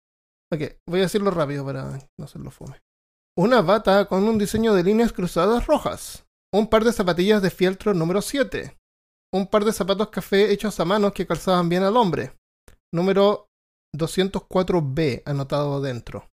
Ok, 0.54 0.62
voy 0.88 1.00
a 1.00 1.04
decirlo 1.04 1.32
rápido 1.32 1.66
para 1.66 2.00
no 2.20 2.26
hacerlo 2.26 2.52
fome. 2.52 2.80
Una 3.38 3.62
bata 3.62 4.06
con 4.06 4.24
un 4.26 4.38
diseño 4.38 4.74
de 4.74 4.84
líneas 4.84 5.12
cruzadas 5.12 5.66
rojas. 5.66 6.26
Un 6.54 6.68
par 6.70 6.84
de 6.84 6.94
zapatillas 6.94 7.41
de 7.41 7.50
fieltro 7.50 7.94
número 7.96 8.22
7. 8.22 8.78
Un 9.34 9.48
par 9.48 9.66
de 9.66 9.74
zapatos 9.74 10.10
café 10.10 10.52
hechos 10.52 10.80
a 10.80 10.86
mano 10.86 11.12
que 11.12 11.26
calzaban 11.26 11.68
bien 11.70 11.82
al 11.82 11.98
hombre. 11.98 12.34
Número 12.94 13.48
204B 13.98 15.24
anotado 15.26 15.82
dentro. 15.82 16.30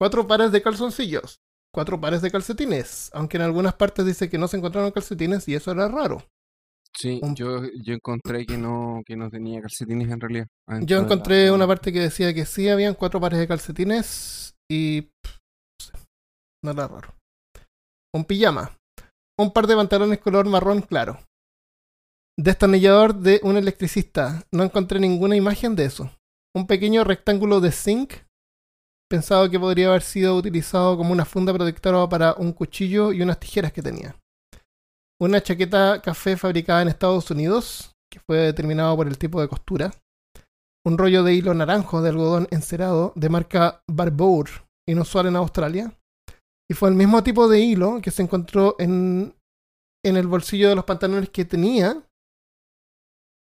Cuatro 0.00 0.26
pares 0.26 0.50
de 0.50 0.62
calzoncillos. 0.62 1.38
Cuatro 1.72 2.00
pares 2.00 2.22
de 2.22 2.32
calcetines. 2.32 3.10
Aunque 3.12 3.36
en 3.36 3.44
algunas 3.44 3.74
partes 3.74 4.04
dice 4.04 4.28
que 4.28 4.38
no 4.38 4.48
se 4.48 4.56
encontraron 4.56 4.90
calcetines 4.90 5.46
y 5.46 5.54
eso 5.54 5.70
era 5.70 5.86
raro. 5.88 6.24
Sí, 6.96 7.20
Un- 7.22 7.34
yo, 7.34 7.62
yo 7.82 7.94
encontré 7.94 8.44
que 8.44 8.58
no, 8.58 9.02
que 9.06 9.16
no 9.16 9.30
tenía 9.30 9.60
calcetines 9.60 10.10
en 10.10 10.20
realidad. 10.20 10.46
Yo 10.82 10.96
la- 10.98 11.04
encontré 11.04 11.50
una 11.50 11.66
parte 11.66 11.92
que 11.92 12.00
decía 12.00 12.34
que 12.34 12.44
sí 12.44 12.68
habían 12.68 12.94
cuatro 12.94 13.20
pares 13.20 13.38
de 13.38 13.48
calcetines 13.48 14.54
y 14.70 15.02
pff, 15.02 15.36
no 15.38 15.84
sé, 15.84 15.92
no 16.64 16.70
era 16.72 16.88
raro. 16.88 17.14
Un 18.14 18.24
pijama, 18.24 18.76
un 19.38 19.52
par 19.52 19.66
de 19.66 19.76
pantalones 19.76 20.18
color 20.18 20.46
marrón 20.48 20.82
claro. 20.82 21.20
Destornillador 22.38 23.14
de 23.14 23.40
un 23.44 23.56
electricista. 23.56 24.44
No 24.50 24.64
encontré 24.64 24.98
ninguna 24.98 25.36
imagen 25.36 25.76
de 25.76 25.84
eso. 25.84 26.10
Un 26.56 26.66
pequeño 26.66 27.04
rectángulo 27.04 27.60
de 27.60 27.70
zinc 27.70 28.14
pensado 29.08 29.48
que 29.50 29.60
podría 29.60 29.88
haber 29.88 30.02
sido 30.02 30.36
utilizado 30.36 30.96
como 30.96 31.12
una 31.12 31.24
funda 31.24 31.52
protectora 31.52 32.08
para 32.08 32.34
un 32.34 32.52
cuchillo 32.52 33.12
y 33.12 33.22
unas 33.22 33.38
tijeras 33.38 33.72
que 33.72 33.82
tenía. 33.82 34.16
Una 35.20 35.42
chaqueta 35.42 36.00
café 36.02 36.36
fabricada 36.36 36.82
en 36.82 36.88
Estados 36.88 37.30
Unidos, 37.30 37.94
que 38.10 38.20
fue 38.20 38.38
determinado 38.38 38.96
por 38.96 39.06
el 39.06 39.18
tipo 39.18 39.40
de 39.40 39.48
costura 39.48 39.92
un 40.84 40.98
rollo 40.98 41.22
de 41.22 41.34
hilo 41.34 41.54
naranjo 41.54 42.02
de 42.02 42.10
algodón 42.10 42.48
encerado 42.50 43.12
de 43.14 43.28
marca 43.28 43.82
Barbour, 43.86 44.48
inusual 44.88 45.26
en 45.26 45.36
Australia. 45.36 45.92
Y 46.70 46.74
fue 46.74 46.88
el 46.88 46.94
mismo 46.94 47.22
tipo 47.22 47.48
de 47.48 47.60
hilo 47.60 48.00
que 48.00 48.10
se 48.10 48.22
encontró 48.22 48.76
en, 48.78 49.34
en 50.04 50.16
el 50.16 50.26
bolsillo 50.26 50.68
de 50.68 50.76
los 50.76 50.84
pantalones 50.84 51.30
que 51.30 51.44
tenía 51.44 52.02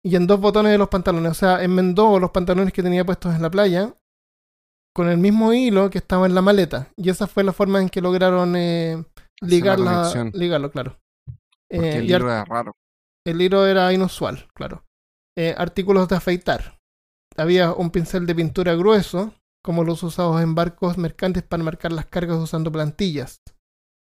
y 0.04 0.14
en 0.14 0.26
dos 0.26 0.38
botones 0.38 0.72
de 0.72 0.78
los 0.78 0.88
pantalones. 0.88 1.32
O 1.32 1.34
sea, 1.34 1.64
enmendó 1.64 2.18
los 2.18 2.30
pantalones 2.30 2.72
que 2.72 2.82
tenía 2.82 3.04
puestos 3.04 3.34
en 3.34 3.42
la 3.42 3.50
playa 3.50 3.94
con 4.94 5.08
el 5.08 5.18
mismo 5.18 5.52
hilo 5.52 5.90
que 5.90 5.98
estaba 5.98 6.26
en 6.26 6.34
la 6.34 6.42
maleta. 6.42 6.92
Y 6.96 7.08
esa 7.10 7.26
fue 7.26 7.42
la 7.42 7.52
forma 7.52 7.80
en 7.80 7.88
que 7.88 8.02
lograron 8.02 8.54
eh, 8.54 9.02
ligar 9.40 9.80
la 9.80 10.30
ligarlo, 10.32 10.70
claro. 10.70 10.98
Porque 11.70 11.88
Eh, 11.90 11.96
el 11.98 12.06
libro 12.06 12.30
era 12.30 12.44
raro. 12.44 12.72
el 13.26 13.40
hilo 13.40 13.66
era 13.66 13.92
inusual, 13.92 14.48
claro. 14.54 14.84
Eh, 15.38 15.54
artículos 15.56 16.08
de 16.08 16.16
afeitar. 16.16 16.78
Había 17.36 17.72
un 17.72 17.90
pincel 17.90 18.26
de 18.26 18.34
pintura 18.34 18.74
grueso, 18.74 19.34
como 19.64 19.84
los 19.84 20.02
usados 20.02 20.40
en 20.40 20.54
barcos 20.54 20.96
mercantes 20.96 21.42
para 21.42 21.62
marcar 21.62 21.92
las 21.92 22.06
cargas 22.06 22.38
usando 22.38 22.70
plantillas. 22.72 23.36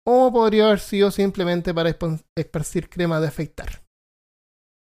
O 0.06 0.32
podría 0.32 0.66
haber 0.66 0.80
sido 0.80 1.10
simplemente 1.10 1.74
para 1.74 1.94
esparcir 2.36 2.88
crema 2.88 3.20
de 3.20 3.28
afeitar. 3.28 3.82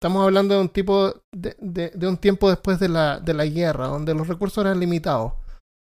Estamos 0.00 0.24
hablando 0.24 0.54
de 0.54 0.60
un 0.60 0.68
tipo 0.68 1.22
de, 1.34 1.56
de- 1.60 1.90
de 1.90 2.08
un 2.08 2.16
tiempo 2.18 2.48
después 2.50 2.80
de 2.80 2.88
la, 2.88 3.20
de 3.20 3.34
la 3.34 3.46
guerra, 3.46 3.86
donde 3.86 4.14
los 4.14 4.26
recursos 4.28 4.64
eran 4.64 4.80
limitados. 4.80 5.32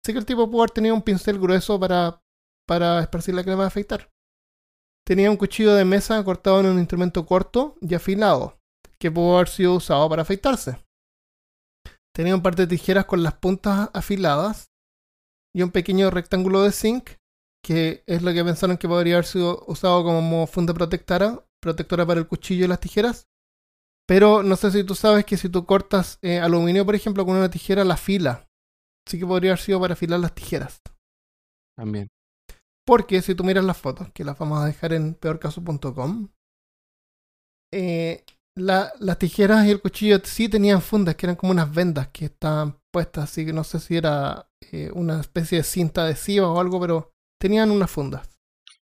Así 0.05 0.13
que 0.13 0.19
el 0.19 0.27
tipo 0.27 0.51
pudo 0.51 0.63
haber 0.63 0.71
tenido 0.73 0.95
un 0.95 1.03
pincel 1.03 1.39
grueso 1.39 1.79
para, 1.81 2.21
para 2.67 3.01
esparcir 3.01 3.35
la 3.35 3.45
crema 3.45 3.63
de 3.63 3.69
afeitar. 3.69 4.11
Tenía 5.07 5.31
un 5.31 5.37
cuchillo 5.37 5.75
de 5.75 5.85
mesa 5.85 6.23
cortado 6.25 6.61
en 6.61 6.67
un 6.67 6.79
instrumento 6.79 7.27
corto 7.27 7.77
y 7.81 7.95
afilado, 7.95 8.59
que 8.99 9.11
pudo 9.11 9.37
haber 9.37 9.49
sido 9.49 9.75
usado 9.75 10.09
para 10.09 10.23
afeitarse. 10.23 10.83
Tenía 12.15 12.35
un 12.35 12.43
par 12.43 12.57
de 12.57 12.67
tijeras 12.67 13.05
con 13.05 13.23
las 13.23 13.35
puntas 13.35 13.91
afiladas 13.93 14.71
y 15.55 15.63
un 15.63 15.71
pequeño 15.71 16.11
rectángulo 16.11 16.63
de 16.63 16.73
zinc, 16.73 17.11
que 17.63 18.03
es 18.07 18.23
lo 18.23 18.33
que 18.33 18.45
pensaron 18.45 18.79
que 18.79 18.89
podría 18.89 19.15
haber 19.15 19.27
sido 19.27 19.65
usado 19.67 20.05
como 20.05 20.47
funda 20.47 20.73
protectora, 20.73 21.45
protectora 21.61 22.07
para 22.07 22.21
el 22.21 22.29
cuchillo 22.29 22.65
y 22.65 22.69
las 22.69 22.81
tijeras. 22.81 23.29
Pero 24.07 24.43
no 24.43 24.57
sé 24.57 24.71
si 24.71 24.85
tú 24.85 24.95
sabes 24.95 25.25
que 25.25 25.37
si 25.37 25.49
tú 25.49 25.67
cortas 25.67 26.19
eh, 26.23 26.39
aluminio, 26.39 26.85
por 26.85 26.95
ejemplo, 26.95 27.25
con 27.25 27.37
una 27.37 27.51
tijera, 27.51 27.85
la 27.85 27.97
fila. 27.97 28.49
Así 29.07 29.19
que 29.19 29.27
podría 29.27 29.53
haber 29.53 29.61
sido 29.61 29.81
para 29.81 29.95
afilar 29.95 30.21
las 30.21 30.35
tijeras. 30.35 30.81
También. 31.77 32.14
Porque 32.87 33.23
si 33.23 33.35
tú 33.35 33.45
miras 33.45 33.65
las 33.65 33.77
fotos, 33.79 34.11
que 34.13 34.25
las 34.25 34.39
vamos 34.39 34.63
a 34.63 34.67
dejar 34.67 34.93
en 34.93 35.15
peorcaso.com, 35.15 36.29
eh, 37.73 38.25
la- 38.57 38.93
las 39.01 39.19
tijeras 39.19 39.67
y 39.67 39.71
el 39.71 39.81
cuchillo 39.81 40.19
sí 40.25 40.49
tenían 40.49 40.81
fundas, 40.81 41.17
que 41.17 41.27
eran 41.27 41.37
como 41.37 41.53
unas 41.53 41.73
vendas 41.75 42.09
que 42.09 42.27
estaban 42.27 42.79
puestas, 42.93 43.25
así 43.25 43.45
que 43.45 43.53
no 43.53 43.65
sé 43.65 43.81
si 43.81 43.97
era 43.97 44.49
eh, 44.73 44.91
una 44.95 45.21
especie 45.21 45.59
de 45.59 45.65
cinta 45.65 46.05
adhesiva 46.05 46.49
o 46.51 46.61
algo, 46.61 46.81
pero 46.81 47.13
tenían 47.41 47.71
unas 47.71 47.91
fundas. 47.91 48.29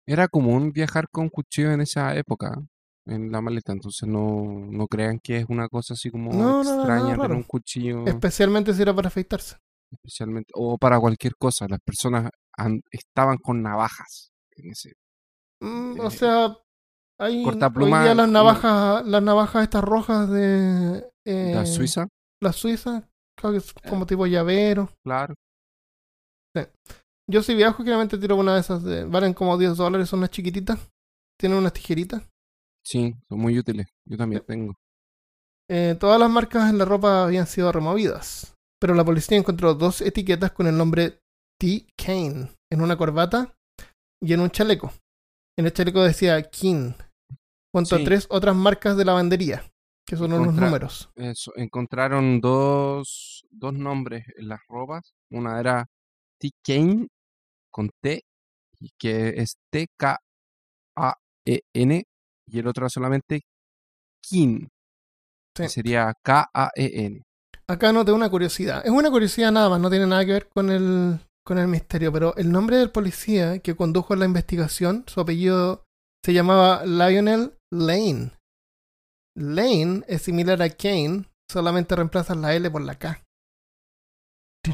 Era 0.07 0.29
común 0.29 0.73
viajar 0.73 1.09
con 1.11 1.29
cuchillo 1.29 1.71
en 1.73 1.81
esa 1.81 2.15
época 2.17 2.57
en 3.07 3.31
la 3.31 3.41
maleta, 3.41 3.73
entonces 3.73 4.09
no, 4.09 4.45
no 4.71 4.87
crean 4.89 5.21
que 5.21 5.39
es 5.39 5.47
una 5.49 5.69
cosa 5.69 5.95
así 5.95 6.11
como 6.11 6.33
No, 6.33 6.63
no, 6.65 6.75
no, 6.75 6.83
extraña 6.83 7.19
tener 7.19 7.37
un 7.37 7.43
cuchillo 7.45 7.97
Especialmente 8.05 8.73
si 8.75 8.83
era 8.83 8.95
para 8.95 9.09
afeitarse. 9.09 9.57
especialmente 9.91 10.53
o 10.55 10.79
para 10.79 10.99
cualquier 11.01 11.37
cosa. 11.37 11.67
Las 11.69 11.81
personas 11.81 12.31
estaban 12.91 13.39
con 13.39 13.63
navajas 13.63 14.31
en 14.57 14.71
ese. 14.71 14.95
Mm, 15.63 15.97
Eh, 15.97 16.01
o 16.01 16.11
sea, 16.11 16.57
hay 17.19 17.45
cortapluma, 17.45 17.99
hoy 17.99 18.05
día 18.05 18.15
las 18.15 18.29
navajas, 18.29 19.07
las 19.07 19.23
navajas 19.23 19.63
estas 19.65 19.85
rojas 19.85 20.29
de 20.31 21.11
eh, 21.27 21.53
La 21.55 21.67
Suiza, 21.67 22.09
la 22.43 22.53
Suiza, 22.53 23.09
creo 23.39 23.53
que 23.53 23.59
es 23.59 23.73
como 23.89 24.07
tipo 24.07 24.27
llavero. 24.27 24.91
claro. 25.05 25.35
Yo 27.29 27.43
si 27.43 27.55
viajo, 27.55 27.79
generalmente 27.79 28.19
tiro 28.19 28.37
una 28.37 28.55
de 28.55 28.61
esas, 28.61 28.85
de- 28.85 29.05
valen 29.05 29.35
como 29.35 29.59
10 29.59 29.77
dólares, 29.77 30.09
son 30.09 30.21
unas 30.21 30.31
chiquititas, 30.31 30.79
tienen 31.39 31.59
unas 31.59 31.73
tijeritas. 31.73 32.23
Sí, 32.85 33.15
son 33.29 33.41
muy 33.41 33.59
útiles. 33.59 33.89
Yo 34.09 34.17
también 34.17 34.45
tengo. 34.47 34.75
Eh, 35.69 35.97
todas 35.99 36.21
las 36.21 36.31
marcas 36.31 36.71
en 36.71 36.79
la 36.79 36.85
ropa 36.85 37.25
habían 37.25 37.49
sido 37.49 37.73
removidas, 37.73 38.55
pero 38.81 38.95
la 38.95 39.05
policía 39.05 39.37
encontró 39.37 39.75
dos 39.75 40.01
etiquetas 40.01 40.53
con 40.53 40.69
el 40.69 40.79
nombre 40.79 41.19
T. 41.59 41.87
Kane 41.97 42.51
en 42.71 42.81
una 42.81 42.97
corbata 42.97 43.55
y 44.21 44.33
en 44.33 44.41
un 44.41 44.51
chaleco. 44.51 44.93
En 45.59 45.67
el 45.67 45.73
chaleco 45.73 46.03
decía 46.03 46.43
King, 46.43 46.93
junto 47.75 47.97
Sí. 47.97 48.03
a 48.03 48.05
tres 48.05 48.27
otras 48.31 48.55
marcas 48.55 48.97
de 48.97 49.05
lavandería, 49.05 49.65
que 50.07 50.17
son 50.17 50.33
unos 50.33 50.55
números. 50.55 51.11
Eso, 51.17 51.53
encontraron 51.57 52.41
dos, 52.41 53.45
dos 53.51 53.73
nombres 53.73 54.25
en 54.37 54.49
las 54.49 54.61
ropas. 54.69 55.15
Una 55.31 55.59
era 55.61 55.87
T. 56.41 56.51
Kane 56.65 57.09
con 57.71 57.91
T, 58.03 58.23
que 58.99 59.29
es 59.41 59.57
T-K-A-E-N, 60.97 62.05
y 62.49 62.59
el 62.59 62.67
otro 62.67 62.89
solamente 62.89 63.43
Kin, 64.23 64.69
que 65.55 65.69
sería 65.69 66.13
K-A-E-N. 66.23 67.23
Acá 67.69 67.93
noté 67.93 68.13
una 68.13 68.29
curiosidad. 68.31 68.83
Es 68.85 68.91
una 68.93 69.11
curiosidad 69.11 69.51
nada 69.53 69.69
más, 69.71 69.81
no 69.81 69.91
tiene 69.91 70.07
nada 70.07 70.25
que 70.25 70.33
ver 70.33 70.49
con 70.49 70.71
el, 70.71 71.19
con 71.47 71.59
el 71.59 71.69
misterio, 71.69 72.13
pero 72.13 72.35
el 72.37 72.51
nombre 72.51 72.77
del 72.77 72.91
policía 72.91 73.61
que 73.61 73.77
condujo 73.77 74.17
la 74.17 74.25
investigación, 74.25 75.05
su 75.07 75.21
apellido 75.21 75.85
se 76.25 76.33
llamaba 76.33 76.85
Lionel 76.85 77.57
Lane. 77.73 78.33
Lane 79.37 80.03
es 80.09 80.23
similar 80.23 80.61
a 80.61 80.71
Kane, 80.71 81.27
solamente 81.49 81.95
reemplazas 81.95 82.37
la 82.37 82.53
L 82.55 82.69
por 82.71 82.83
la 82.83 82.99
K. 82.99 83.23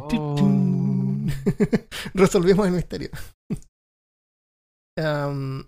Oh. 0.00 0.36
Resolvimos 2.14 2.66
el 2.66 2.72
misterio. 2.72 3.10
Eh, 4.96 5.64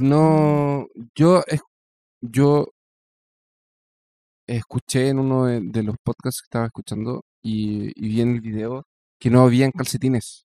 No, 0.00 0.88
yo, 1.16 1.44
yo 2.20 2.66
escuché 4.48 5.08
en 5.08 5.20
uno 5.20 5.46
de, 5.46 5.60
de 5.62 5.82
los 5.84 5.94
podcasts 6.04 6.42
que 6.42 6.46
estaba 6.46 6.66
escuchando 6.66 7.22
y, 7.44 7.92
y 7.94 8.08
vi 8.08 8.20
en 8.22 8.34
el 8.34 8.40
video 8.40 8.82
que 9.22 9.30
no 9.30 9.42
habían 9.44 9.70
calcetines. 9.70 10.48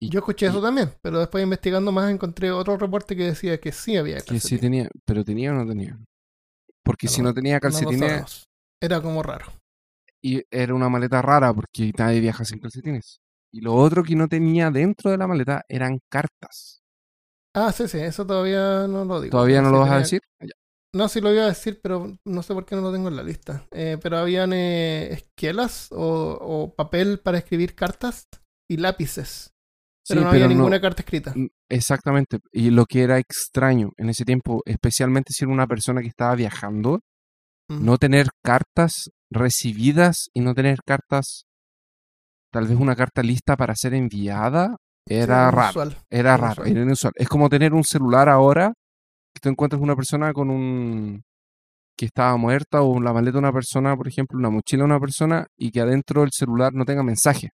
Y 0.00 0.10
yo 0.10 0.20
escuché 0.20 0.46
eso 0.46 0.62
también, 0.62 0.94
pero 1.02 1.18
después 1.18 1.42
investigando 1.42 1.90
más 1.90 2.08
encontré 2.08 2.52
otro 2.52 2.76
reporte 2.76 3.16
que 3.16 3.24
decía 3.24 3.58
que 3.60 3.72
sí 3.72 3.96
había 3.96 4.22
que 4.24 4.38
sí 4.38 4.58
calcetines. 4.58 4.60
tenía, 4.60 4.90
pero 5.04 5.24
tenía 5.24 5.50
o 5.50 5.54
no 5.56 5.66
tenía. 5.66 5.98
Porque 6.84 7.08
si 7.08 7.20
no 7.20 7.34
tenía 7.34 7.58
calcetines. 7.60 8.46
Era 8.80 9.02
como 9.02 9.22
raro. 9.24 9.46
y 10.22 10.42
era 10.50 10.74
una 10.74 10.88
maleta 10.88 11.22
rara 11.22 11.52
porque 11.52 11.92
nadie 11.98 12.20
viaja 12.20 12.44
sin 12.44 12.58
calcetines. 12.60 13.20
Y 13.52 13.60
lo 13.60 13.74
otro 13.74 14.04
que 14.04 14.14
no 14.14 14.28
tenía 14.28 14.70
dentro 14.70 15.10
de 15.10 15.18
la 15.18 15.26
maleta 15.26 15.64
eran 15.68 15.98
cartas. 16.08 16.82
Ah, 17.54 17.72
sí, 17.72 17.88
sí, 17.88 17.98
eso 17.98 18.24
todavía 18.26 18.86
no 18.86 19.04
lo 19.04 19.20
digo. 19.20 19.32
¿Todavía 19.32 19.60
no 19.62 19.68
Sí 19.68 19.74
lo 19.74 19.80
vas 19.80 19.90
a 19.90 19.98
decir? 19.98 20.20
Ya. 20.40 20.54
No, 20.92 21.08
sí 21.08 21.20
lo 21.20 21.32
iba 21.32 21.44
a 21.44 21.48
decir, 21.48 21.80
pero 21.82 22.16
no 22.24 22.42
sé 22.42 22.52
por 22.52 22.66
qué 22.66 22.74
no 22.74 22.82
lo 22.82 22.92
tengo 22.92 23.08
en 23.08 23.16
la 23.16 23.22
lista. 23.22 23.64
Eh, 23.70 23.96
pero 24.02 24.18
habían 24.18 24.52
eh, 24.52 25.12
esquelas 25.12 25.88
o, 25.92 26.36
o 26.40 26.74
papel 26.74 27.20
para 27.20 27.38
escribir 27.38 27.74
cartas 27.76 28.26
y 28.68 28.76
lápices. 28.76 29.52
Pero 30.08 30.20
Sí, 30.20 30.24
no 30.24 30.30
había 30.30 30.48
no- 30.48 30.54
ninguna 30.54 30.80
carta 30.80 31.02
escrita. 31.02 31.34
Exactamente. 31.68 32.38
Y 32.52 32.70
lo 32.70 32.86
que 32.86 33.02
era 33.02 33.18
extraño 33.18 33.90
en 33.96 34.08
ese 34.08 34.24
tiempo, 34.24 34.62
especialmente 34.66 35.32
si 35.32 35.44
era 35.44 35.52
una 35.52 35.68
persona 35.68 36.00
que 36.00 36.08
estaba 36.08 36.34
viajando, 36.34 37.00
no 37.68 37.98
tener 37.98 38.26
cartas 38.42 39.10
recibidas 39.30 40.28
y 40.34 40.40
no 40.40 40.54
tener 40.54 40.78
cartas, 40.84 41.44
tal 42.52 42.66
vez 42.66 42.76
una 42.78 42.96
carta 42.96 43.22
lista 43.22 43.56
para 43.56 43.74
ser 43.76 43.94
enviada, 43.94 44.76
Sí, 45.06 45.30
era 45.32 45.34
era 45.34 45.50
raro. 45.50 45.72
inusual. 45.72 45.96
Era 46.10 46.36
Inusual. 46.36 46.56
raro, 46.56 46.64
era 46.64 46.80
inusual. 46.82 47.12
Es 47.16 47.28
como 47.28 47.48
tener 47.48 47.72
un 47.74 47.84
celular 47.84 48.28
ahora, 48.28 48.72
que 49.34 49.40
tú 49.40 49.48
encuentras 49.48 49.80
una 49.82 49.96
persona 49.96 50.32
con 50.32 50.50
un 50.50 51.22
que 51.96 52.06
estaba 52.06 52.36
muerta 52.38 52.82
o 52.82 53.00
la 53.00 53.12
maleta 53.12 53.34
de 53.34 53.38
una 53.40 53.52
persona, 53.52 53.96
por 53.96 54.08
ejemplo, 54.08 54.38
una 54.38 54.50
mochila 54.50 54.82
de 54.82 54.86
una 54.86 55.00
persona 55.00 55.46
y 55.58 55.70
que 55.70 55.80
adentro 55.80 56.22
del 56.22 56.30
celular 56.32 56.72
no 56.74 56.84
tenga 56.84 57.02
mensaje, 57.02 57.50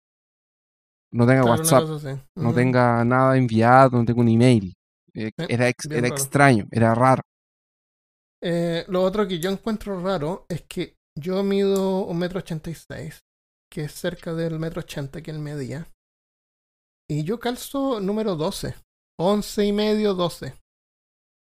no 1.12 1.26
tenga 1.26 1.42
Claro, 1.42 1.62
WhatsApp, 1.62 1.84
no 2.36 2.52
tenga 2.54 3.04
nada 3.04 3.36
enviado, 3.36 3.98
no 3.98 4.04
tenga 4.04 4.20
un 4.20 4.28
email. 4.28 4.74
Eh, 5.14 5.30
Sí, 5.36 5.44
era 5.48 5.68
ex- 5.68 5.86
extraño, 5.90 6.64
era 6.70 6.94
raro. 6.94 7.22
Eh, 8.42 8.84
lo 8.88 9.02
otro 9.02 9.28
que 9.28 9.38
yo 9.38 9.50
encuentro 9.50 10.02
raro 10.02 10.46
es 10.48 10.62
que 10.62 10.96
yo 11.16 11.42
mido 11.42 12.04
un 12.06 12.18
metro 12.18 12.38
ochenta 12.40 12.70
y 12.70 12.74
seis, 12.74 13.20
que 13.70 13.84
es 13.84 13.92
cerca 13.92 14.34
del 14.34 14.58
metro 14.58 14.80
ochenta 14.80 15.22
que 15.22 15.30
él 15.30 15.38
medía. 15.38 15.86
Y 17.08 17.24
yo 17.24 17.38
calzo 17.38 18.00
número 18.00 18.36
12, 18.36 18.74
11 19.18 19.66
y 19.66 19.72
medio, 19.72 20.14
12. 20.14 20.54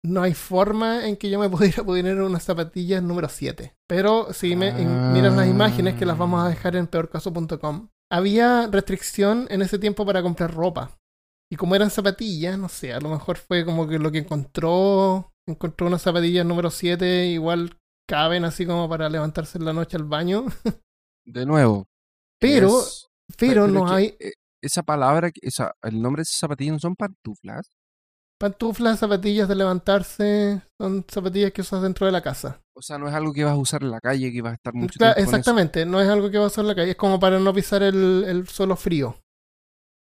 No 0.06 0.22
hay 0.22 0.34
forma 0.34 1.06
en 1.08 1.16
que 1.16 1.30
yo 1.30 1.38
me 1.38 1.48
pudiera 1.50 1.82
poner 1.84 2.20
unas 2.20 2.42
zapatillas 2.44 3.02
número 3.02 3.28
7. 3.28 3.74
Pero 3.88 4.32
si 4.32 4.54
me 4.56 4.68
in- 4.80 5.12
miras 5.12 5.34
las 5.34 5.48
imágenes, 5.48 5.94
que 5.96 6.06
las 6.06 6.16
vamos 6.18 6.44
a 6.44 6.48
dejar 6.48 6.76
en 6.76 6.86
peorcaso.com, 6.86 7.88
había 8.10 8.68
restricción 8.68 9.46
en 9.50 9.62
ese 9.62 9.78
tiempo 9.78 10.06
para 10.06 10.22
comprar 10.22 10.54
ropa. 10.54 10.96
Y 11.50 11.56
como 11.56 11.74
eran 11.74 11.90
zapatillas, 11.90 12.58
no 12.58 12.68
sé, 12.68 12.92
a 12.92 13.00
lo 13.00 13.08
mejor 13.08 13.36
fue 13.36 13.64
como 13.64 13.86
que 13.88 13.98
lo 13.98 14.10
que 14.10 14.18
encontró, 14.18 15.32
encontró 15.48 15.86
unas 15.86 16.02
zapatillas 16.02 16.44
número 16.46 16.70
7, 16.70 17.26
igual 17.26 17.78
caben 18.08 18.44
así 18.44 18.66
como 18.66 18.88
para 18.88 19.08
levantarse 19.08 19.58
en 19.58 19.64
la 19.64 19.72
noche 19.72 19.96
al 19.96 20.04
baño. 20.04 20.46
De 21.26 21.44
nuevo. 21.46 21.86
Pero, 22.40 22.80
es- 22.80 23.06
pero 23.36 23.66
no 23.66 23.88
hay 23.88 24.16
eh, 24.20 24.32
esa 24.62 24.82
palabra, 24.82 25.30
esa, 25.42 25.72
el 25.82 26.00
nombre 26.00 26.20
de 26.20 26.24
esas 26.24 26.38
zapatillas 26.38 26.74
no 26.74 26.78
son 26.78 26.94
pantuflas. 26.96 27.68
Pantuflas, 28.38 28.98
zapatillas 28.98 29.48
de 29.48 29.54
levantarse, 29.56 30.62
son 30.80 31.04
zapatillas 31.08 31.52
que 31.52 31.62
usas 31.62 31.82
dentro 31.82 32.06
de 32.06 32.12
la 32.12 32.22
casa. 32.22 32.60
O 32.76 32.82
sea, 32.82 32.98
no 32.98 33.08
es 33.08 33.14
algo 33.14 33.32
que 33.32 33.44
vas 33.44 33.54
a 33.54 33.56
usar 33.56 33.82
en 33.82 33.90
la 33.90 34.00
calle, 34.00 34.32
que 34.32 34.42
vas 34.42 34.52
a 34.52 34.56
estar 34.56 34.74
mucho 34.74 34.98
tiempo 34.98 35.14
con 35.14 35.22
eso. 35.22 35.30
exactamente, 35.30 35.86
no 35.86 36.00
es 36.00 36.08
algo 36.08 36.30
que 36.30 36.38
vas 36.38 36.44
a 36.44 36.48
usar 36.48 36.64
en 36.64 36.68
la 36.68 36.74
calle, 36.74 36.90
es 36.90 36.96
como 36.96 37.18
para 37.18 37.38
no 37.40 37.52
pisar 37.54 37.82
el, 37.82 38.24
el 38.26 38.46
suelo 38.48 38.76
frío. 38.76 39.16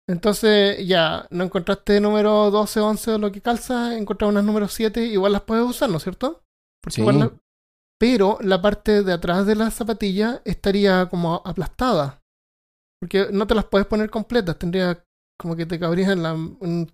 Entonces, 0.09 0.85
ya, 0.87 1.26
no 1.30 1.45
encontraste 1.45 2.01
número 2.01 2.51
12, 2.51 2.80
11 2.80 3.12
o 3.12 3.18
lo 3.18 3.30
que 3.30 3.41
calza, 3.41 3.97
encontraste 3.97 4.30
unas 4.33 4.45
número 4.45 4.68
7, 4.68 5.05
igual 5.07 5.33
las 5.33 5.43
puedes 5.43 5.64
usar, 5.64 5.89
¿no 5.91 5.99
es 5.99 6.03
cierto? 6.03 6.43
Porque 6.83 6.97
Sí. 6.97 7.01
igual 7.03 7.18
la- 7.20 7.33
Pero 8.01 8.39
la 8.41 8.61
parte 8.61 9.05
de 9.05 9.12
atrás 9.12 9.47
de 9.47 9.55
la 9.55 9.70
zapatilla 9.70 10.43
estaría 10.45 11.07
como 11.09 11.41
aplastada. 11.45 12.20
Porque 13.01 13.28
no 13.33 13.47
te 13.47 13.55
las 13.55 13.66
puedes 13.66 13.87
poner 13.87 14.11
completas, 14.11 14.59
tendría 14.59 15.05
como 15.39 15.55
que 15.55 15.66
te 15.66 15.78
cabrías 15.78 16.11
en, 16.11 16.22
la, 16.24 16.33
en 16.33 16.91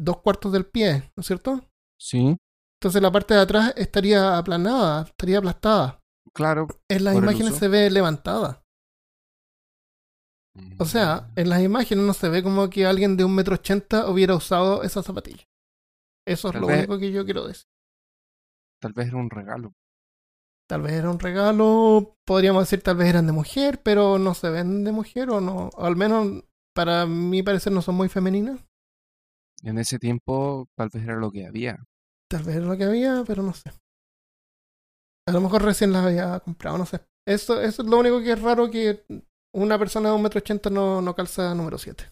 dos 0.00 0.18
cuartos 0.22 0.52
del 0.52 0.66
pie, 0.66 1.10
¿no 1.16 1.20
es 1.20 1.26
cierto? 1.26 1.60
Sí, 1.98 2.36
Entonces 2.80 3.02
la 3.02 3.12
parte 3.12 3.34
de 3.34 3.40
atrás 3.40 3.74
estaría 3.76 4.38
aplanada, 4.38 5.02
estaría 5.04 5.38
aplastada. 5.38 6.00
claro. 6.32 6.66
En 6.88 7.04
las 7.04 7.14
imágenes 7.16 7.56
se 7.56 7.68
ve 7.68 7.90
levantada. 7.90 8.62
O 10.78 10.84
sea, 10.84 11.30
en 11.36 11.48
las 11.48 11.62
imágenes 11.62 12.04
no 12.04 12.12
se 12.12 12.28
ve 12.28 12.42
como 12.42 12.68
que 12.70 12.84
alguien 12.86 13.16
de 13.16 13.24
un 13.24 13.34
metro 13.34 13.54
ochenta 13.54 14.10
hubiera 14.10 14.34
usado 14.34 14.82
esa 14.82 15.02
zapatilla. 15.02 15.44
Eso 16.26 16.48
es 16.48 16.52
Tal 16.52 16.60
lo 16.62 16.66
vez- 16.68 16.78
único 16.78 16.98
que 16.98 17.12
yo 17.12 17.24
quiero 17.24 17.46
decir. 17.46 17.66
Tal 18.80 18.92
vez 18.92 19.08
era 19.08 19.16
un 19.18 19.30
regalo. 19.30 19.72
Tal 20.68 20.82
vez 20.82 20.92
era 20.92 21.10
un 21.10 21.18
regalo, 21.18 22.14
podríamos 22.26 22.62
decir 22.62 22.82
tal 22.82 22.96
vez 22.96 23.08
eran 23.08 23.26
de 23.26 23.32
mujer, 23.32 23.80
pero 23.82 24.18
no 24.18 24.34
se 24.34 24.50
ven 24.50 24.84
de 24.84 24.92
mujer 24.92 25.30
o 25.30 25.40
no. 25.40 25.68
O 25.74 25.84
al 25.84 25.96
menos 25.96 26.44
para 26.74 27.06
mi 27.06 27.42
parecer 27.42 27.72
no 27.72 27.82
son 27.82 27.96
muy 27.96 28.08
femeninas. 28.08 28.60
En 29.62 29.78
ese 29.78 29.98
tiempo, 29.98 30.68
tal 30.76 30.90
vez 30.92 31.02
era 31.04 31.16
lo 31.16 31.30
que 31.30 31.46
había. 31.46 31.76
Tal 32.28 32.42
vez 32.44 32.56
era 32.56 32.66
lo 32.66 32.76
que 32.76 32.84
había, 32.84 33.24
pero 33.26 33.42
no 33.42 33.52
sé. 33.52 33.70
A 35.28 35.32
lo 35.32 35.40
mejor 35.40 35.62
recién 35.62 35.92
las 35.92 36.04
había 36.04 36.40
comprado, 36.40 36.78
no 36.78 36.86
sé. 36.86 37.00
Eso, 37.26 37.60
eso 37.60 37.82
es 37.82 37.88
lo 37.88 37.98
único 37.98 38.20
que 38.20 38.32
es 38.32 38.40
raro 38.42 38.70
que 38.70 39.04
una 39.54 39.78
persona 39.78 40.08
de 40.10 40.14
un 40.16 40.22
metro 40.22 40.38
ochenta 40.38 40.70
no, 40.70 41.00
no 41.02 41.14
calza 41.14 41.54
número 41.54 41.78
7. 41.78 42.04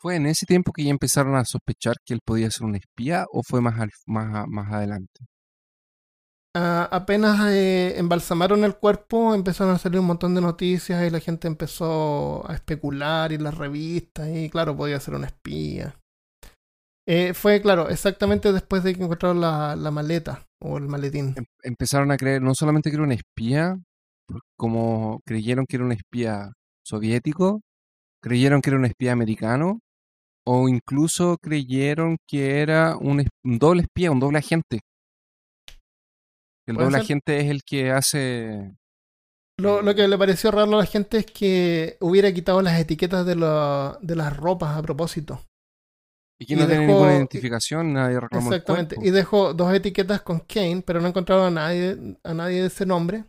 ¿Fue 0.00 0.16
en 0.16 0.26
ese 0.26 0.44
tiempo 0.44 0.72
que 0.72 0.82
ya 0.82 0.90
empezaron 0.90 1.36
a 1.36 1.44
sospechar 1.44 1.94
que 2.04 2.12
él 2.14 2.20
podía 2.24 2.50
ser 2.50 2.64
un 2.66 2.74
espía 2.74 3.26
o 3.32 3.44
fue 3.44 3.60
más, 3.60 3.78
al- 3.78 3.90
más, 4.06 4.48
más 4.48 4.72
adelante? 4.72 5.24
a- 6.54 6.84
apenas 6.90 7.40
eh, 7.50 7.98
embalsamaron 7.98 8.64
el 8.64 8.76
cuerpo, 8.76 9.34
empezaron 9.34 9.74
a 9.74 9.78
salir 9.78 10.00
un 10.00 10.06
montón 10.06 10.34
de 10.34 10.40
noticias 10.40 11.06
y 11.06 11.10
la 11.10 11.20
gente 11.20 11.46
empezó 11.48 12.48
a 12.50 12.54
especular 12.54 13.32
y 13.32 13.38
las 13.38 13.56
revistas 13.56 14.28
y 14.28 14.50
claro, 14.50 14.76
podía 14.76 15.00
ser 15.00 15.14
una 15.14 15.26
espía. 15.26 15.94
Eh, 17.10 17.32
fue, 17.32 17.62
claro, 17.62 17.88
exactamente 17.88 18.52
después 18.52 18.84
de 18.84 18.94
que 18.94 19.02
encontraron 19.02 19.40
la, 19.40 19.74
la 19.76 19.90
maleta 19.90 20.46
o 20.60 20.76
el 20.76 20.88
maletín. 20.88 21.32
Em- 21.38 21.46
empezaron 21.62 22.10
a 22.10 22.18
creer 22.18 22.42
no 22.42 22.54
solamente 22.54 22.90
que 22.90 22.96
era 22.96 23.04
un 23.04 23.12
espía, 23.12 23.78
como 24.58 25.20
creyeron 25.24 25.64
que 25.66 25.76
era 25.76 25.86
un 25.86 25.92
espía 25.92 26.52
soviético, 26.84 27.62
creyeron 28.22 28.60
que 28.60 28.68
era 28.70 28.78
un 28.78 28.84
espía 28.84 29.12
americano, 29.12 29.80
o 30.46 30.68
incluso 30.68 31.38
creyeron 31.40 32.18
que 32.28 32.60
era 32.60 32.96
un, 32.98 33.26
doble 33.42 33.82
espía, 33.82 34.10
un 34.10 34.20
doble 34.20 34.38
agente. 34.38 34.80
El 36.66 36.74
¿Puede 36.74 36.86
doble 36.88 36.98
ser? 36.98 37.04
agente 37.04 37.38
es 37.40 37.50
el 37.50 37.62
que 37.64 37.90
hace... 37.90 38.74
Lo, 39.58 39.80
lo 39.82 39.94
que 39.94 40.06
le 40.06 40.18
pareció 40.18 40.50
raro 40.50 40.74
a 40.74 40.80
la 40.80 40.86
gente 40.86 41.16
es 41.18 41.26
que 41.26 41.96
hubiera 42.00 42.32
quitado 42.32 42.60
las 42.62 42.78
etiquetas 42.78 43.24
de, 43.24 43.34
la- 43.34 43.98
de 44.02 44.14
las 44.14 44.36
ropas 44.36 44.76
a 44.76 44.82
propósito. 44.82 45.42
Y 46.40 46.46
que 46.46 46.54
no 46.56 46.66
tiene 46.66 46.82
dejó- 46.86 46.92
ninguna 46.92 47.14
identificación, 47.14 47.92
nadie 47.92 48.20
reclamó 48.20 48.48
Exactamente. 48.52 48.96
Y 49.02 49.10
dejó 49.10 49.54
dos 49.54 49.74
etiquetas 49.74 50.22
con 50.22 50.40
Kane, 50.40 50.82
pero 50.86 51.00
no 51.00 51.08
encontraron 51.08 51.46
a 51.46 51.50
nadie, 51.50 52.16
a 52.22 52.34
nadie 52.34 52.60
de 52.60 52.66
ese 52.68 52.86
nombre. 52.86 53.24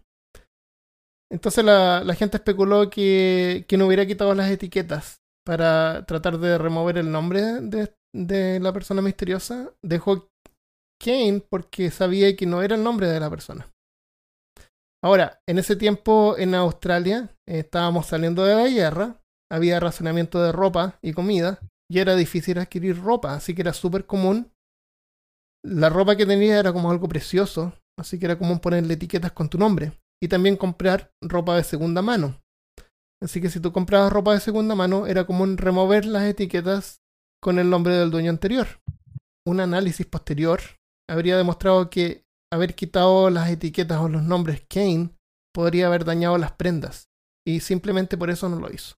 Entonces 1.32 1.64
la, 1.64 2.04
la 2.04 2.16
gente 2.16 2.38
especuló 2.38 2.90
que, 2.90 3.66
que 3.68 3.78
no 3.78 3.86
hubiera 3.88 4.06
quitado 4.06 4.34
las 4.34 4.50
etiquetas 4.50 5.22
para 5.46 6.06
tratar 6.06 6.38
de 6.40 6.58
remover 6.58 6.98
el 6.98 7.12
nombre 7.12 7.42
de, 7.62 7.94
de 8.14 8.60
la 8.60 8.74
persona 8.74 9.02
misteriosa. 9.02 9.72
Dejó 9.84 10.28
Kane 11.04 11.44
porque 11.50 11.92
sabía 11.92 12.36
que 12.36 12.46
no 12.46 12.62
era 12.62 12.76
el 12.76 12.84
nombre 12.84 13.08
de 13.08 13.20
la 13.20 13.30
persona. 13.30 13.68
Ahora, 15.04 15.40
en 15.48 15.60
ese 15.60 15.76
tiempo 15.76 16.36
en 16.38 16.56
Australia 16.56 17.30
eh, 17.48 17.60
estábamos 17.60 18.08
saliendo 18.08 18.44
de 18.44 18.56
la 18.56 18.68
guerra, 18.68 19.16
había 19.52 19.80
racionamiento 19.80 20.42
de 20.44 20.52
ropa 20.52 21.00
y 21.02 21.14
comida, 21.14 21.60
y 21.90 22.00
era 22.00 22.16
difícil 22.16 22.60
adquirir 22.60 23.02
ropa, 23.02 23.34
así 23.34 23.56
que 23.56 23.62
era 23.62 23.74
súper 23.74 24.06
común. 24.06 24.52
La 25.66 25.90
ropa 25.90 26.16
que 26.16 26.26
tenía 26.26 26.60
era 26.60 26.72
como 26.72 26.92
algo 26.92 27.10
precioso, 27.10 27.74
así 27.98 28.20
que 28.20 28.26
era 28.26 28.38
común 28.38 28.60
ponerle 28.60 28.94
etiquetas 28.94 29.32
con 29.32 29.50
tu 29.50 29.58
nombre. 29.58 29.94
Y 30.22 30.28
también 30.28 30.58
comprar 30.58 31.12
ropa 31.22 31.56
de 31.56 31.64
segunda 31.64 32.02
mano. 32.02 32.42
Así 33.22 33.42
que 33.42 33.50
si 33.50 33.60
tú 33.60 33.72
comprabas 33.72 34.14
ropa 34.14 34.34
de 34.34 34.40
segunda 34.40 34.76
mano, 34.76 35.08
era 35.08 35.26
común 35.26 35.58
remover 35.58 36.06
las 36.06 36.24
etiquetas 36.24 37.02
con 37.42 37.58
el 37.58 37.70
nombre 37.70 37.96
del 37.96 38.12
dueño 38.12 38.30
anterior. 38.30 38.68
Un 39.48 39.60
análisis 39.60 40.06
posterior 40.06 40.60
habría 41.10 41.38
demostrado 41.38 41.90
que 41.90 42.24
haber 42.52 42.76
quitado 42.76 43.30
las 43.30 43.50
etiquetas 43.50 44.00
o 44.00 44.10
los 44.10 44.24
nombres 44.24 44.66
Kane 44.70 45.12
podría 45.54 45.88
haber 45.88 46.06
dañado 46.06 46.38
las 46.38 46.52
prendas. 46.52 47.10
Y 47.48 47.62
simplemente 47.62 48.18
por 48.18 48.30
eso 48.30 48.48
no 48.50 48.60
lo 48.60 48.72
hizo. 48.72 48.99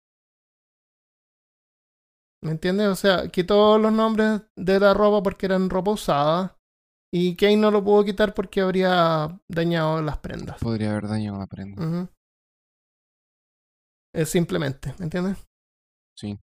¿Me 2.42 2.52
entiendes? 2.52 2.88
O 2.88 2.94
sea, 2.94 3.28
quitó 3.28 3.78
los 3.78 3.92
nombres 3.92 4.42
de 4.56 4.80
la 4.80 4.94
ropa 4.94 5.22
porque 5.22 5.46
eran 5.46 5.68
ropa 5.68 5.90
usada. 5.92 6.56
Y 7.12 7.36
Kane 7.36 7.56
no 7.56 7.70
lo 7.70 7.82
pudo 7.82 8.04
quitar 8.04 8.34
porque 8.34 8.60
habría 8.60 9.40
dañado 9.48 10.00
las 10.00 10.18
prendas. 10.18 10.58
Podría 10.60 10.92
haber 10.92 11.08
dañado 11.08 11.38
la 11.38 11.46
prenda. 11.46 12.08
Es 14.14 14.28
simplemente, 14.28 14.94
¿me 14.98 15.04
entiendes? 15.04 15.38
Sí. 16.16 16.38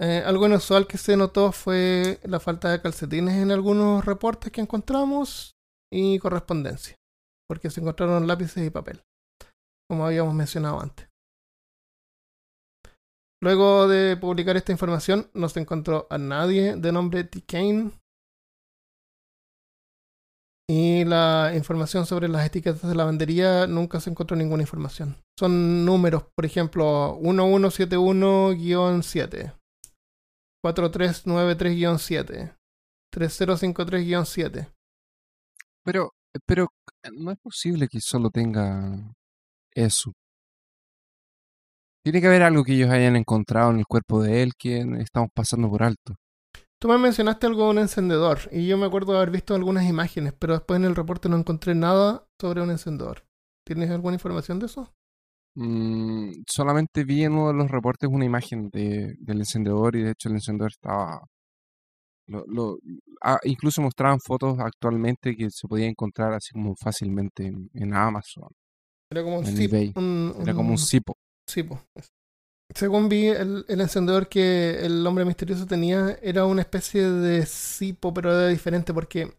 Eh, 0.00 0.22
algo 0.24 0.46
inusual 0.46 0.86
que 0.86 0.96
se 0.96 1.16
notó 1.16 1.50
fue 1.50 2.20
la 2.22 2.38
falta 2.38 2.70
de 2.70 2.80
calcetines 2.80 3.34
en 3.34 3.50
algunos 3.50 4.04
reportes 4.04 4.52
que 4.52 4.60
encontramos 4.60 5.56
y 5.92 6.20
correspondencia, 6.20 6.94
porque 7.48 7.68
se 7.68 7.80
encontraron 7.80 8.26
lápices 8.28 8.64
y 8.64 8.70
papel, 8.70 9.02
como 9.90 10.06
habíamos 10.06 10.34
mencionado 10.34 10.80
antes. 10.80 11.07
Luego 13.40 13.86
de 13.86 14.16
publicar 14.16 14.56
esta 14.56 14.72
información, 14.72 15.30
no 15.32 15.48
se 15.48 15.60
encontró 15.60 16.08
a 16.10 16.18
nadie 16.18 16.74
de 16.74 16.90
nombre 16.90 17.22
T. 17.24 17.42
Kane. 17.42 17.92
Y 20.70 21.04
la 21.04 21.52
información 21.54 22.04
sobre 22.04 22.28
las 22.28 22.44
etiquetas 22.44 22.86
de 22.88 22.94
lavandería 22.94 23.66
nunca 23.66 24.00
se 24.00 24.10
encontró 24.10 24.36
ninguna 24.36 24.64
información. 24.64 25.16
Son 25.38 25.86
números, 25.86 26.24
por 26.34 26.44
ejemplo, 26.44 27.18
1171-7, 27.22 29.54
4393-7, 30.62 32.54
3053-7. 33.14 34.70
Pero, 35.84 36.12
pero 36.44 36.68
no 37.12 37.30
es 37.30 37.38
posible 37.38 37.88
que 37.88 38.00
solo 38.00 38.28
tenga 38.28 39.14
eso. 39.72 40.12
Tiene 42.02 42.20
que 42.20 42.26
haber 42.26 42.42
algo 42.42 42.64
que 42.64 42.74
ellos 42.74 42.90
hayan 42.90 43.14
encontrado 43.14 43.70
en 43.70 43.78
el 43.78 43.86
cuerpo 43.86 44.20
de 44.20 44.42
él 44.42 44.52
que 44.58 44.80
estamos 44.98 45.30
pasando 45.32 45.68
por 45.70 45.84
alto. 45.84 46.16
Tú 46.80 46.88
me 46.88 46.98
mencionaste 46.98 47.46
algo 47.46 47.64
de 47.64 47.70
un 47.70 47.78
encendedor 47.78 48.38
y 48.52 48.66
yo 48.66 48.76
me 48.78 48.86
acuerdo 48.86 49.12
de 49.12 49.18
haber 49.18 49.30
visto 49.30 49.54
algunas 49.54 49.84
imágenes, 49.88 50.32
pero 50.38 50.54
después 50.54 50.78
en 50.78 50.86
el 50.86 50.96
reporte 50.96 51.28
no 51.28 51.36
encontré 51.36 51.74
nada 51.74 52.26
sobre 52.40 52.62
un 52.62 52.70
encendedor. 52.70 53.24
¿Tienes 53.64 53.90
alguna 53.90 54.14
información 54.14 54.58
de 54.58 54.66
eso? 54.66 54.92
Mm, 55.56 56.42
solamente 56.48 57.04
vi 57.04 57.24
en 57.24 57.32
uno 57.32 57.48
de 57.48 57.54
los 57.54 57.70
reportes 57.70 58.08
una 58.10 58.24
imagen 58.24 58.70
de, 58.70 59.14
del 59.18 59.38
encendedor 59.40 59.96
y 59.96 60.02
de 60.02 60.12
hecho 60.12 60.28
el 60.28 60.36
encendedor 60.36 60.70
estaba... 60.70 61.20
Lo, 62.26 62.44
lo- 62.46 62.78
ah, 63.22 63.38
incluso 63.44 63.80
mostraban 63.82 64.20
fotos 64.20 64.58
actualmente 64.60 65.34
que 65.34 65.50
se 65.50 65.66
podía 65.66 65.86
encontrar 65.86 66.32
así 66.34 66.52
como 66.52 66.74
fácilmente 66.76 67.46
en, 67.46 67.70
en 67.74 67.94
Amazon. 67.94 68.48
Era 69.10 69.22
como 69.22 69.38
un 69.38 69.46
zip. 69.46 69.72
un- 69.96 70.34
Era 70.40 70.54
como 70.54 70.70
un 70.72 70.78
cipo. 70.78 71.16
Sí. 71.48 71.64
Según 72.74 73.08
vi, 73.08 73.28
el, 73.28 73.64
el 73.68 73.80
encendedor 73.80 74.28
que 74.28 74.80
el 74.84 75.06
hombre 75.06 75.24
misterioso 75.24 75.66
tenía 75.66 76.18
era 76.22 76.44
una 76.44 76.60
especie 76.62 77.08
de 77.10 77.46
cipo, 77.46 78.12
pero 78.12 78.30
era 78.32 78.48
diferente 78.48 78.92
porque 78.92 79.32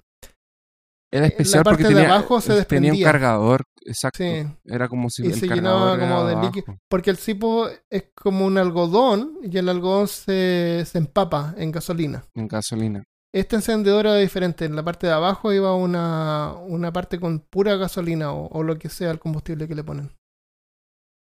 Era 1.12 1.28
Eh, 1.38 1.40
la 1.48 1.60
especial 1.60 1.64
parte 1.64 1.84
porque 1.84 1.94
de 1.94 2.02
tenía, 2.02 2.06
abajo 2.06 2.42
se 2.42 2.54
eh, 2.54 2.66
tenía 2.66 2.94
un 2.94 3.00
desprendía. 3.00 3.04
cargador, 3.04 3.64
exacto. 3.86 4.24
Sí. 4.24 4.46
Era 4.66 4.88
como 4.88 5.10
si 5.10 5.24
Y 5.24 5.32
el 5.32 5.34
se 5.34 5.48
llenaba 5.48 5.98
como 5.98 6.26
de 6.26 6.36
líquido. 6.36 6.78
Porque 6.90 7.10
el 7.12 7.18
cipo 7.18 7.68
es 7.90 8.12
como 8.16 8.46
un 8.46 8.58
algodón 8.58 9.38
y 9.44 9.58
el 9.58 9.70
algodón 9.70 10.08
se, 10.08 10.84
se 10.86 10.98
empapa 10.98 11.54
en 11.58 11.72
gasolina. 11.72 12.24
en 12.36 12.48
gasolina. 12.48 13.04
Este 13.34 13.56
encendedor 13.56 14.08
era 14.08 14.16
diferente. 14.16 14.66
En 14.66 14.76
la 14.76 14.84
parte 14.84 15.08
de 15.08 15.14
abajo 15.14 15.54
iba 15.54 15.76
una, 15.76 16.54
una 16.68 16.92
parte 16.92 17.20
con 17.20 17.40
pura 17.40 17.76
gasolina 17.76 18.34
o, 18.34 18.48
o 18.48 18.64
lo 18.64 18.78
que 18.80 18.90
sea 18.90 19.12
el 19.12 19.20
combustible 19.20 19.68
que 19.68 19.76
le 19.76 19.84
ponen. 19.84 20.12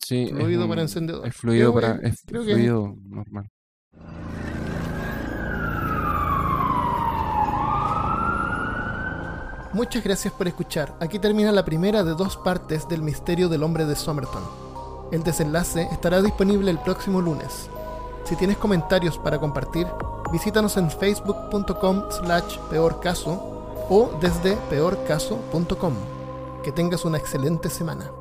Sí, 0.06 0.28
Fluido 0.28 0.68
para 0.68 0.82
encendedor. 0.82 1.26
Es 1.28 1.36
fluido 1.36 1.72
Creo 1.72 1.82
para 1.82 1.99
que- 1.99 2.08
es 2.08 2.22
creo 2.26 2.43
que- 2.43 2.54
fluido 2.54 2.95
normal. 3.08 3.49
Muchas 9.74 10.04
gracias 10.04 10.34
por 10.34 10.47
escuchar. 10.47 10.95
Aquí 10.99 11.18
termina 11.18 11.51
la 11.51 11.66
primera 11.66 12.04
de 12.04 12.14
dos 12.14 12.38
partes 12.38 12.88
del 12.88 13.01
misterio 13.01 13.49
del 13.49 13.64
hombre 13.64 13.86
de 13.86 13.95
Somerton. 13.95 14.43
El 15.12 15.24
desenlace 15.24 15.88
estará 15.91 16.22
disponible 16.22 16.70
el 16.70 16.78
próximo 16.80 17.22
lunes. 17.22 17.70
Si 18.26 18.36
tienes 18.36 18.58
comentarios 18.58 19.18
para 19.18 19.39
compartir, 19.39 19.88
visítanos 20.32 20.78
en 20.78 20.89
facebook.com 20.91 22.04
slash 22.12 22.58
peorcaso 22.70 23.34
o 23.89 24.12
desde 24.22 24.56
peorcaso.com. 24.70 25.93
Que 26.64 26.72
tengas 26.72 27.04
una 27.04 27.18
excelente 27.18 27.70
semana. 27.70 28.12